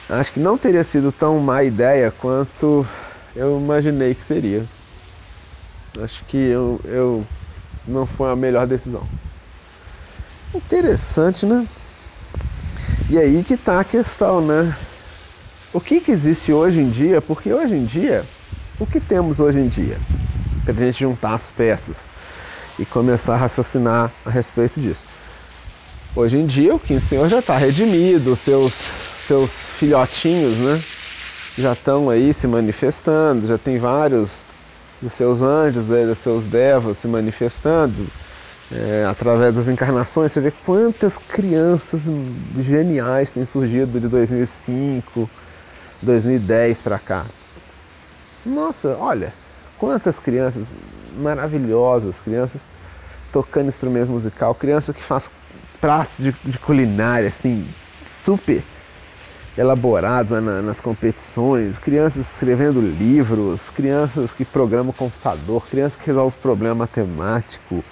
Acho 0.08 0.32
que 0.32 0.40
não 0.40 0.56
teria 0.56 0.82
sido 0.82 1.12
tão 1.12 1.38
má 1.38 1.62
ideia 1.62 2.10
quanto 2.10 2.86
eu 3.36 3.60
imaginei 3.60 4.14
que 4.14 4.24
seria. 4.24 4.64
Acho 6.02 6.24
que 6.24 6.36
eu, 6.36 6.80
eu 6.84 7.26
não 7.86 8.06
foi 8.06 8.32
a 8.32 8.36
melhor 8.36 8.66
decisão. 8.66 9.06
Interessante, 10.54 11.44
né? 11.44 11.66
E 13.10 13.18
aí 13.18 13.44
que 13.44 13.56
tá 13.56 13.80
a 13.80 13.84
questão, 13.84 14.40
né? 14.40 14.74
O 15.72 15.80
que, 15.80 16.00
que 16.00 16.12
existe 16.12 16.52
hoje 16.52 16.80
em 16.80 16.90
dia? 16.90 17.22
Porque 17.22 17.52
hoje 17.52 17.74
em 17.74 17.84
dia, 17.84 18.24
o 18.78 18.86
que 18.86 19.00
temos 19.00 19.40
hoje 19.40 19.58
em 19.58 19.68
dia? 19.68 19.96
para 20.64 20.72
a 20.74 20.86
gente 20.86 21.00
juntar 21.00 21.34
as 21.34 21.50
peças 21.50 22.04
e 22.78 22.84
começar 22.84 23.34
a 23.34 23.36
raciocinar 23.36 24.10
a 24.24 24.30
respeito 24.30 24.80
disso. 24.80 25.04
Hoje 26.14 26.36
em 26.36 26.46
dia 26.46 26.74
o 26.74 26.78
quinto 26.78 27.04
senhor 27.06 27.28
já 27.28 27.40
está 27.40 27.56
redimido, 27.56 28.36
seus, 28.36 28.84
seus 29.26 29.50
filhotinhos 29.50 30.58
né, 30.58 30.80
já 31.58 31.72
estão 31.72 32.08
aí 32.08 32.32
se 32.32 32.46
manifestando, 32.46 33.46
já 33.48 33.58
tem 33.58 33.78
vários 33.78 34.52
dos 35.02 35.12
seus 35.12 35.42
anjos, 35.42 35.86
dos 35.86 36.18
seus 36.18 36.44
devas 36.44 36.98
se 36.98 37.08
manifestando 37.08 38.06
é, 38.70 39.04
através 39.10 39.54
das 39.54 39.66
encarnações. 39.66 40.30
Você 40.30 40.40
vê 40.40 40.52
quantas 40.64 41.18
crianças 41.18 42.02
geniais 42.60 43.34
têm 43.34 43.44
surgido 43.44 43.98
de 43.98 44.06
2005, 44.06 45.28
2010 46.02 46.82
para 46.82 46.98
cá. 46.98 47.24
Nossa, 48.44 48.96
olha, 48.98 49.32
Quantas 49.82 50.16
crianças 50.16 50.68
maravilhosas, 51.16 52.20
crianças 52.20 52.60
tocando 53.32 53.66
instrumento 53.66 54.10
musical, 54.10 54.54
criança 54.54 54.92
que 54.92 55.02
faz 55.02 55.28
pratos 55.80 56.18
de, 56.18 56.32
de 56.44 56.56
culinária, 56.56 57.28
assim, 57.28 57.66
super 58.06 58.62
elaborados 59.58 60.40
na, 60.40 60.62
nas 60.62 60.80
competições, 60.80 61.80
crianças 61.80 62.32
escrevendo 62.32 62.80
livros, 62.80 63.70
crianças 63.70 64.32
que 64.32 64.44
programam 64.44 64.92
computador, 64.92 65.66
crianças 65.66 66.00
que 66.00 66.06
resolvem 66.06 66.38
problema 66.40 66.76
matemático. 66.76 67.82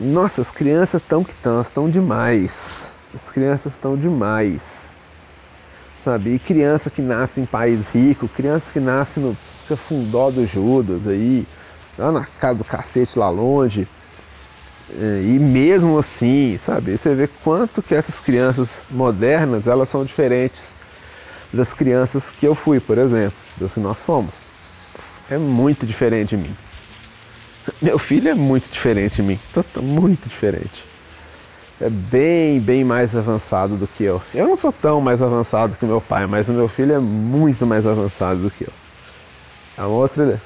Nossa, 0.00 0.40
as 0.40 0.50
crianças 0.50 1.00
estão 1.00 1.22
que 1.22 1.30
estão, 1.30 1.62
estão 1.62 1.88
demais. 1.88 2.92
As 3.14 3.30
crianças 3.30 3.74
estão 3.74 3.96
demais. 3.96 4.97
Sabe? 6.02 6.34
E 6.34 6.38
criança 6.38 6.90
que 6.90 7.02
nasce 7.02 7.40
em 7.40 7.46
país 7.46 7.88
rico, 7.88 8.28
criança 8.28 8.72
que 8.72 8.80
nasce 8.80 9.20
no 9.20 9.34
fundó 9.34 10.30
do 10.30 10.46
Judas 10.46 11.06
aí, 11.06 11.46
lá 11.98 12.12
na 12.12 12.24
casa 12.24 12.58
do 12.58 12.64
cacete 12.64 13.18
lá 13.18 13.28
longe. 13.28 13.86
É, 15.00 15.22
e 15.22 15.38
mesmo 15.38 15.98
assim, 15.98 16.58
sabe, 16.58 16.96
você 16.96 17.14
vê 17.14 17.28
quanto 17.44 17.82
que 17.82 17.94
essas 17.94 18.20
crianças 18.20 18.84
modernas, 18.90 19.66
elas 19.66 19.88
são 19.88 20.04
diferentes 20.04 20.72
das 21.52 21.74
crianças 21.74 22.30
que 22.30 22.46
eu 22.46 22.54
fui, 22.54 22.80
por 22.80 22.96
exemplo, 22.96 23.36
das 23.58 23.74
que 23.74 23.80
nós 23.80 24.02
fomos. 24.02 24.34
É 25.30 25.36
muito 25.36 25.86
diferente 25.86 26.30
de 26.30 26.38
mim. 26.38 26.56
Meu 27.82 27.98
filho 27.98 28.30
é 28.30 28.34
muito 28.34 28.70
diferente 28.70 29.16
de 29.16 29.22
mim, 29.22 29.38
muito 29.82 30.26
diferente. 30.26 30.84
É 31.80 31.88
bem, 31.88 32.60
bem 32.60 32.84
mais 32.84 33.14
avançado 33.14 33.76
do 33.76 33.86
que 33.86 34.04
eu. 34.04 34.20
Eu 34.34 34.48
não 34.48 34.56
sou 34.56 34.72
tão 34.72 35.00
mais 35.00 35.22
avançado 35.22 35.76
que 35.76 35.86
meu 35.86 36.00
pai, 36.00 36.26
mas 36.26 36.48
o 36.48 36.52
meu 36.52 36.68
filho 36.68 36.94
é 36.94 36.98
muito 36.98 37.66
mais 37.66 37.86
avançado 37.86 38.40
do 38.40 38.50
que 38.50 38.64
eu. 38.64 38.72
É 39.78 39.82
uma 39.82 39.96
outra, 39.96 40.40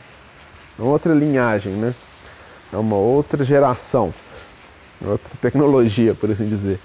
uma 0.79 0.91
outra 0.91 1.15
linhagem, 1.15 1.73
né? 1.73 1.95
É 2.73 2.77
uma 2.77 2.97
outra 2.97 3.43
geração 3.45 4.13
outra 5.09 5.33
tecnologia, 5.41 6.15
por 6.15 6.31
assim 6.31 6.47
dizer. 6.47 6.79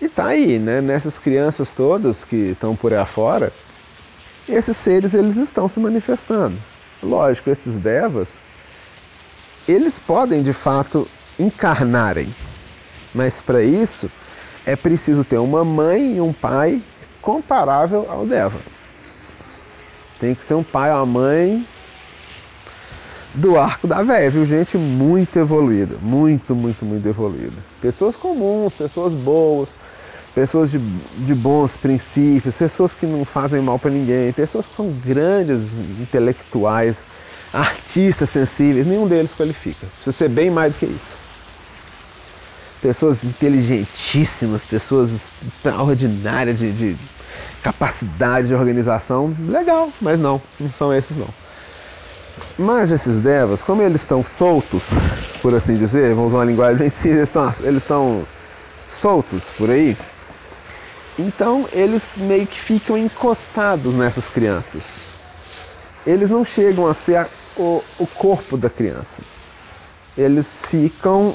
E 0.00 0.08
tá 0.08 0.26
aí, 0.26 0.58
né? 0.58 0.80
Nessas 0.80 1.18
crianças 1.18 1.72
todas 1.72 2.24
que 2.24 2.36
estão 2.36 2.74
por 2.74 2.92
aí 2.92 2.98
afora, 2.98 3.52
esses 4.48 4.76
seres 4.76 5.14
eles 5.14 5.36
estão 5.36 5.68
se 5.68 5.80
manifestando. 5.80 6.56
Lógico, 7.02 7.50
esses 7.50 7.76
devas, 7.76 8.38
eles 9.68 9.98
podem 9.98 10.42
de 10.42 10.52
fato 10.52 11.06
encarnarem, 11.38 12.28
mas 13.16 13.40
para 13.40 13.62
isso 13.62 14.10
é 14.66 14.76
preciso 14.76 15.24
ter 15.24 15.38
uma 15.38 15.64
mãe 15.64 16.16
e 16.16 16.20
um 16.20 16.32
pai 16.32 16.82
comparável 17.22 18.06
ao 18.08 18.26
deva. 18.26 18.58
Tem 20.20 20.34
que 20.34 20.44
ser 20.44 20.54
um 20.54 20.62
pai 20.62 20.90
ou 20.90 20.98
uma 20.98 21.06
mãe 21.06 21.66
do 23.34 23.58
arco 23.58 23.86
da 23.86 24.02
véia, 24.02 24.30
viu? 24.30 24.46
Gente 24.46 24.78
muito 24.78 25.38
evoluída, 25.38 25.96
muito, 26.02 26.54
muito, 26.54 26.84
muito 26.84 27.06
evoluída. 27.06 27.56
Pessoas 27.80 28.16
comuns, 28.16 28.74
pessoas 28.74 29.12
boas, 29.12 29.70
pessoas 30.34 30.70
de, 30.70 30.78
de 30.78 31.34
bons 31.34 31.76
princípios, 31.76 32.56
pessoas 32.56 32.94
que 32.94 33.06
não 33.06 33.24
fazem 33.24 33.60
mal 33.60 33.78
para 33.78 33.90
ninguém, 33.90 34.32
pessoas 34.32 34.66
que 34.66 34.76
são 34.76 34.90
grandes 35.04 35.72
intelectuais, 36.00 37.04
artistas 37.52 38.30
sensíveis, 38.30 38.86
nenhum 38.86 39.06
deles 39.06 39.32
qualifica. 39.34 39.86
Precisa 39.86 40.12
ser 40.12 40.28
bem 40.28 40.50
mais 40.50 40.72
do 40.72 40.78
que 40.78 40.86
isso. 40.86 41.25
Pessoas 42.86 43.24
inteligentíssimas, 43.24 44.64
pessoas 44.64 45.10
extraordinárias 45.44 46.56
de, 46.56 46.70
de 46.70 46.96
capacidade 47.60 48.46
de 48.46 48.54
organização, 48.54 49.34
legal, 49.48 49.90
mas 50.00 50.20
não, 50.20 50.40
não 50.60 50.70
são 50.70 50.94
esses 50.94 51.16
não. 51.16 51.26
Mas 52.56 52.92
esses 52.92 53.20
devas, 53.20 53.64
como 53.64 53.82
eles 53.82 54.02
estão 54.02 54.24
soltos, 54.24 54.90
por 55.42 55.52
assim 55.52 55.76
dizer, 55.76 56.14
vamos 56.14 56.28
usar 56.28 56.38
uma 56.38 56.44
linguagem 56.44 56.78
bem 56.78 56.88
simples, 56.88 57.34
eles 57.64 57.82
estão, 57.82 58.24
soltos 58.88 59.50
por 59.58 59.68
aí, 59.68 59.96
então 61.18 61.68
eles 61.72 62.18
meio 62.18 62.46
que 62.46 62.60
ficam 62.60 62.96
encostados 62.96 63.94
nessas 63.94 64.28
crianças. 64.28 64.84
Eles 66.06 66.30
não 66.30 66.44
chegam 66.44 66.86
a 66.86 66.94
ser 66.94 67.16
a, 67.16 67.26
o, 67.56 67.82
o 67.98 68.06
corpo 68.06 68.56
da 68.56 68.70
criança. 68.70 69.22
Eles 70.16 70.66
ficam, 70.66 71.34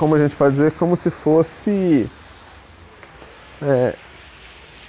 como 0.00 0.14
a 0.14 0.18
gente 0.18 0.34
pode 0.34 0.54
dizer, 0.54 0.72
como 0.72 0.96
se 0.96 1.10
fosse 1.10 2.08
é, 3.60 3.94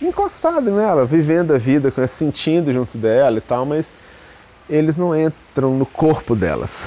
encostado 0.02 0.72
nela, 0.72 1.04
vivendo 1.04 1.54
a 1.54 1.58
vida, 1.58 1.92
sentindo 2.08 2.72
junto 2.72 2.98
dela 2.98 3.38
e 3.38 3.42
tal, 3.42 3.66
mas 3.66 3.92
eles 4.70 4.96
não 4.96 5.14
entram 5.14 5.74
no 5.74 5.86
corpo 5.86 6.34
delas. 6.34 6.86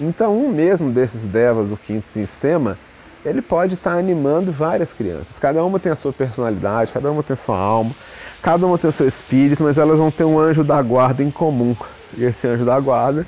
Então, 0.00 0.34
um 0.34 0.48
mesmo 0.48 0.90
desses 0.90 1.26
devas 1.26 1.68
do 1.68 1.76
quinto 1.76 2.08
sistema, 2.08 2.78
ele 3.22 3.42
pode 3.42 3.74
estar 3.74 3.98
animando 3.98 4.50
várias 4.50 4.94
crianças. 4.94 5.38
Cada 5.38 5.62
uma 5.62 5.78
tem 5.78 5.92
a 5.92 5.96
sua 5.96 6.14
personalidade, 6.14 6.90
cada 6.90 7.12
uma 7.12 7.22
tem 7.22 7.34
a 7.34 7.36
sua 7.36 7.58
alma, 7.58 7.94
cada 8.40 8.66
uma 8.66 8.78
tem 8.78 8.88
o 8.88 8.92
seu 8.94 9.06
espírito, 9.06 9.62
mas 9.62 9.76
elas 9.76 9.98
vão 9.98 10.10
ter 10.10 10.24
um 10.24 10.38
anjo 10.38 10.64
da 10.64 10.80
guarda 10.80 11.22
em 11.22 11.30
comum. 11.30 11.76
E 12.16 12.24
esse 12.24 12.46
anjo 12.46 12.64
da 12.64 12.80
guarda 12.80 13.26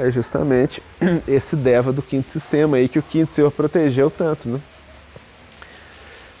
é 0.00 0.10
justamente 0.10 0.82
esse 1.28 1.56
deva 1.56 1.92
do 1.92 2.02
quinto 2.02 2.32
sistema 2.32 2.76
aí 2.76 2.88
que 2.88 2.98
o 2.98 3.02
quinto 3.02 3.32
senhor 3.32 3.50
protegeu 3.50 4.10
tanto, 4.10 4.48
né? 4.48 4.60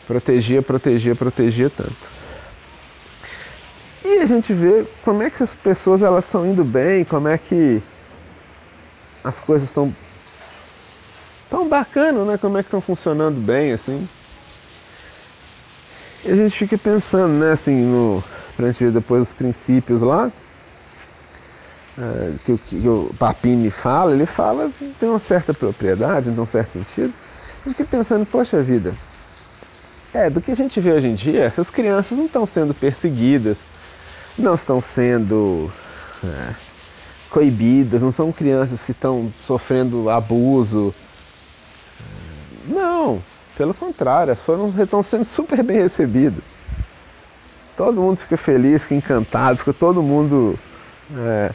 Protegia, 0.06 0.60
protegia, 0.62 1.14
protegia 1.14 1.70
tanto. 1.70 2.10
E 4.04 4.18
a 4.18 4.26
gente 4.26 4.52
vê 4.52 4.84
como 5.04 5.22
é 5.22 5.30
que 5.30 5.42
as 5.42 5.54
pessoas 5.54 6.02
elas 6.02 6.24
estão 6.24 6.46
indo 6.46 6.64
bem, 6.64 7.04
como 7.04 7.28
é 7.28 7.38
que 7.38 7.80
as 9.22 9.40
coisas 9.40 9.68
estão 9.68 9.94
tão 11.48 11.68
bacana, 11.68 12.24
né? 12.24 12.38
Como 12.38 12.56
é 12.56 12.62
que 12.62 12.68
estão 12.68 12.80
funcionando 12.80 13.38
bem, 13.40 13.72
assim. 13.72 14.08
E 16.24 16.30
a 16.30 16.36
gente 16.36 16.56
fica 16.56 16.76
pensando, 16.76 17.32
né, 17.34 17.52
assim, 17.52 17.84
no, 17.84 18.22
pra 18.56 18.66
gente 18.66 18.84
ver 18.84 18.92
depois 18.92 19.22
os 19.22 19.32
princípios 19.32 20.02
lá, 20.02 20.30
que, 22.44 22.58
que, 22.58 22.80
que, 22.80 22.88
o 22.88 23.12
Papini 23.18 23.70
fala, 23.70 24.12
ele 24.12 24.26
fala, 24.26 24.70
tem 24.98 25.08
uma 25.08 25.18
certa 25.18 25.52
propriedade, 25.52 26.30
tem 26.30 26.40
um 26.40 26.46
certo 26.46 26.70
sentido. 26.72 27.12
Gente 27.64 27.76
fica 27.76 27.84
pensando, 27.84 28.24
poxa 28.24 28.62
vida, 28.62 28.94
é, 30.14 30.30
do 30.30 30.40
que 30.40 30.50
a 30.50 30.56
gente 30.56 30.80
vê 30.80 30.92
hoje 30.92 31.08
em 31.08 31.14
dia, 31.14 31.44
essas 31.44 31.70
crianças 31.70 32.16
não 32.16 32.26
estão 32.26 32.46
sendo 32.46 32.74
perseguidas, 32.74 33.58
não 34.38 34.54
estão 34.54 34.80
sendo 34.80 35.70
é, 36.24 36.54
coibidas, 37.30 38.02
não 38.02 38.10
são 38.10 38.32
crianças 38.32 38.82
que 38.82 38.92
estão 38.92 39.32
sofrendo 39.44 40.08
abuso. 40.10 40.94
Não, 42.66 43.22
pelo 43.56 43.74
contrário, 43.74 44.34
foram, 44.34 44.72
estão 44.78 45.02
sendo 45.02 45.24
super 45.24 45.62
bem 45.62 45.82
recebidas. 45.82 46.42
Todo 47.76 48.00
mundo 48.00 48.18
fica 48.18 48.36
feliz, 48.36 48.82
fica 48.82 48.94
encantado, 48.94 49.58
fica 49.58 49.72
todo 49.72 50.02
mundo 50.02 50.58
é, 51.16 51.50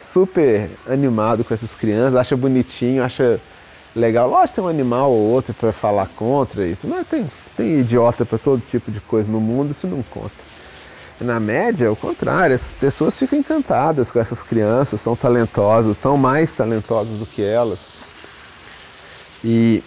super 0.00 0.68
animado 0.88 1.44
com 1.44 1.52
essas 1.52 1.74
crianças, 1.74 2.16
acha 2.16 2.36
bonitinho, 2.36 3.04
acha 3.04 3.38
legal. 3.94 4.28
Lógico, 4.28 4.56
tem 4.56 4.64
um 4.64 4.68
animal 4.68 5.10
ou 5.10 5.30
outro 5.30 5.52
para 5.54 5.72
falar 5.72 6.06
contra 6.16 6.66
isso, 6.66 6.86
mas 6.86 7.06
tem, 7.06 7.30
tem 7.56 7.80
idiota 7.80 8.24
para 8.24 8.38
todo 8.38 8.62
tipo 8.62 8.90
de 8.90 9.00
coisa 9.00 9.30
no 9.30 9.40
mundo, 9.40 9.72
isso 9.72 9.86
não 9.86 10.02
conta. 10.02 10.50
Na 11.20 11.38
média, 11.38 11.84
é 11.84 11.90
o 11.90 11.96
contrário, 11.96 12.54
as 12.54 12.76
pessoas 12.80 13.18
ficam 13.18 13.38
encantadas 13.38 14.10
com 14.10 14.18
essas 14.18 14.42
crianças, 14.42 15.04
tão 15.04 15.14
talentosas, 15.14 15.98
tão 15.98 16.16
mais 16.16 16.52
talentosas 16.52 17.18
do 17.18 17.26
que 17.26 17.42
elas. 17.42 17.78
E 19.44 19.82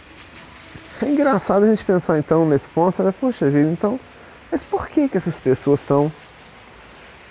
é 1.01 1.09
engraçado 1.09 1.63
a 1.63 1.67
gente 1.67 1.83
pensar 1.83 2.19
então 2.19 2.45
nesse 2.45 2.69
ponto, 2.69 2.95
sabe? 2.95 3.11
Poxa 3.19 3.49
vida, 3.49 3.69
então, 3.69 3.99
mas 4.51 4.63
por 4.63 4.87
que, 4.87 5.09
que 5.09 5.17
essas 5.17 5.39
pessoas 5.39 5.79
estão 5.79 6.11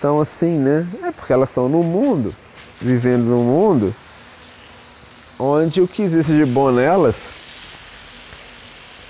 tão 0.01 0.19
assim, 0.19 0.57
né? 0.57 0.85
É 1.03 1.11
porque 1.11 1.31
elas 1.31 1.49
estão 1.49 1.69
no 1.69 1.81
mundo, 1.81 2.35
vivendo 2.83 3.23
num 3.23 3.43
mundo 3.43 3.93
onde 5.39 5.81
o 5.81 5.87
que 5.87 6.03
existe 6.03 6.33
de 6.33 6.45
bom 6.45 6.71
nelas 6.71 7.25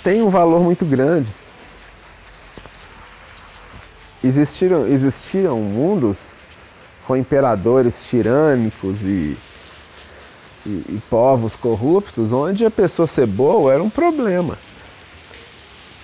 tem 0.03 0.21
um 0.21 0.29
valor 0.29 0.61
muito 0.61 0.85
grande 0.85 1.27
existiram, 4.23 4.87
existiram 4.87 5.59
mundos 5.59 6.33
com 7.05 7.17
imperadores 7.17 8.07
tirânicos 8.07 9.03
e, 9.03 9.37
e, 10.65 10.69
e, 10.69 11.01
povos 11.09 11.55
corruptos, 11.55 12.31
onde 12.31 12.65
a 12.65 12.71
pessoa 12.71 13.05
ser 13.05 13.27
boa 13.27 13.73
era 13.73 13.83
um 13.83 13.89
problema. 13.89 14.57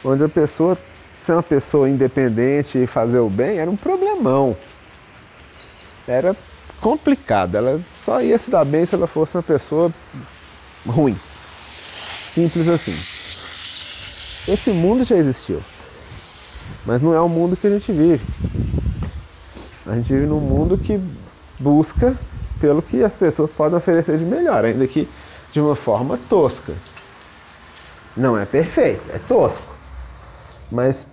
Onde 0.03 0.23
a 0.23 0.29
pessoa 0.29 0.77
ser 1.19 1.33
uma 1.33 1.43
pessoa 1.43 1.89
independente 1.89 2.77
e 2.77 2.87
fazer 2.87 3.19
o 3.19 3.29
bem 3.29 3.59
era 3.59 3.71
um 3.71 3.77
problemão. 3.77 4.55
Era 6.07 6.35
complicado. 6.81 7.55
Ela 7.55 7.79
só 7.99 8.21
ia 8.21 8.37
se 8.37 8.49
dar 8.49 8.65
bem 8.65 8.85
se 8.85 8.95
ela 8.95 9.07
fosse 9.07 9.35
uma 9.37 9.43
pessoa 9.43 9.91
ruim. 10.87 11.15
Simples 12.27 12.67
assim. 12.67 12.97
Esse 14.47 14.71
mundo 14.71 15.03
já 15.03 15.15
existiu. 15.15 15.61
Mas 16.85 17.01
não 17.01 17.13
é 17.13 17.21
o 17.21 17.29
mundo 17.29 17.57
que 17.57 17.67
a 17.67 17.69
gente 17.69 17.91
vive. 17.91 18.25
A 19.85 19.95
gente 19.95 20.13
vive 20.13 20.25
num 20.25 20.39
mundo 20.39 20.77
que 20.77 20.99
busca 21.59 22.15
pelo 22.59 22.81
que 22.81 23.03
as 23.03 23.15
pessoas 23.17 23.51
podem 23.51 23.77
oferecer 23.77 24.17
de 24.17 24.25
melhor, 24.25 24.65
ainda 24.65 24.85
que 24.87 25.07
de 25.51 25.59
uma 25.59 25.75
forma 25.75 26.19
tosca. 26.29 26.73
Não 28.15 28.37
é 28.37 28.45
perfeito, 28.45 29.01
é 29.13 29.17
tosco. 29.17 29.73
Mas 30.71 31.07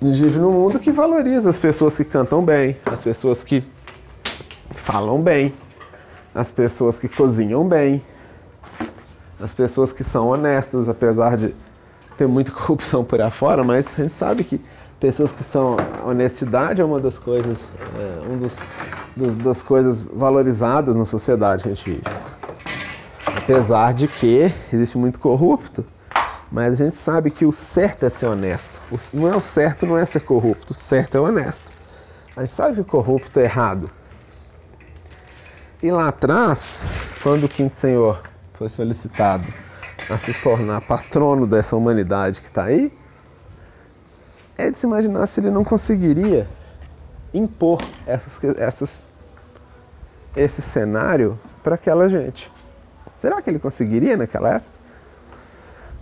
A 0.00 0.04
gente 0.06 0.22
vive 0.22 0.38
num 0.38 0.52
mundo 0.52 0.78
que 0.78 0.92
valoriza 0.92 1.50
as 1.50 1.58
pessoas 1.58 1.96
que 1.96 2.04
cantam 2.04 2.44
bem, 2.44 2.76
as 2.86 3.00
pessoas 3.00 3.42
que 3.42 3.64
falam 4.78 5.22
bem, 5.22 5.52
as 6.34 6.52
pessoas 6.52 6.98
que 6.98 7.08
cozinham 7.08 7.66
bem, 7.68 8.02
as 9.40 9.52
pessoas 9.52 9.92
que 9.92 10.02
são 10.02 10.28
honestas, 10.28 10.88
apesar 10.88 11.36
de 11.36 11.54
ter 12.16 12.26
muita 12.26 12.50
corrupção 12.52 13.04
por 13.04 13.20
aí 13.20 13.30
fora, 13.30 13.62
mas 13.62 13.94
a 13.94 14.02
gente 14.02 14.14
sabe 14.14 14.44
que 14.44 14.60
pessoas 14.98 15.32
que 15.32 15.42
são. 15.42 15.76
Honestidade 16.04 16.80
é 16.80 16.84
uma 16.84 17.00
das 17.00 17.18
coisas, 17.18 17.64
é, 17.96 18.28
um 18.28 18.38
dos, 18.38 18.56
dos, 19.16 19.34
das 19.36 19.62
coisas 19.62 20.04
valorizadas 20.04 20.94
na 20.94 21.04
sociedade 21.04 21.62
que 21.62 21.68
a 21.68 21.74
gente 21.74 21.90
vive. 21.90 22.02
Apesar 23.36 23.94
de 23.94 24.06
que 24.08 24.52
existe 24.72 24.98
muito 24.98 25.18
corrupto, 25.18 25.84
mas 26.50 26.74
a 26.74 26.76
gente 26.76 26.96
sabe 26.96 27.30
que 27.30 27.44
o 27.44 27.52
certo 27.52 28.04
é 28.04 28.10
ser 28.10 28.26
honesto. 28.26 28.80
O, 28.90 28.96
não 29.14 29.32
é 29.32 29.36
o 29.36 29.40
certo, 29.40 29.86
não 29.86 29.96
é 29.96 30.04
ser 30.04 30.20
corrupto, 30.20 30.72
o 30.72 30.74
certo 30.74 31.16
é 31.16 31.20
honesto. 31.20 31.70
A 32.36 32.40
gente 32.40 32.52
sabe 32.52 32.74
que 32.74 32.80
o 32.80 32.84
corrupto 32.84 33.38
é 33.40 33.44
errado. 33.44 33.90
E 35.80 35.92
lá 35.92 36.08
atrás, 36.08 36.86
quando 37.22 37.44
o 37.44 37.48
quinto 37.48 37.76
senhor 37.76 38.20
foi 38.54 38.68
solicitado 38.68 39.46
a 40.10 40.18
se 40.18 40.34
tornar 40.42 40.80
patrono 40.80 41.46
dessa 41.46 41.76
humanidade 41.76 42.40
que 42.40 42.48
está 42.48 42.64
aí, 42.64 42.92
é 44.56 44.72
de 44.72 44.76
se 44.76 44.86
imaginar 44.86 45.24
se 45.28 45.38
ele 45.38 45.50
não 45.50 45.62
conseguiria 45.62 46.48
impor 47.32 47.80
essas, 48.04 48.42
essas, 48.58 49.02
esse 50.34 50.60
cenário 50.60 51.38
para 51.62 51.76
aquela 51.76 52.08
gente. 52.08 52.50
Será 53.16 53.40
que 53.40 53.48
ele 53.48 53.60
conseguiria 53.60 54.16
naquela 54.16 54.56
época? 54.56 54.72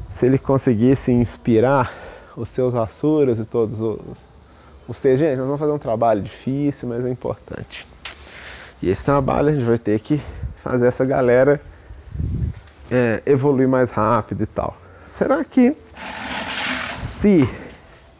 Se 0.09 0.25
ele 0.25 0.39
conseguisse 0.39 1.13
inspirar 1.13 1.93
os 2.35 2.49
seus 2.49 2.75
Asuras 2.75 3.39
e 3.39 3.45
todos 3.45 3.81
os. 3.83 4.27
Os 4.89 4.97
seres, 4.97 5.19
gente, 5.19 5.37
nós 5.37 5.47
vamos 5.47 5.61
fazer 5.61 5.73
um 5.73 5.79
trabalho 5.79 6.23
difícil, 6.23 6.89
mas 6.89 7.05
é 7.05 7.11
importante. 7.11 7.87
E 8.83 8.91
esse 8.91 9.05
trabalho 9.05 9.49
a 9.49 9.53
gente 9.53 9.65
vai 9.65 9.79
ter 9.79 9.99
que 10.01 10.21
fazer 10.57 10.87
essa 10.87 11.05
galera 11.05 11.61
é, 12.91 13.23
evoluir 13.27 13.69
mais 13.69 13.91
rápido 13.91 14.43
e 14.43 14.47
tal. 14.47 14.77
Será 15.07 15.45
que 15.45 15.77
se, 16.87 17.49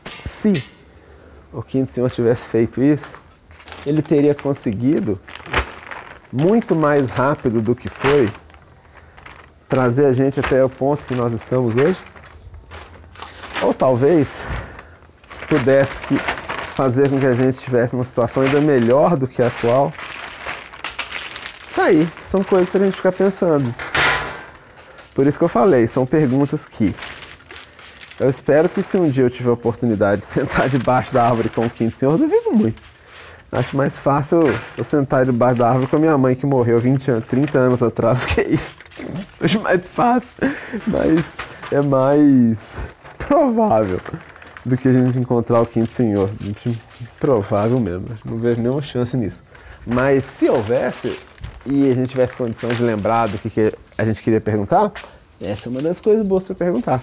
se 0.05 0.53
o 1.53 1.63
quinto 1.63 1.91
senhor 1.91 2.11
tivesse 2.11 2.49
feito 2.49 2.83
isso, 2.83 3.19
ele 3.85 4.03
teria 4.03 4.35
conseguido 4.35 5.21
muito 6.33 6.75
mais 6.75 7.11
rápido 7.11 7.61
do 7.61 7.75
que 7.75 7.89
foi 7.89 8.29
trazer 9.69 10.07
a 10.07 10.13
gente 10.13 10.41
até 10.41 10.65
o 10.65 10.69
ponto 10.69 11.05
que 11.05 11.15
nós 11.15 11.33
estamos 11.33 11.77
hoje? 11.77 12.01
Ou 13.63 13.73
talvez 13.73 14.49
pudesse 15.49 16.03
que 16.03 16.17
fazer 16.75 17.09
com 17.09 17.19
que 17.19 17.27
a 17.27 17.33
gente 17.33 17.49
estivesse 17.49 17.95
numa 17.95 18.05
situação 18.05 18.43
ainda 18.43 18.61
melhor 18.61 19.17
do 19.17 19.27
que 19.27 19.43
a 19.43 19.47
atual? 19.47 19.93
Aí, 21.87 22.05
são 22.29 22.43
coisas 22.43 22.69
para 22.69 22.83
a 22.83 22.85
gente 22.85 22.97
ficar 22.97 23.13
pensando. 23.13 23.73
Por 25.15 25.25
isso 25.25 25.39
que 25.39 25.45
eu 25.45 25.49
falei, 25.49 25.87
são 25.87 26.05
perguntas 26.05 26.67
que 26.67 26.93
eu 28.19 28.29
espero 28.29 28.69
que 28.69 28.83
se 28.83 28.97
um 28.97 29.09
dia 29.09 29.23
eu 29.23 29.31
tiver 29.31 29.51
a 29.51 29.53
oportunidade 29.53 30.23
de 30.23 30.27
sentar 30.27 30.69
debaixo 30.69 31.15
da 31.15 31.29
árvore 31.29 31.49
com 31.49 31.65
o 31.65 31.71
quinto 31.71 31.97
senhor, 31.97 32.15
eu 32.15 32.19
duvido 32.19 32.51
muito. 32.55 32.83
Acho 33.53 33.77
mais 33.77 33.97
fácil 33.97 34.41
eu 34.77 34.83
sentar 34.83 35.25
debaixo 35.25 35.61
da 35.61 35.69
árvore 35.69 35.87
com 35.87 35.95
a 35.95 35.99
minha 36.01 36.19
mãe 36.19 36.35
que 36.35 36.45
morreu 36.45 36.81
20 36.81 37.09
anos, 37.09 37.25
30 37.29 37.57
anos 37.57 37.83
atrás 37.85 38.25
que 38.25 38.41
isso. 38.41 38.75
Acho 39.41 39.63
mais 39.63 39.81
fácil, 39.87 40.35
mas 40.89 41.39
é 41.71 41.81
mais 41.83 42.81
provável 43.17 44.01
do 44.65 44.77
que 44.77 44.89
a 44.89 44.93
gente 44.93 45.21
encontrar 45.21 45.61
o 45.61 45.67
quinto 45.67 45.93
senhor. 45.93 46.29
Provável 47.21 47.79
mesmo, 47.79 48.09
não 48.25 48.39
vejo 48.39 48.61
nenhuma 48.61 48.83
chance 48.83 49.17
nisso. 49.17 49.45
Mas 49.87 50.25
se 50.25 50.49
houvesse, 50.49 51.17
e 51.67 51.91
a 51.91 51.95
gente 51.95 52.09
tivesse 52.09 52.37
condição 52.37 52.71
de 52.71 52.83
lembrar 52.83 53.29
do 53.29 53.39
que, 53.39 53.51
que 53.51 53.73
a 53.99 54.05
gente 54.05 54.23
queria 54.23 54.41
perguntar, 54.41 54.93
essa 55.41 55.69
é 55.69 55.71
uma 55.71 55.81
das 55.81 56.01
coisas 56.01 56.27
boas 56.27 56.45
para 56.45 56.55
perguntar. 56.55 57.03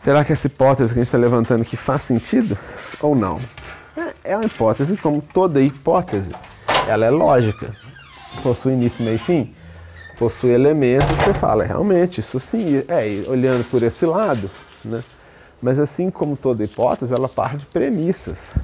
Será 0.00 0.24
que 0.24 0.32
essa 0.32 0.46
hipótese 0.46 0.92
que 0.92 1.00
a 1.00 1.02
gente 1.02 1.08
está 1.08 1.18
levantando 1.18 1.62
aqui 1.62 1.76
faz 1.76 2.02
sentido 2.02 2.56
ou 3.00 3.16
não? 3.16 3.40
É, 3.96 4.32
é 4.32 4.36
uma 4.36 4.46
hipótese, 4.46 4.96
como 4.96 5.20
toda 5.20 5.60
hipótese, 5.60 6.30
ela 6.86 7.04
é 7.04 7.10
lógica. 7.10 7.72
Possui 8.42 8.74
início, 8.74 9.04
meio 9.04 9.16
e 9.16 9.18
fim. 9.18 9.54
Possui 10.16 10.50
elementos, 10.50 11.10
você 11.10 11.34
fala, 11.34 11.64
é, 11.64 11.66
realmente, 11.66 12.20
isso 12.20 12.38
sim, 12.38 12.84
é, 12.88 13.28
olhando 13.28 13.68
por 13.68 13.82
esse 13.82 14.06
lado, 14.06 14.50
né? 14.84 15.02
Mas 15.60 15.78
assim 15.78 16.10
como 16.10 16.36
toda 16.36 16.62
hipótese, 16.62 17.12
ela 17.12 17.28
parte 17.28 17.58
de 17.58 17.66
premissas. 17.66 18.54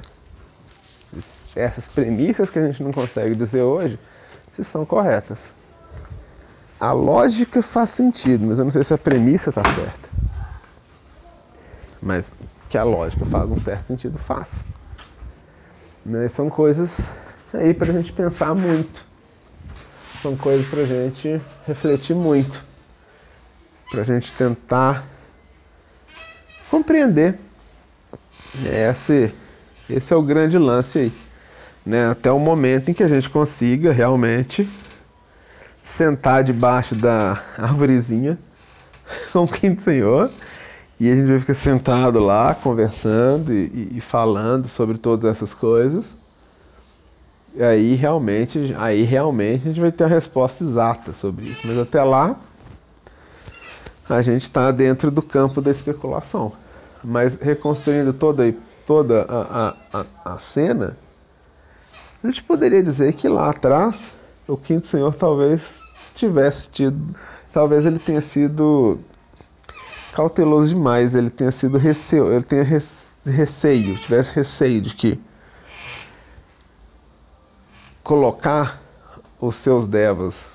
Essas 1.55 1.87
premissas 1.87 2.49
que 2.49 2.59
a 2.59 2.65
gente 2.67 2.81
não 2.81 2.91
consegue 2.91 3.35
dizer 3.35 3.61
hoje, 3.61 3.99
se 4.51 4.63
são 4.63 4.85
corretas 4.85 5.53
a 6.83 6.91
lógica 6.91 7.63
faz 7.63 7.91
sentido, 7.91 8.45
mas 8.45 8.59
eu 8.59 8.65
não 8.65 8.71
sei 8.71 8.83
se 8.83 8.93
a 8.93 8.97
premissa 8.97 9.51
está 9.51 9.63
certa. 9.63 10.09
Mas 12.01 12.33
que 12.67 12.77
a 12.77 12.83
lógica 12.83 13.25
faz 13.25 13.49
um 13.49 13.55
certo 13.55 13.85
sentido, 13.85 14.17
faz. 14.17 14.65
Né? 16.05 16.27
São 16.27 16.49
coisas 16.49 17.09
aí 17.53 17.73
para 17.73 17.89
a 17.89 17.93
gente 17.93 18.11
pensar 18.11 18.53
muito. 18.53 19.05
São 20.21 20.35
coisas 20.35 20.67
para 20.67 20.81
a 20.81 20.85
gente 20.85 21.41
refletir 21.65 22.13
muito. 22.13 22.61
Para 23.89 24.01
a 24.01 24.03
gente 24.03 24.33
tentar 24.33 25.05
compreender. 26.69 27.39
Esse, 28.65 29.33
esse 29.89 30.13
é 30.13 30.17
o 30.17 30.21
grande 30.21 30.57
lance 30.57 30.99
aí. 30.99 31.13
Né? 31.85 32.09
Até 32.09 32.31
o 32.31 32.39
momento 32.39 32.89
em 32.89 32.93
que 32.93 33.03
a 33.03 33.07
gente 33.07 33.29
consiga 33.29 33.91
realmente 33.91 34.67
sentar 35.81 36.43
debaixo 36.43 36.95
da 36.95 37.41
árvorezinha 37.57 38.37
com 39.33 39.43
o 39.43 39.47
quinto 39.47 39.81
senhor 39.81 40.29
e 40.99 41.11
a 41.11 41.15
gente 41.15 41.27
vai 41.27 41.39
ficar 41.39 41.53
sentado 41.53 42.19
lá 42.19 42.55
conversando 42.55 43.51
e, 43.51 43.97
e, 43.97 44.01
falando 44.01 44.67
sobre 44.67 44.97
todas 44.97 45.29
essas 45.29 45.53
coisas. 45.53 46.17
E 47.55 47.61
aí 47.61 47.95
realmente, 47.95 48.73
aí 48.77 49.03
realmente 49.03 49.63
a 49.63 49.67
gente 49.67 49.81
vai 49.81 49.91
ter 49.91 50.05
a 50.05 50.07
resposta 50.07 50.63
exata 50.63 51.11
sobre 51.11 51.47
isso. 51.47 51.67
Mas 51.67 51.77
até 51.77 52.01
lá 52.03 52.37
a 54.09 54.21
gente 54.21 54.43
está 54.43 54.71
dentro 54.71 55.11
do 55.11 55.21
campo 55.21 55.61
da 55.61 55.71
especulação. 55.71 56.53
Mas 57.03 57.35
reconstruindo 57.35 58.13
toda, 58.13 58.55
toda 58.85 59.25
a, 59.27 59.75
a, 59.91 60.05
a, 60.23 60.33
a 60.35 60.39
cena, 60.39 60.95
a 62.23 62.27
gente 62.27 62.43
poderia 62.43 62.81
dizer 62.81 63.13
que 63.13 63.27
lá 63.27 63.49
atrás 63.49 64.11
o 64.47 64.55
quinto 64.55 64.87
senhor 64.87 65.13
talvez 65.13 65.81
tivesse 66.15 66.69
tido, 66.69 67.15
talvez 67.51 67.85
ele 67.85 67.99
tenha 67.99 68.21
sido 68.21 68.97
cauteloso 70.13 70.69
demais, 70.69 71.15
ele 71.15 71.29
tenha 71.29 71.51
sido 71.51 71.77
receio, 71.77 72.31
ele 72.31 72.43
tenha 72.43 72.63
receio, 72.63 73.97
tivesse 73.97 74.35
receio 74.35 74.81
de 74.81 74.95
que 74.95 75.19
colocar 78.03 78.81
os 79.39 79.55
seus 79.55 79.87
devas 79.87 80.45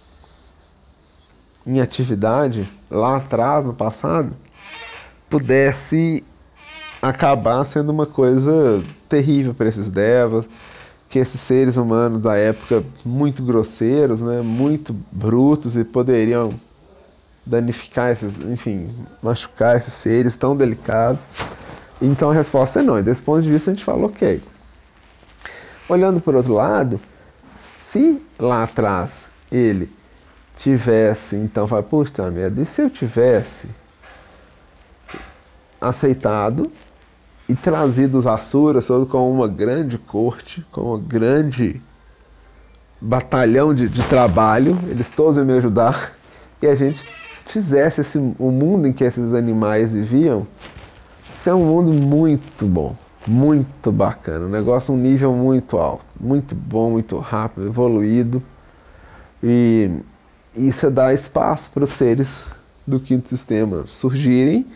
em 1.66 1.81
atividade 1.81 2.66
lá 2.91 3.16
atrás, 3.16 3.66
no 3.66 3.75
passado, 3.75 4.35
pudesse 5.29 6.25
acabar 7.03 7.62
sendo 7.64 7.91
uma 7.91 8.07
coisa 8.07 8.83
terrível 9.09 9.53
para 9.53 9.69
esses 9.69 9.91
devas, 9.91 10.49
que 11.09 11.19
esses 11.19 11.41
seres 11.41 11.77
humanos 11.77 12.23
da 12.23 12.37
época 12.37 12.85
muito 13.05 13.43
grosseiros, 13.43 14.21
né, 14.21 14.43
muito 14.43 14.95
brutos 15.11 15.77
e 15.77 15.85
poderiam 15.85 16.53
danificar 17.47 18.11
esses, 18.11 18.39
enfim, 18.41 18.91
machucar 19.23 19.77
esses 19.77 19.95
seres 19.95 20.37
tão 20.37 20.55
delicados. 20.55 21.23
Então 22.01 22.31
a 22.31 22.35
resposta 22.35 22.81
é 22.81 22.83
não. 22.83 22.99
E 22.99 23.03
desse 23.03 23.23
ponto 23.23 23.43
de 23.43 23.51
vista 23.51 23.71
a 23.71 23.75
gente 23.75 23.85
fala 23.85 24.07
ok. 24.07 24.43
Olhando 25.89 26.21
por 26.21 26.35
outro 26.35 26.53
lado, 26.53 27.01
se 27.57 28.23
lá 28.39 28.65
atrás 28.65 29.27
ele 29.51 29.91
tivesse, 30.57 31.37
então 31.37 31.67
vai, 31.67 31.83
puxa 31.83 32.31
merda, 32.31 32.61
e 32.61 32.67
se 32.67 32.83
eu 32.83 32.91
tivesse 32.91 33.69
aceitado 35.81 36.71
e 37.49 37.55
trazido 37.55 38.19
os 38.19 38.27
Asuras 38.27 38.89
com 39.09 39.33
uma 39.33 39.49
grande 39.49 39.97
corte, 39.97 40.65
com 40.71 40.95
um 40.95 40.99
grande 40.99 41.81
batalhão 43.01 43.73
de, 43.73 43.89
de, 43.89 44.03
trabalho, 44.03 44.77
eles 44.89 45.11
todos 45.11 45.37
iam 45.37 45.47
me 45.47 45.55
ajudar, 45.55 46.13
e 46.61 46.67
a 46.67 46.75
gente 46.75 47.01
fizesse 47.47 48.03
esse, 48.03 48.19
o 48.19 48.51
mundo 48.51 48.87
em 48.87 48.93
que 48.93 49.05
esses 49.05 49.33
animais 49.33 49.93
viviam 49.93 50.47
ser 51.33 51.53
um 51.53 51.65
mundo 51.65 51.93
muito 51.93 52.67
bom, 52.67 52.95
muito 53.27 53.91
bacana, 53.91 54.45
um 54.45 54.51
negócio 54.51 54.93
um 54.93 54.99
nível 54.99 55.33
muito 55.33 55.79
alto, 55.79 56.05
muito 56.21 56.55
bom, 56.55 56.91
muito 56.91 57.19
rápido, 57.19 57.69
evoluído, 57.69 58.43
e 59.43 60.03
isso 60.55 60.91
dá 60.91 61.15
espaço 61.15 61.71
para 61.73 61.85
os 61.85 61.91
seres 61.91 62.45
do 62.87 62.99
quinto 62.99 63.29
sistema 63.29 63.87
surgirem 63.87 64.67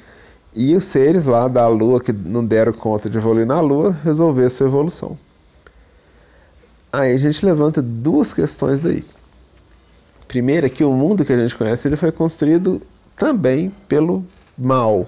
E 0.55 0.76
os 0.76 0.84
seres 0.84 1.24
lá 1.24 1.48
da 1.48 1.66
Lua, 1.66 2.00
que 2.00 2.12
não 2.12 2.44
deram 2.44 2.72
conta 2.72 3.09
de 3.09 3.16
evoluir 3.16 3.46
na 3.46 3.61
Lua, 3.61 3.96
resolveram 4.05 4.50
sua 4.50 4.66
evolução. 4.66 5.16
Aí 6.92 7.14
a 7.14 7.18
gente 7.18 7.44
levanta 7.44 7.80
duas 7.80 8.34
questões 8.34 8.78
daí. 8.78 9.03
Primeiro 10.28 10.66
é 10.66 10.68
que 10.68 10.84
o 10.84 10.92
mundo 10.92 11.24
que 11.24 11.32
a 11.32 11.36
gente 11.36 11.57
conhece 11.57 11.88
ele 11.88 11.96
foi 11.96 12.12
construído 12.12 12.82
também 13.16 13.72
pelo 13.88 14.24
mal. 14.59 15.07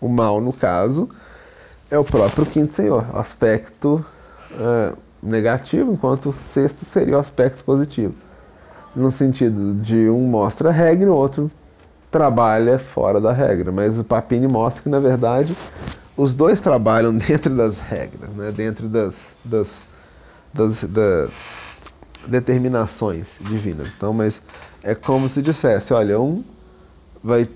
O 0.00 0.08
mal, 0.08 0.40
no 0.40 0.52
caso, 0.52 1.10
é 1.90 1.98
o 1.98 2.04
próprio 2.04 2.46
quinto 2.46 2.72
senhor, 2.72 3.04
aspecto 3.14 4.04
uh, 4.52 4.96
negativo, 5.22 5.92
enquanto 5.92 6.30
o 6.30 6.34
sexto 6.34 6.86
seria 6.86 7.16
o 7.16 7.20
aspecto 7.20 7.62
positivo. 7.64 8.14
No 8.96 9.10
sentido 9.10 9.74
de 9.74 10.08
um 10.08 10.26
mostra 10.26 10.70
a 10.70 10.72
regra 10.72 11.06
e 11.06 11.10
o 11.10 11.14
outro 11.14 11.50
trabalha 12.10 12.78
fora 12.78 13.20
da 13.20 13.32
regra. 13.32 13.70
Mas 13.70 13.98
o 13.98 14.04
Papini 14.04 14.48
mostra 14.48 14.82
que, 14.82 14.88
na 14.88 14.98
verdade, 14.98 15.56
os 16.16 16.34
dois 16.34 16.60
trabalham 16.60 17.14
dentro 17.16 17.54
das 17.54 17.80
regras, 17.80 18.34
né? 18.34 18.50
dentro 18.50 18.88
das, 18.88 19.36
das, 19.44 19.84
das, 20.52 20.84
das 20.84 21.62
determinações 22.26 23.36
divinas. 23.40 23.88
Então, 23.96 24.12
mas 24.12 24.42
é 24.82 24.94
como 24.94 25.28
se 25.28 25.40
dissesse, 25.40 25.94
olha, 25.94 26.20
um 26.20 26.44
vai, 27.22 27.48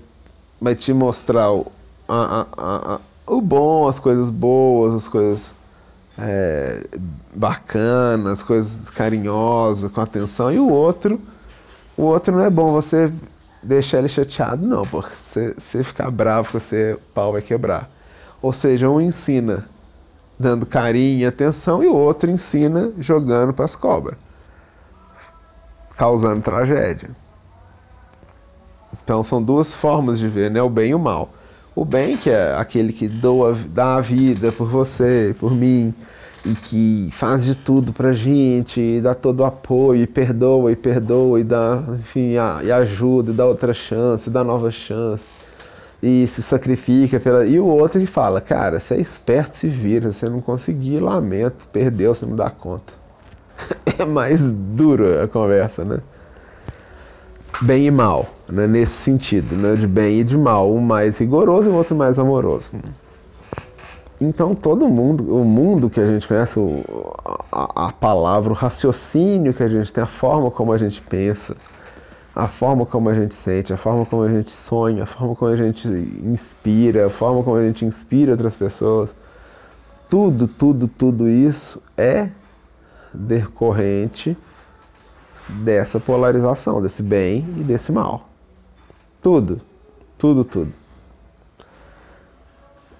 vai 0.59 0.75
te 0.75 0.93
mostrar 0.93 1.51
o, 1.51 1.67
a, 2.07 2.47
a, 2.57 2.95
a, 2.95 2.99
o 3.27 3.41
bom, 3.41 3.87
as 3.87 3.99
coisas 3.99 4.29
boas, 4.29 4.95
as 4.95 5.07
coisas 5.07 5.53
é, 6.17 6.87
bacanas, 7.35 8.33
as 8.33 8.43
coisas 8.43 8.89
carinhosas, 8.89 9.91
com 9.91 10.01
atenção, 10.01 10.51
e 10.51 10.59
o 10.59 10.69
outro, 10.69 11.19
o 11.97 12.03
outro 12.03 12.35
não 12.35 12.43
é 12.43 12.49
bom 12.49 12.71
você 12.71 13.11
deixar 13.65 13.99
ele 13.99 14.09
chateado, 14.09 14.65
não, 14.65 14.83
porque 14.83 15.15
se 15.15 15.53
você 15.57 15.83
ficar 15.83 16.11
bravo 16.11 16.51
com 16.51 16.59
você, 16.59 16.93
o 16.93 17.13
pau 17.13 17.31
vai 17.31 17.41
quebrar. 17.41 17.89
Ou 18.41 18.53
seja, 18.53 18.89
um 18.89 19.01
ensina 19.01 19.67
dando 20.37 20.65
carinho 20.65 21.21
e 21.21 21.25
atenção 21.25 21.83
e 21.83 21.87
o 21.87 21.95
outro 21.95 22.29
ensina 22.29 22.91
jogando 22.99 23.53
para 23.53 23.65
as 23.65 23.75
cobras, 23.75 24.17
causando 25.97 26.41
tragédia. 26.41 27.09
Então 29.03 29.23
são 29.23 29.41
duas 29.41 29.73
formas 29.73 30.19
de 30.19 30.27
ver, 30.27 30.51
né? 30.51 30.61
O 30.61 30.69
bem 30.69 30.91
e 30.91 30.95
o 30.95 30.99
mal. 30.99 31.29
O 31.75 31.83
bem, 31.83 32.15
que 32.15 32.29
é 32.29 32.55
aquele 32.55 32.93
que 32.93 33.07
doa, 33.07 33.53
dá 33.53 33.95
a 33.95 34.01
vida 34.01 34.51
por 34.51 34.67
você, 34.67 35.35
por 35.37 35.51
mim, 35.51 35.93
e 36.45 36.53
que 36.53 37.09
faz 37.11 37.43
de 37.43 37.55
tudo 37.55 37.91
pra 37.91 38.13
gente, 38.13 38.79
e 38.79 39.01
dá 39.01 39.15
todo 39.15 39.39
o 39.39 39.45
apoio, 39.45 40.03
e 40.03 40.07
perdoa, 40.07 40.71
e 40.71 40.75
perdoa, 40.75 41.39
e 41.39 41.43
dá, 41.43 41.83
enfim, 41.99 42.37
a, 42.37 42.59
e 42.63 42.71
ajuda, 42.71 43.31
e 43.31 43.33
dá 43.33 43.45
outra 43.45 43.73
chance, 43.73 44.29
dá 44.29 44.43
nova 44.43 44.69
chance, 44.69 45.25
e 46.01 46.27
se 46.27 46.43
sacrifica 46.43 47.19
pela. 47.19 47.45
E 47.45 47.59
o 47.59 47.65
outro 47.65 47.99
que 47.99 48.05
fala, 48.05 48.39
cara, 48.39 48.79
você 48.79 48.93
é 48.93 49.01
esperto, 49.01 49.57
se 49.57 49.67
vira, 49.67 50.11
você 50.11 50.29
não 50.29 50.39
conseguir, 50.39 50.99
lamento, 50.99 51.67
perdeu, 51.71 52.13
você 52.13 52.25
não 52.25 52.35
dá 52.35 52.49
conta. 52.49 52.93
é 53.97 54.05
mais 54.05 54.47
duro 54.47 55.23
a 55.23 55.27
conversa, 55.27 55.83
né? 55.83 55.99
Bem 57.61 57.85
e 57.85 57.91
mal, 57.91 58.27
né? 58.49 58.67
nesse 58.67 58.91
sentido, 58.91 59.55
né? 59.55 59.75
de 59.75 59.87
bem 59.87 60.19
e 60.19 60.23
de 60.25 60.37
mal, 60.37 60.71
um 60.71 60.81
mais 60.81 61.17
rigoroso 61.17 61.69
e 61.69 61.71
o 61.71 61.75
outro 61.75 61.95
mais 61.95 62.19
amoroso. 62.19 62.71
Então 64.19 64.55
todo 64.55 64.87
mundo, 64.87 65.35
o 65.35 65.43
mundo 65.43 65.89
que 65.89 65.99
a 65.99 66.07
gente 66.07 66.27
conhece, 66.27 66.57
o, 66.57 66.83
a, 67.51 67.87
a, 67.87 67.91
palavra, 67.91 68.51
o 68.51 68.55
raciocínio 68.55 69.53
que 69.53 69.61
a 69.61 69.67
gente 69.67 69.91
tem, 69.91 70.03
a 70.03 70.07
forma 70.07 70.49
como 70.49 70.71
a 70.71 70.77
gente 70.77 71.01
pensa, 71.01 71.55
a 72.33 72.47
forma 72.47 72.85
como 72.85 73.09
a 73.09 73.13
gente 73.13 73.35
sente, 73.35 73.73
a 73.73 73.77
forma 73.77 74.05
como 74.05 74.23
a 74.23 74.29
gente 74.29 74.51
sonha, 74.51 75.03
a 75.03 75.05
forma 75.05 75.35
como 75.35 75.51
a 75.51 75.57
gente 75.57 75.87
inspira, 75.87 77.07
a 77.07 77.09
forma 77.09 77.43
como 77.43 77.57
a 77.57 77.63
gente 77.63 77.83
inspira 77.83 78.31
outras 78.31 78.55
pessoas, 78.55 79.13
tudo, 80.09 80.47
tudo, 80.47 80.87
tudo 80.87 81.27
isso 81.27 81.81
é 81.97 82.29
decorrente 83.13 84.37
dessa 85.49 85.99
polarização, 85.99 86.81
desse 86.81 87.03
bem 87.03 87.45
e 87.57 87.63
desse 87.63 87.91
mal. 87.91 88.29
Tudo, 89.21 89.59
tudo, 90.17 90.43
tudo. 90.43 90.84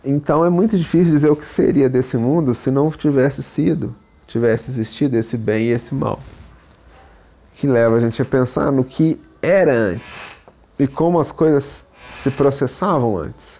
Então 0.05 0.45
é 0.45 0.49
muito 0.51 0.77
difícil 0.77 1.11
dizer 1.11 1.31
o 1.31 1.35
que 1.35 1.47
seria 1.47 1.89
desse 1.89 2.15
mundo 2.15 2.53
se 2.53 2.69
não 2.69 2.91
tivesse 2.91 3.41
sido, 3.41 3.95
tivesse 4.27 4.69
existido 4.69 5.17
esse 5.17 5.35
bem 5.35 5.65
e 5.65 5.71
esse 5.71 5.95
mal. 5.95 6.19
Que 7.55 7.65
leva 7.65 7.95
a 7.95 7.99
gente 7.99 8.21
a 8.21 8.25
pensar 8.25 8.71
no 8.71 8.83
que 8.83 9.19
era 9.41 9.73
antes 9.73 10.35
e 10.77 10.85
como 10.85 11.19
as 11.19 11.31
coisas 11.31 11.87
se 12.13 12.29
processavam 12.29 13.17
antes. 13.17 13.59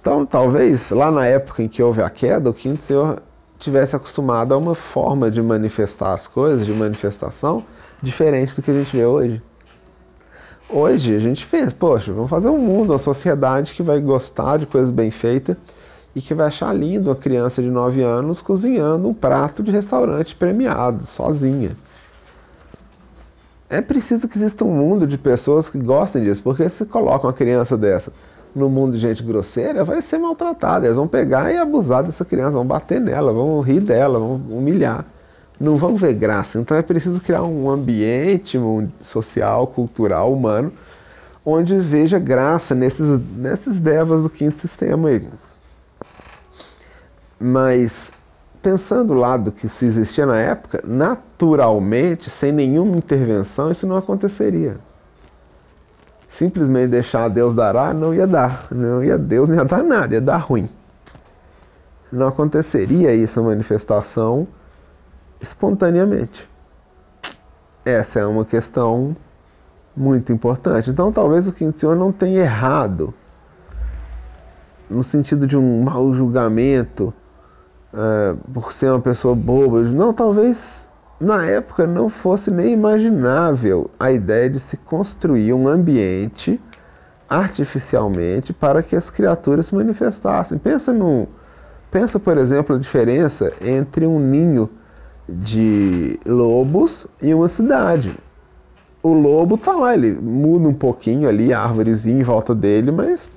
Então, 0.00 0.26
talvez 0.26 0.90
lá 0.90 1.10
na 1.10 1.24
época 1.24 1.62
em 1.62 1.68
que 1.68 1.82
houve 1.82 2.02
a 2.02 2.10
queda, 2.10 2.50
o 2.50 2.54
quinto 2.54 2.82
senhor 2.82 3.22
tivesse 3.58 3.94
acostumado 3.94 4.52
a 4.52 4.58
uma 4.58 4.74
forma 4.74 5.30
de 5.30 5.40
manifestar 5.40 6.12
as 6.12 6.26
coisas, 6.26 6.66
de 6.66 6.72
manifestação, 6.72 7.64
diferente 8.02 8.56
do 8.56 8.62
que 8.62 8.72
a 8.72 8.74
gente 8.74 8.94
vê 8.94 9.06
hoje. 9.06 9.40
Hoje 10.76 11.14
a 11.14 11.20
gente 11.20 11.46
fez, 11.46 11.72
poxa, 11.72 12.12
vamos 12.12 12.28
fazer 12.28 12.48
um 12.48 12.58
mundo, 12.58 12.90
uma 12.90 12.98
sociedade 12.98 13.74
que 13.74 13.80
vai 13.80 14.00
gostar 14.00 14.56
de 14.56 14.66
coisas 14.66 14.90
bem 14.90 15.08
feitas 15.08 15.56
e 16.16 16.20
que 16.20 16.34
vai 16.34 16.48
achar 16.48 16.72
lindo 16.72 17.10
uma 17.10 17.14
criança 17.14 17.62
de 17.62 17.68
9 17.68 18.02
anos 18.02 18.42
cozinhando 18.42 19.08
um 19.08 19.14
prato 19.14 19.62
de 19.62 19.70
restaurante 19.70 20.34
premiado, 20.34 21.06
sozinha. 21.06 21.76
É 23.70 23.80
preciso 23.80 24.26
que 24.26 24.36
exista 24.36 24.64
um 24.64 24.74
mundo 24.74 25.06
de 25.06 25.16
pessoas 25.16 25.70
que 25.70 25.78
gostem 25.78 26.24
disso, 26.24 26.42
porque 26.42 26.68
se 26.68 26.84
coloca 26.86 27.28
uma 27.28 27.32
criança 27.32 27.78
dessa 27.78 28.12
no 28.52 28.68
mundo 28.68 28.94
de 28.94 28.98
gente 28.98 29.22
grosseira, 29.22 29.84
vai 29.84 30.02
ser 30.02 30.18
maltratada. 30.18 30.86
Eles 30.86 30.96
vão 30.96 31.06
pegar 31.06 31.52
e 31.52 31.56
abusar 31.56 32.02
dessa 32.02 32.24
criança, 32.24 32.50
vão 32.50 32.66
bater 32.66 33.00
nela, 33.00 33.32
vão 33.32 33.60
rir 33.60 33.78
dela, 33.78 34.18
vão 34.18 34.42
humilhar 34.50 35.06
não 35.58 35.76
vão 35.76 35.96
ver 35.96 36.14
graça. 36.14 36.58
Então 36.58 36.76
é 36.76 36.82
preciso 36.82 37.20
criar 37.20 37.42
um 37.42 37.70
ambiente 37.70 38.58
social, 39.00 39.66
cultural, 39.68 40.32
humano, 40.32 40.72
onde 41.44 41.78
veja 41.78 42.18
graça 42.18 42.74
nesses, 42.74 43.20
nesses 43.36 43.78
devas 43.78 44.22
do 44.22 44.30
quinto 44.30 44.58
sistema 44.58 45.08
aí. 45.08 45.28
Mas 47.38 48.12
pensando 48.62 49.12
lá 49.12 49.36
do 49.36 49.52
que 49.52 49.68
se 49.68 49.84
existia 49.84 50.24
na 50.24 50.40
época, 50.40 50.82
naturalmente, 50.84 52.30
sem 52.30 52.50
nenhuma 52.50 52.96
intervenção, 52.96 53.70
isso 53.70 53.86
não 53.86 53.96
aconteceria. 53.96 54.78
Simplesmente 56.26 56.88
deixar 56.88 57.28
Deus 57.28 57.54
dará, 57.54 57.92
não 57.94 58.14
ia 58.14 58.26
dar. 58.26 58.66
Não 58.70 59.04
ia 59.04 59.18
Deus 59.18 59.48
não 59.48 59.56
ia 59.56 59.64
dar 59.64 59.84
nada, 59.84 60.14
ia 60.14 60.20
dar 60.20 60.38
ruim. 60.38 60.68
Não 62.10 62.26
aconteceria 62.26 63.14
isso, 63.14 63.38
a 63.38 63.42
manifestação 63.42 64.48
espontaneamente. 65.44 66.48
Essa 67.84 68.20
é 68.20 68.26
uma 68.26 68.44
questão 68.44 69.14
muito 69.96 70.32
importante. 70.32 70.90
Então, 70.90 71.12
talvez 71.12 71.46
o 71.46 71.52
quinto 71.52 71.78
senhor 71.78 71.94
não 71.94 72.10
tenha 72.10 72.40
errado 72.40 73.14
no 74.88 75.02
sentido 75.02 75.46
de 75.46 75.56
um 75.56 75.82
mau 75.82 76.12
julgamento 76.14 77.12
uh, 77.92 78.36
por 78.52 78.72
ser 78.72 78.90
uma 78.90 79.00
pessoa 79.00 79.34
boba. 79.34 79.82
Não, 79.82 80.12
talvez 80.12 80.88
na 81.20 81.44
época 81.46 81.86
não 81.86 82.08
fosse 82.08 82.50
nem 82.50 82.72
imaginável 82.72 83.90
a 84.00 84.10
ideia 84.10 84.48
de 84.48 84.58
se 84.58 84.78
construir 84.78 85.52
um 85.52 85.68
ambiente 85.68 86.60
artificialmente 87.28 88.52
para 88.52 88.82
que 88.82 88.96
as 88.96 89.10
criaturas 89.10 89.66
se 89.66 89.74
manifestassem. 89.74 90.58
Pensa 90.58 90.92
no, 90.92 91.28
pensa 91.90 92.18
por 92.18 92.36
exemplo 92.38 92.76
a 92.76 92.78
diferença 92.78 93.52
entre 93.62 94.06
um 94.06 94.18
ninho 94.18 94.68
de 95.28 96.18
lobos 96.26 97.06
em 97.20 97.34
uma 97.34 97.48
cidade. 97.48 98.16
O 99.02 99.12
lobo 99.12 99.58
tá 99.58 99.72
lá, 99.72 99.94
ele 99.94 100.12
muda 100.12 100.68
um 100.68 100.72
pouquinho 100.72 101.28
ali, 101.28 101.52
a 101.52 101.60
árvorezinha 101.60 102.20
em 102.20 102.22
volta 102.22 102.54
dele, 102.54 102.90
mas 102.90 103.28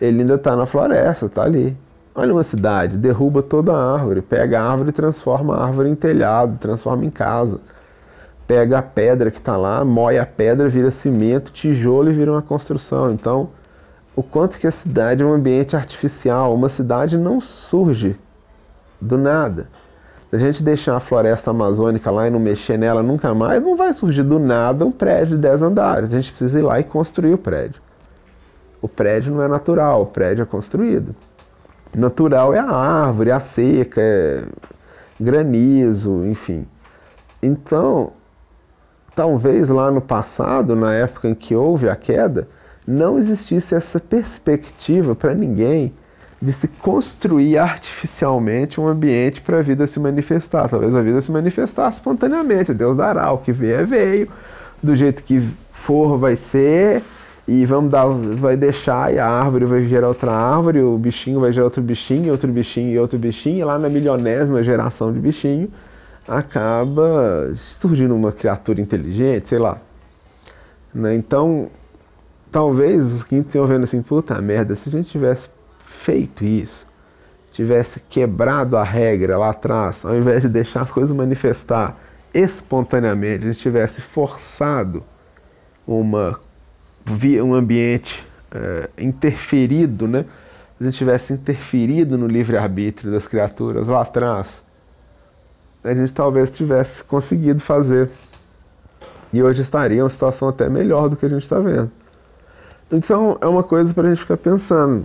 ele 0.00 0.20
ainda 0.20 0.38
tá 0.38 0.56
na 0.56 0.64
floresta, 0.66 1.28
tá 1.28 1.42
ali. 1.42 1.76
Olha 2.14 2.32
uma 2.32 2.42
cidade, 2.42 2.96
derruba 2.96 3.42
toda 3.42 3.72
a 3.72 3.94
árvore, 3.94 4.22
pega 4.22 4.60
a 4.60 4.70
árvore 4.70 4.90
e 4.90 4.92
transforma 4.92 5.56
a 5.56 5.64
árvore 5.64 5.90
em 5.90 5.94
telhado, 5.94 6.56
transforma 6.58 7.04
em 7.04 7.10
casa. 7.10 7.60
Pega 8.46 8.78
a 8.78 8.82
pedra 8.82 9.30
que 9.30 9.38
está 9.38 9.56
lá, 9.56 9.84
moe 9.84 10.18
a 10.18 10.26
pedra, 10.26 10.68
vira 10.68 10.90
cimento, 10.90 11.52
tijolo 11.52 12.10
e 12.10 12.12
vira 12.12 12.32
uma 12.32 12.42
construção. 12.42 13.12
Então, 13.12 13.50
o 14.16 14.22
quanto 14.22 14.58
que 14.58 14.66
a 14.66 14.70
cidade 14.72 15.22
é 15.22 15.26
um 15.26 15.32
ambiente 15.32 15.76
artificial, 15.76 16.52
uma 16.52 16.68
cidade 16.68 17.16
não 17.16 17.40
surge 17.40 18.18
do 19.00 19.16
nada. 19.16 19.68
Se 20.30 20.36
a 20.36 20.38
gente 20.38 20.62
deixar 20.62 20.96
a 20.96 21.00
floresta 21.00 21.50
amazônica 21.50 22.08
lá 22.08 22.28
e 22.28 22.30
não 22.30 22.38
mexer 22.38 22.78
nela 22.78 23.02
nunca 23.02 23.34
mais, 23.34 23.60
não 23.60 23.76
vai 23.76 23.92
surgir 23.92 24.22
do 24.22 24.38
nada 24.38 24.86
um 24.86 24.92
prédio 24.92 25.34
de 25.34 25.42
10 25.42 25.62
andares. 25.62 26.14
A 26.14 26.18
gente 26.18 26.30
precisa 26.30 26.60
ir 26.60 26.62
lá 26.62 26.78
e 26.78 26.84
construir 26.84 27.34
o 27.34 27.38
prédio. 27.38 27.82
O 28.80 28.88
prédio 28.88 29.34
não 29.34 29.42
é 29.42 29.48
natural, 29.48 30.02
o 30.02 30.06
prédio 30.06 30.42
é 30.42 30.46
construído. 30.46 31.16
Natural 31.96 32.54
é 32.54 32.60
a 32.60 32.70
árvore, 32.70 33.32
a 33.32 33.40
seca, 33.40 34.00
é 34.00 34.44
granizo, 35.18 36.24
enfim. 36.24 36.64
Então, 37.42 38.12
talvez 39.16 39.68
lá 39.68 39.90
no 39.90 40.00
passado, 40.00 40.76
na 40.76 40.94
época 40.94 41.28
em 41.28 41.34
que 41.34 41.56
houve 41.56 41.88
a 41.88 41.96
queda, 41.96 42.48
não 42.86 43.18
existisse 43.18 43.74
essa 43.74 43.98
perspectiva 43.98 45.16
para 45.16 45.34
ninguém 45.34 45.92
de 46.40 46.52
se 46.52 46.68
construir 46.68 47.58
artificialmente 47.58 48.80
um 48.80 48.88
ambiente 48.88 49.42
para 49.42 49.58
a 49.58 49.62
vida 49.62 49.86
se 49.86 50.00
manifestar. 50.00 50.68
Talvez 50.68 50.94
a 50.94 51.02
vida 51.02 51.20
se 51.20 51.30
manifestasse 51.30 51.98
espontaneamente, 51.98 52.72
Deus 52.72 52.96
dará, 52.96 53.30
o 53.32 53.38
que 53.38 53.52
vier 53.52 53.86
veio, 53.86 54.28
do 54.82 54.94
jeito 54.94 55.22
que 55.22 55.40
for 55.70 56.16
vai 56.16 56.36
ser, 56.36 57.02
e 57.46 57.66
vamos 57.66 57.90
dar, 57.90 58.06
vai 58.06 58.56
deixar, 58.56 59.12
e 59.12 59.18
a 59.18 59.26
árvore 59.26 59.66
vai 59.66 59.84
gerar 59.84 60.08
outra 60.08 60.32
árvore, 60.32 60.80
o 60.80 60.96
bichinho 60.96 61.40
vai 61.40 61.52
gerar 61.52 61.66
outro 61.66 61.82
bichinho, 61.82 62.32
outro 62.32 62.50
bichinho 62.50 62.90
e 62.90 62.98
outro 62.98 63.18
bichinho, 63.18 63.58
e 63.58 63.64
lá 63.64 63.78
na 63.78 63.88
milionésima 63.88 64.62
geração 64.62 65.12
de 65.12 65.18
bichinho 65.18 65.70
acaba 66.28 67.52
surgindo 67.56 68.14
uma 68.14 68.32
criatura 68.32 68.80
inteligente, 68.80 69.48
sei 69.48 69.58
lá. 69.58 69.78
Né? 70.94 71.14
Então, 71.14 71.68
talvez 72.50 73.12
os 73.12 73.24
quintos 73.24 73.46
estejam 73.46 73.66
vendo 73.66 73.84
assim, 73.84 74.00
puta 74.00 74.40
merda, 74.40 74.76
se 74.76 74.88
a 74.88 74.92
gente 74.92 75.10
tivesse 75.10 75.48
feito 75.90 76.44
isso, 76.44 76.86
tivesse 77.52 78.00
quebrado 78.08 78.76
a 78.76 78.84
regra 78.84 79.36
lá 79.36 79.50
atrás, 79.50 80.04
ao 80.04 80.16
invés 80.16 80.42
de 80.42 80.48
deixar 80.48 80.82
as 80.82 80.90
coisas 80.90 81.14
manifestar 81.14 81.98
espontaneamente, 82.32 83.44
a 83.44 83.52
gente 83.52 83.60
tivesse 83.60 84.00
forçado 84.00 85.02
uma, 85.86 86.38
um 87.42 87.52
ambiente 87.52 88.24
é, 88.52 88.88
interferido, 88.96 90.06
né? 90.06 90.24
Se 90.78 90.84
a 90.84 90.84
gente 90.84 90.96
tivesse 90.98 91.32
interferido 91.32 92.16
no 92.16 92.26
livre-arbítrio 92.26 93.12
das 93.12 93.26
criaturas 93.26 93.88
lá 93.88 94.02
atrás, 94.02 94.62
a 95.82 95.92
gente 95.92 96.12
talvez 96.12 96.50
tivesse 96.50 97.02
conseguido 97.04 97.60
fazer. 97.60 98.08
E 99.32 99.42
hoje 99.42 99.60
estaria 99.60 100.02
uma 100.02 100.10
situação 100.10 100.48
até 100.48 100.68
melhor 100.70 101.08
do 101.08 101.16
que 101.16 101.26
a 101.26 101.28
gente 101.28 101.42
está 101.42 101.58
vendo. 101.58 101.90
Então 102.90 103.36
é 103.40 103.46
uma 103.46 103.62
coisa 103.62 103.92
para 103.92 104.06
a 104.06 104.10
gente 104.10 104.20
ficar 104.20 104.36
pensando. 104.36 105.04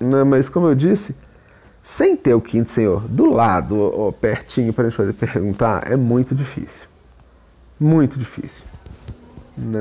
Né? 0.00 0.24
Mas 0.24 0.48
como 0.48 0.66
eu 0.66 0.74
disse, 0.74 1.14
sem 1.82 2.16
ter 2.16 2.34
o 2.34 2.40
quinto 2.40 2.70
senhor 2.70 3.02
do 3.08 3.30
lado 3.30 3.76
ou 3.76 4.12
pertinho 4.12 4.72
para 4.72 4.86
a 4.86 4.88
gente 4.88 4.96
poder 4.96 5.12
perguntar, 5.12 5.90
é 5.90 5.96
muito 5.96 6.34
difícil. 6.34 6.86
Muito 7.78 8.18
difícil. 8.18 8.62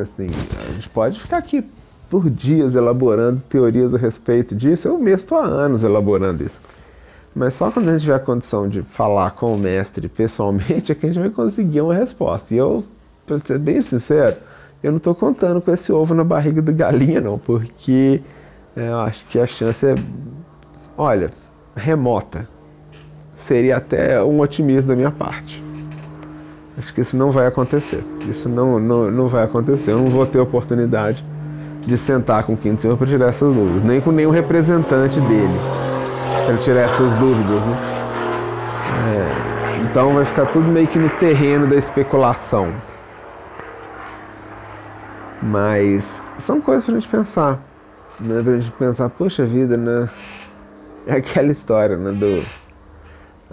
Assim, 0.01 0.27
a 0.59 0.71
gente 0.73 0.89
pode 0.89 1.19
ficar 1.19 1.37
aqui 1.37 1.65
por 2.09 2.29
dias 2.29 2.75
elaborando 2.75 3.41
teorias 3.49 3.93
a 3.93 3.97
respeito 3.97 4.53
disso. 4.53 4.87
Eu 4.87 4.99
mesmo 4.99 5.15
estou 5.15 5.37
há 5.37 5.45
anos 5.45 5.83
elaborando 5.83 6.43
isso. 6.43 6.59
Mas 7.35 7.55
só 7.55 7.71
quando 7.71 7.89
a 7.89 7.93
gente 7.93 8.01
tiver 8.01 8.15
a 8.15 8.19
condição 8.19 8.69
de 8.69 8.83
falar 8.83 9.31
com 9.31 9.55
o 9.55 9.57
mestre 9.57 10.07
pessoalmente 10.07 10.91
é 10.93 10.95
que 10.95 11.05
a 11.05 11.09
gente 11.09 11.19
vai 11.19 11.29
conseguir 11.29 11.81
uma 11.81 11.95
resposta. 11.95 12.53
E 12.53 12.57
eu, 12.57 12.83
para 13.25 13.39
ser 13.39 13.57
bem 13.57 13.81
sincero, 13.81 14.35
eu 14.83 14.91
não 14.91 14.97
estou 14.97 15.15
contando 15.15 15.61
com 15.61 15.71
esse 15.71 15.91
ovo 15.91 16.13
na 16.13 16.23
barriga 16.23 16.61
da 16.61 16.71
galinha, 16.71 17.19
não, 17.19 17.39
porque 17.39 18.21
eu 18.75 18.99
acho 18.99 19.25
que 19.25 19.39
a 19.39 19.47
chance 19.47 19.85
é, 19.85 19.95
olha, 20.97 21.31
remota. 21.75 22.47
Seria 23.35 23.77
até 23.77 24.23
um 24.23 24.39
otimismo 24.39 24.89
da 24.89 24.95
minha 24.95 25.11
parte. 25.11 25.63
Acho 26.77 26.93
que 26.93 27.01
isso 27.01 27.17
não 27.17 27.31
vai 27.31 27.47
acontecer. 27.47 28.03
Isso 28.27 28.47
não, 28.47 28.79
não, 28.79 29.11
não 29.11 29.27
vai 29.27 29.43
acontecer. 29.43 29.91
Eu 29.91 29.99
não 29.99 30.07
vou 30.07 30.25
ter 30.25 30.39
oportunidade 30.39 31.25
de 31.85 31.97
sentar 31.97 32.43
com 32.45 32.53
o 32.53 32.57
Quinto 32.57 32.81
Senhor 32.81 32.97
para 32.97 33.07
tirar 33.07 33.29
essas 33.29 33.53
dúvidas, 33.53 33.83
nem 33.83 33.99
com 33.99 34.11
nenhum 34.11 34.31
representante 34.31 35.19
dele 35.21 35.59
para 36.45 36.57
tirar 36.57 36.81
essas 36.81 37.13
dúvidas, 37.15 37.63
né? 37.65 37.77
É, 39.05 39.81
então 39.83 40.13
vai 40.13 40.25
ficar 40.25 40.45
tudo 40.47 40.67
meio 40.67 40.87
que 40.87 40.99
no 40.99 41.09
terreno 41.09 41.67
da 41.67 41.75
especulação. 41.75 42.73
Mas 45.41 46.23
são 46.37 46.61
coisas 46.61 46.85
para 46.85 46.95
a 46.95 46.99
gente 46.99 47.09
pensar, 47.09 47.59
né? 48.23 48.41
Para 48.41 48.53
a 48.53 48.59
gente 48.59 48.71
pensar, 48.71 49.09
poxa 49.09 49.45
vida, 49.45 49.77
né? 49.77 50.09
É 51.05 51.15
aquela 51.15 51.51
história, 51.51 51.97
né? 51.97 52.11
Do 52.11 52.43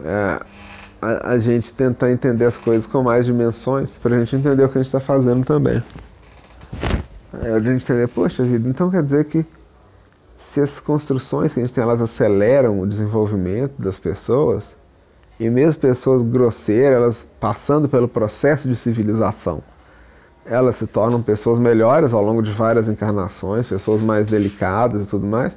é, 0.05 0.41
a, 1.01 1.33
a, 1.33 1.39
gente 1.39 1.73
tentar 1.75 2.11
entender 2.11 2.45
as 2.45 2.57
coisas 2.57 2.87
com 2.87 3.03
mais 3.03 3.27
dimensões 3.27 3.99
para 3.99 4.17
a 4.17 4.19
gente 4.21 4.37
entender 4.37 4.65
o 4.65 4.69
que 4.69 4.79
a 4.79 4.83
gente 4.83 4.87
está 4.87 5.01
fazendo 5.01 5.45
também. 5.45 5.83
É, 7.43 7.51
a 7.53 7.59
gente 7.59 7.83
entender, 7.83 8.09
poxa 8.09 8.43
vida, 8.43 8.69
então 8.69 8.91
quer 8.91 9.03
dizer 9.03 9.25
que 9.25 9.45
se 10.37 10.61
as 10.61 10.81
construções 10.81 11.53
que 11.53 11.61
a 11.61 11.63
gente 11.65 11.75
tem, 11.75 11.83
elas 11.83 12.01
aceleram 12.01 12.81
o 12.81 12.87
desenvolvimento 12.87 13.81
das 13.81 13.99
pessoas, 13.99 14.75
e 15.39 15.49
mesmo 15.49 15.81
pessoas 15.81 16.23
grosseiras, 16.23 16.97
elas 16.97 17.27
passando 17.39 17.89
pelo 17.89 18.09
processo 18.09 18.69
de 18.69 18.77
civilização, 18.77 19.63
elas 20.45 20.77
se 20.77 20.87
tornam 20.87 21.23
pessoas 21.23 21.59
melhores 21.59 22.13
ao 22.13 22.23
longo 22.23 22.43
de 22.43 22.53
várias 22.53 22.89
encarnações, 22.89 23.67
pessoas 23.67 24.03
mais 24.03 24.27
delicadas 24.27 25.05
e 25.05 25.07
tudo 25.07 25.27
mais. 25.27 25.57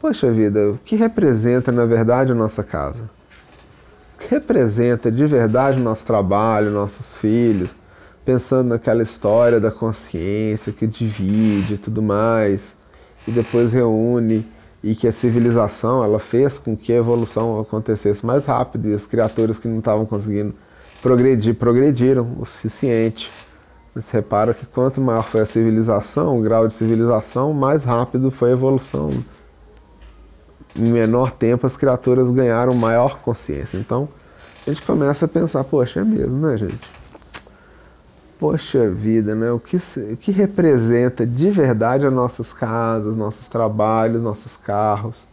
Poxa 0.00 0.30
vida, 0.30 0.70
o 0.70 0.78
que 0.84 0.96
representa 0.96 1.72
na 1.72 1.84
verdade 1.84 2.32
a 2.32 2.34
nossa 2.34 2.62
casa? 2.62 3.10
O 4.14 4.18
que 4.18 4.28
representa 4.30 5.10
de 5.10 5.26
verdade 5.26 5.80
o 5.80 5.84
nosso 5.84 6.04
trabalho, 6.04 6.70
nossos 6.70 7.16
filhos? 7.16 7.70
Pensando 8.24 8.68
naquela 8.68 9.02
história 9.02 9.58
da 9.58 9.70
consciência 9.70 10.72
que 10.72 10.86
divide 10.86 11.74
e 11.74 11.78
tudo 11.78 12.02
mais 12.02 12.76
e 13.26 13.30
depois 13.30 13.72
reúne 13.72 14.46
e 14.82 14.94
que 14.94 15.08
a 15.08 15.12
civilização 15.12 16.04
ela 16.04 16.18
fez 16.18 16.58
com 16.58 16.76
que 16.76 16.92
a 16.92 16.96
evolução 16.96 17.58
acontecesse 17.60 18.24
mais 18.24 18.46
rápido 18.46 18.88
e 18.88 18.94
as 18.94 19.06
criaturas 19.06 19.58
que 19.58 19.66
não 19.66 19.78
estavam 19.78 20.06
conseguindo 20.06 20.54
progredir 21.02 21.54
progrediram 21.54 22.36
o 22.38 22.46
suficiente. 22.46 23.30
Você 24.00 24.18
repara 24.18 24.54
que 24.54 24.64
quanto 24.64 25.00
maior 25.00 25.24
foi 25.24 25.40
a 25.40 25.46
civilização, 25.46 26.38
o 26.38 26.42
grau 26.42 26.68
de 26.68 26.74
civilização, 26.74 27.52
mais 27.52 27.84
rápido 27.84 28.30
foi 28.30 28.50
a 28.50 28.52
evolução. 28.52 29.10
Em 30.76 30.92
menor 30.92 31.32
tempo 31.32 31.66
as 31.66 31.76
criaturas 31.76 32.30
ganharam 32.30 32.74
maior 32.74 33.18
consciência. 33.18 33.76
Então 33.76 34.08
a 34.64 34.70
gente 34.70 34.86
começa 34.86 35.24
a 35.24 35.28
pensar, 35.28 35.64
poxa, 35.64 36.00
é 36.00 36.04
mesmo, 36.04 36.36
né, 36.46 36.56
gente? 36.56 36.78
Poxa 38.38 38.88
vida, 38.88 39.34
né? 39.34 39.50
O 39.50 39.58
que, 39.58 39.76
o 39.76 40.16
que 40.16 40.30
representa 40.30 41.26
de 41.26 41.50
verdade 41.50 42.06
as 42.06 42.12
nossas 42.12 42.52
casas, 42.52 43.16
nossos 43.16 43.48
trabalhos, 43.48 44.22
nossos 44.22 44.56
carros? 44.56 45.26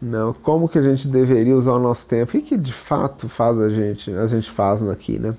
Não, 0.00 0.32
como 0.32 0.68
que 0.68 0.78
a 0.78 0.82
gente 0.82 1.06
deveria 1.06 1.54
usar 1.54 1.72
o 1.72 1.78
nosso 1.78 2.06
tempo? 2.06 2.30
O 2.30 2.32
que, 2.32 2.40
que 2.40 2.56
de 2.56 2.72
fato 2.72 3.28
faz 3.28 3.58
a 3.58 3.68
gente, 3.68 4.10
a 4.10 4.26
gente 4.26 4.50
faz 4.50 4.82
aqui, 4.88 5.18
né? 5.18 5.36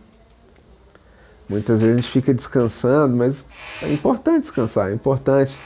Muitas 1.50 1.82
vezes 1.82 1.96
a 1.96 1.98
gente 1.98 2.12
fica 2.12 2.34
descansando, 2.34 3.16
mas 3.16 3.44
é 3.82 3.92
importante 3.92 4.44
descansar, 4.44 4.92
é 4.92 4.94
importante 4.94 5.58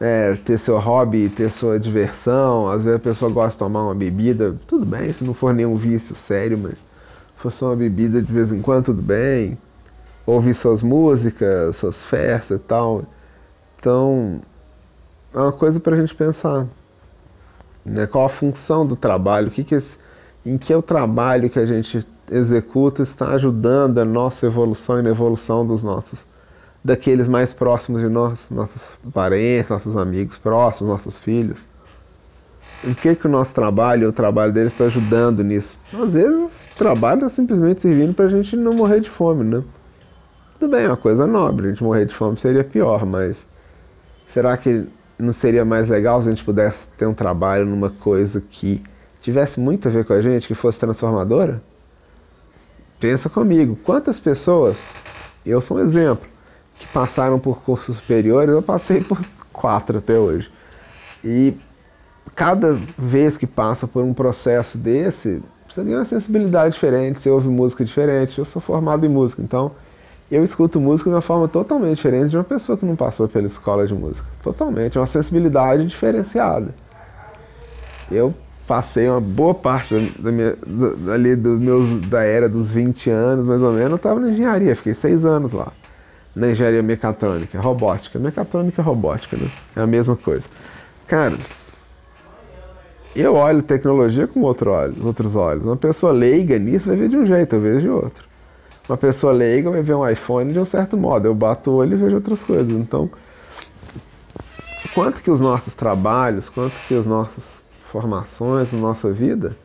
é, 0.00 0.34
ter 0.36 0.58
seu 0.58 0.78
hobby, 0.78 1.28
ter 1.28 1.48
sua 1.50 1.80
diversão. 1.80 2.68
Às 2.68 2.84
vezes 2.84 2.96
a 2.96 3.02
pessoa 3.02 3.30
gosta 3.30 3.52
de 3.52 3.58
tomar 3.58 3.84
uma 3.84 3.94
bebida, 3.94 4.54
tudo 4.66 4.84
bem, 4.84 5.12
se 5.12 5.24
não 5.24 5.34
for 5.34 5.54
nenhum 5.54 5.76
vício 5.76 6.14
sério, 6.14 6.58
mas 6.58 6.72
se 6.74 6.78
for 7.36 7.50
só 7.50 7.66
uma 7.66 7.76
bebida 7.76 8.20
de 8.20 8.32
vez 8.32 8.52
em 8.52 8.60
quando, 8.60 8.86
tudo 8.86 9.02
bem 9.02 9.58
ouvir 10.26 10.54
suas 10.54 10.82
músicas, 10.82 11.76
suas 11.76 12.04
festas 12.04 12.58
e 12.58 12.62
tal. 12.62 13.04
Então, 13.78 14.40
é 15.32 15.38
uma 15.38 15.52
coisa 15.52 15.78
para 15.78 15.96
a 15.96 16.00
gente 16.00 16.14
pensar. 16.14 16.66
Né? 17.84 18.06
Qual 18.06 18.24
a 18.24 18.28
função 18.28 18.86
do 18.86 18.96
trabalho? 18.96 19.48
O 19.48 19.50
que 19.50 19.64
que 19.64 19.74
esse, 19.74 19.98
em 20.44 20.56
que 20.56 20.72
é 20.72 20.76
o 20.76 20.82
trabalho 20.82 21.50
que 21.50 21.58
a 21.58 21.66
gente 21.66 22.06
executa 22.30 23.02
está 23.02 23.28
ajudando 23.28 23.98
a 23.98 24.04
nossa 24.04 24.46
evolução 24.46 25.00
e 25.00 25.02
na 25.02 25.10
evolução 25.10 25.66
dos 25.66 25.82
nossos, 25.82 26.24
daqueles 26.82 27.28
mais 27.28 27.52
próximos 27.52 28.00
de 28.00 28.08
nós, 28.08 28.48
nossos 28.50 28.98
parentes, 29.12 29.70
nossos 29.70 29.96
amigos 29.96 30.38
próximos, 30.38 30.90
nossos 30.90 31.18
filhos. 31.18 31.58
Em 32.82 32.92
que 32.92 33.14
que 33.14 33.26
o 33.26 33.30
nosso 33.30 33.54
trabalho, 33.54 34.08
o 34.08 34.12
trabalho 34.12 34.52
deles 34.52 34.72
está 34.72 34.84
ajudando 34.84 35.42
nisso? 35.42 35.78
Às 35.92 36.14
vezes 36.14 36.72
o 36.74 36.76
trabalho 36.76 37.16
está 37.16 37.30
simplesmente 37.30 37.82
servindo 37.82 38.14
para 38.14 38.26
a 38.26 38.28
gente 38.28 38.56
não 38.56 38.74
morrer 38.74 39.00
de 39.00 39.08
fome, 39.08 39.44
né? 39.44 39.62
Tudo 40.58 40.70
bem, 40.70 40.84
é 40.84 40.88
uma 40.88 40.96
coisa 40.96 41.26
nobre, 41.26 41.68
a 41.68 41.70
gente 41.70 41.82
morrer 41.82 42.06
de 42.06 42.14
fome 42.14 42.36
seria 42.36 42.64
pior, 42.64 43.04
mas 43.06 43.44
será 44.28 44.56
que 44.56 44.86
não 45.18 45.32
seria 45.32 45.64
mais 45.64 45.88
legal 45.88 46.22
se 46.22 46.28
a 46.28 46.30
gente 46.30 46.44
pudesse 46.44 46.88
ter 46.96 47.06
um 47.06 47.14
trabalho 47.14 47.66
numa 47.66 47.90
coisa 47.90 48.40
que 48.40 48.82
tivesse 49.20 49.60
muito 49.60 49.88
a 49.88 49.90
ver 49.90 50.04
com 50.04 50.12
a 50.12 50.20
gente, 50.20 50.46
que 50.46 50.54
fosse 50.54 50.78
transformadora? 50.78 51.62
Pensa 52.98 53.28
comigo, 53.28 53.76
quantas 53.84 54.18
pessoas, 54.18 54.82
eu 55.44 55.60
sou 55.60 55.76
um 55.76 55.80
exemplo, 55.80 56.28
que 56.78 56.86
passaram 56.88 57.38
por 57.38 57.60
cursos 57.62 57.96
superiores, 57.96 58.50
eu 58.50 58.62
passei 58.62 59.02
por 59.02 59.18
quatro 59.52 59.98
até 59.98 60.18
hoje. 60.18 60.50
E 61.22 61.54
cada 62.34 62.76
vez 62.96 63.36
que 63.36 63.46
passa 63.46 63.86
por 63.86 64.02
um 64.02 64.14
processo 64.14 64.78
desse, 64.78 65.42
você 65.68 65.82
tem 65.82 65.94
uma 65.94 66.04
sensibilidade 66.04 66.74
diferente, 66.74 67.18
você 67.18 67.30
ouve 67.30 67.48
música 67.48 67.84
diferente. 67.84 68.38
Eu 68.38 68.44
sou 68.44 68.62
formado 68.62 69.04
em 69.04 69.08
música, 69.08 69.42
então 69.42 69.72
eu 70.30 70.44
escuto 70.44 70.80
música 70.80 71.10
de 71.10 71.14
uma 71.14 71.22
forma 71.22 71.48
totalmente 71.48 71.96
diferente 71.96 72.30
de 72.30 72.36
uma 72.36 72.44
pessoa 72.44 72.78
que 72.78 72.86
não 72.86 72.96
passou 72.96 73.28
pela 73.28 73.46
escola 73.46 73.86
de 73.86 73.94
música. 73.94 74.26
Totalmente, 74.42 74.96
é 74.96 75.00
uma 75.00 75.06
sensibilidade 75.06 75.86
diferenciada. 75.86 76.74
Eu 78.10 78.34
passei 78.66 79.08
uma 79.08 79.20
boa 79.20 79.54
parte 79.54 79.94
da 80.18 80.32
minha, 80.32 80.56
da, 80.66 81.12
ali 81.12 81.36
dos 81.36 81.60
meus, 81.60 82.00
da 82.02 82.22
era 82.22 82.48
dos 82.48 82.70
20 82.70 83.10
anos, 83.10 83.46
mais 83.46 83.60
ou 83.60 83.72
menos, 83.72 83.90
eu 83.90 83.96
estava 83.96 84.20
na 84.20 84.30
engenharia, 84.30 84.74
fiquei 84.74 84.94
seis 84.94 85.24
anos 85.24 85.52
lá. 85.52 85.72
na 86.34 86.50
engenharia 86.50 86.82
mecatrônica, 86.82 87.60
robótica. 87.60 88.18
Mecatrônica 88.18 88.80
é 88.80 88.84
robótica, 88.84 89.36
né? 89.36 89.48
É 89.76 89.80
a 89.80 89.86
mesma 89.86 90.16
coisa. 90.16 90.48
Cara, 91.06 91.36
eu 93.14 93.34
olho 93.34 93.62
tecnologia 93.62 94.26
com 94.26 94.40
outro 94.40 94.72
olho, 94.72 94.94
outros 95.04 95.36
olhos. 95.36 95.64
Uma 95.64 95.76
pessoa 95.76 96.12
leiga 96.12 96.58
nisso 96.58 96.88
vai 96.88 96.96
ver 96.96 97.08
de 97.08 97.16
um 97.16 97.24
jeito, 97.24 97.54
eu 97.54 97.60
vejo 97.60 97.80
de 97.80 97.88
outro. 97.88 98.24
Uma 98.88 98.96
pessoa 98.96 99.32
leiga 99.32 99.70
vai 99.70 99.82
ver 99.82 99.94
um 99.94 100.08
iPhone 100.08 100.52
de 100.52 100.58
um 100.58 100.64
certo 100.64 100.96
modo. 100.96 101.28
Eu 101.28 101.34
bato 101.34 101.70
o 101.70 101.74
olho 101.76 101.92
e 101.92 101.96
vejo 101.96 102.16
outras 102.16 102.42
coisas. 102.42 102.72
Então, 102.72 103.08
quanto 104.94 105.22
que 105.22 105.30
os 105.30 105.40
nossos 105.40 105.74
trabalhos, 105.74 106.48
quanto 106.48 106.74
que 106.88 106.94
as 106.94 107.06
nossas 107.06 107.52
formações 107.94 108.72
na 108.72 108.80
nossa 108.80 109.12
vida 109.12 109.56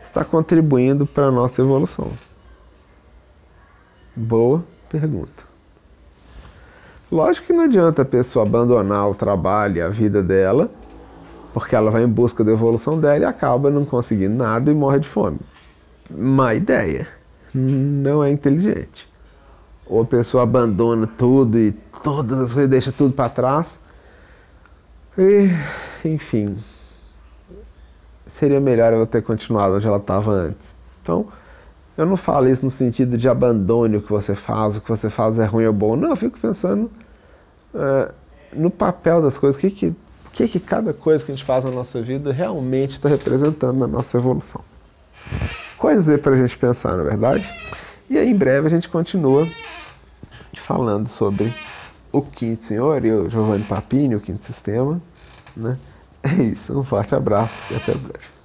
está 0.00 0.24
contribuindo 0.24 1.04
para 1.04 1.24
a 1.24 1.32
nossa 1.32 1.60
evolução? 1.60 2.12
Boa 4.14 4.62
pergunta. 4.88 5.42
Lógico 7.10 7.48
que 7.48 7.52
não 7.52 7.64
adianta 7.64 8.02
a 8.02 8.04
pessoa 8.04 8.46
abandonar 8.46 9.10
o 9.10 9.16
trabalho 9.16 9.78
e 9.78 9.82
a 9.82 9.88
vida 9.88 10.22
dela, 10.22 10.70
porque 11.52 11.74
ela 11.74 11.90
vai 11.90 12.04
em 12.04 12.08
busca 12.08 12.44
da 12.44 12.52
evolução 12.52 13.00
dela 13.00 13.18
e 13.18 13.24
acaba 13.24 13.68
não 13.68 13.84
conseguindo 13.84 14.36
nada 14.36 14.70
e 14.70 14.74
morre 14.74 15.00
de 15.00 15.08
fome. 15.08 15.40
Má 16.08 16.54
ideia. 16.54 17.08
Não 17.52 18.22
é 18.22 18.30
inteligente. 18.30 19.10
Ou 19.84 20.02
a 20.02 20.04
pessoa 20.04 20.44
abandona 20.44 21.08
tudo 21.08 21.58
e 21.58 21.72
todas 22.04 22.38
as 22.38 22.52
coisas, 22.52 22.70
deixa 22.70 22.92
tudo 22.92 23.12
para 23.12 23.28
trás. 23.28 23.76
E, 25.18 25.50
enfim, 26.04 26.56
seria 28.38 28.60
melhor 28.60 28.92
ela 28.92 29.06
ter 29.06 29.22
continuado 29.22 29.76
onde 29.76 29.86
ela 29.86 29.96
estava 29.96 30.30
antes. 30.30 30.74
Então, 31.02 31.26
eu 31.96 32.04
não 32.04 32.16
falo 32.16 32.48
isso 32.48 32.64
no 32.64 32.70
sentido 32.70 33.16
de 33.16 33.28
abandone 33.28 33.96
o 33.96 34.02
que 34.02 34.10
você 34.10 34.34
faz, 34.34 34.76
o 34.76 34.80
que 34.80 34.88
você 34.88 35.08
faz 35.08 35.38
é 35.38 35.46
ruim 35.46 35.64
ou 35.64 35.72
bom. 35.72 35.96
Não, 35.96 36.10
eu 36.10 36.16
fico 36.16 36.38
pensando 36.38 36.90
uh, 37.74 38.12
no 38.52 38.70
papel 38.70 39.22
das 39.22 39.38
coisas, 39.38 39.56
o 39.56 39.60
que, 39.60 39.70
que, 39.70 39.94
que, 40.34 40.48
que 40.48 40.60
cada 40.60 40.92
coisa 40.92 41.24
que 41.24 41.32
a 41.32 41.34
gente 41.34 41.46
faz 41.46 41.64
na 41.64 41.70
nossa 41.70 42.02
vida 42.02 42.30
realmente 42.30 42.92
está 42.92 43.08
representando 43.08 43.78
na 43.78 43.86
nossa 43.86 44.18
evolução. 44.18 44.60
Coisas 45.78 46.08
aí 46.10 46.18
para 46.18 46.34
a 46.34 46.36
gente 46.36 46.58
pensar, 46.58 46.94
na 46.96 47.04
é 47.04 47.06
verdade? 47.06 47.48
E 48.10 48.18
aí, 48.18 48.28
em 48.28 48.36
breve, 48.36 48.66
a 48.66 48.70
gente 48.70 48.88
continua 48.88 49.46
falando 50.56 51.08
sobre 51.08 51.50
o 52.12 52.20
quinto 52.20 52.66
senhor 52.66 53.02
e 53.04 53.12
o 53.12 53.30
Giovanni 53.30 53.64
Papini, 53.64 54.14
o 54.14 54.20
quinto 54.20 54.44
sistema. 54.44 55.00
Né? 55.56 55.78
É 56.26 56.42
isso, 56.42 56.76
um 56.76 56.82
forte 56.82 57.14
abraço 57.14 57.72
e 57.72 57.76
até 57.76 57.94
breve. 57.94 58.35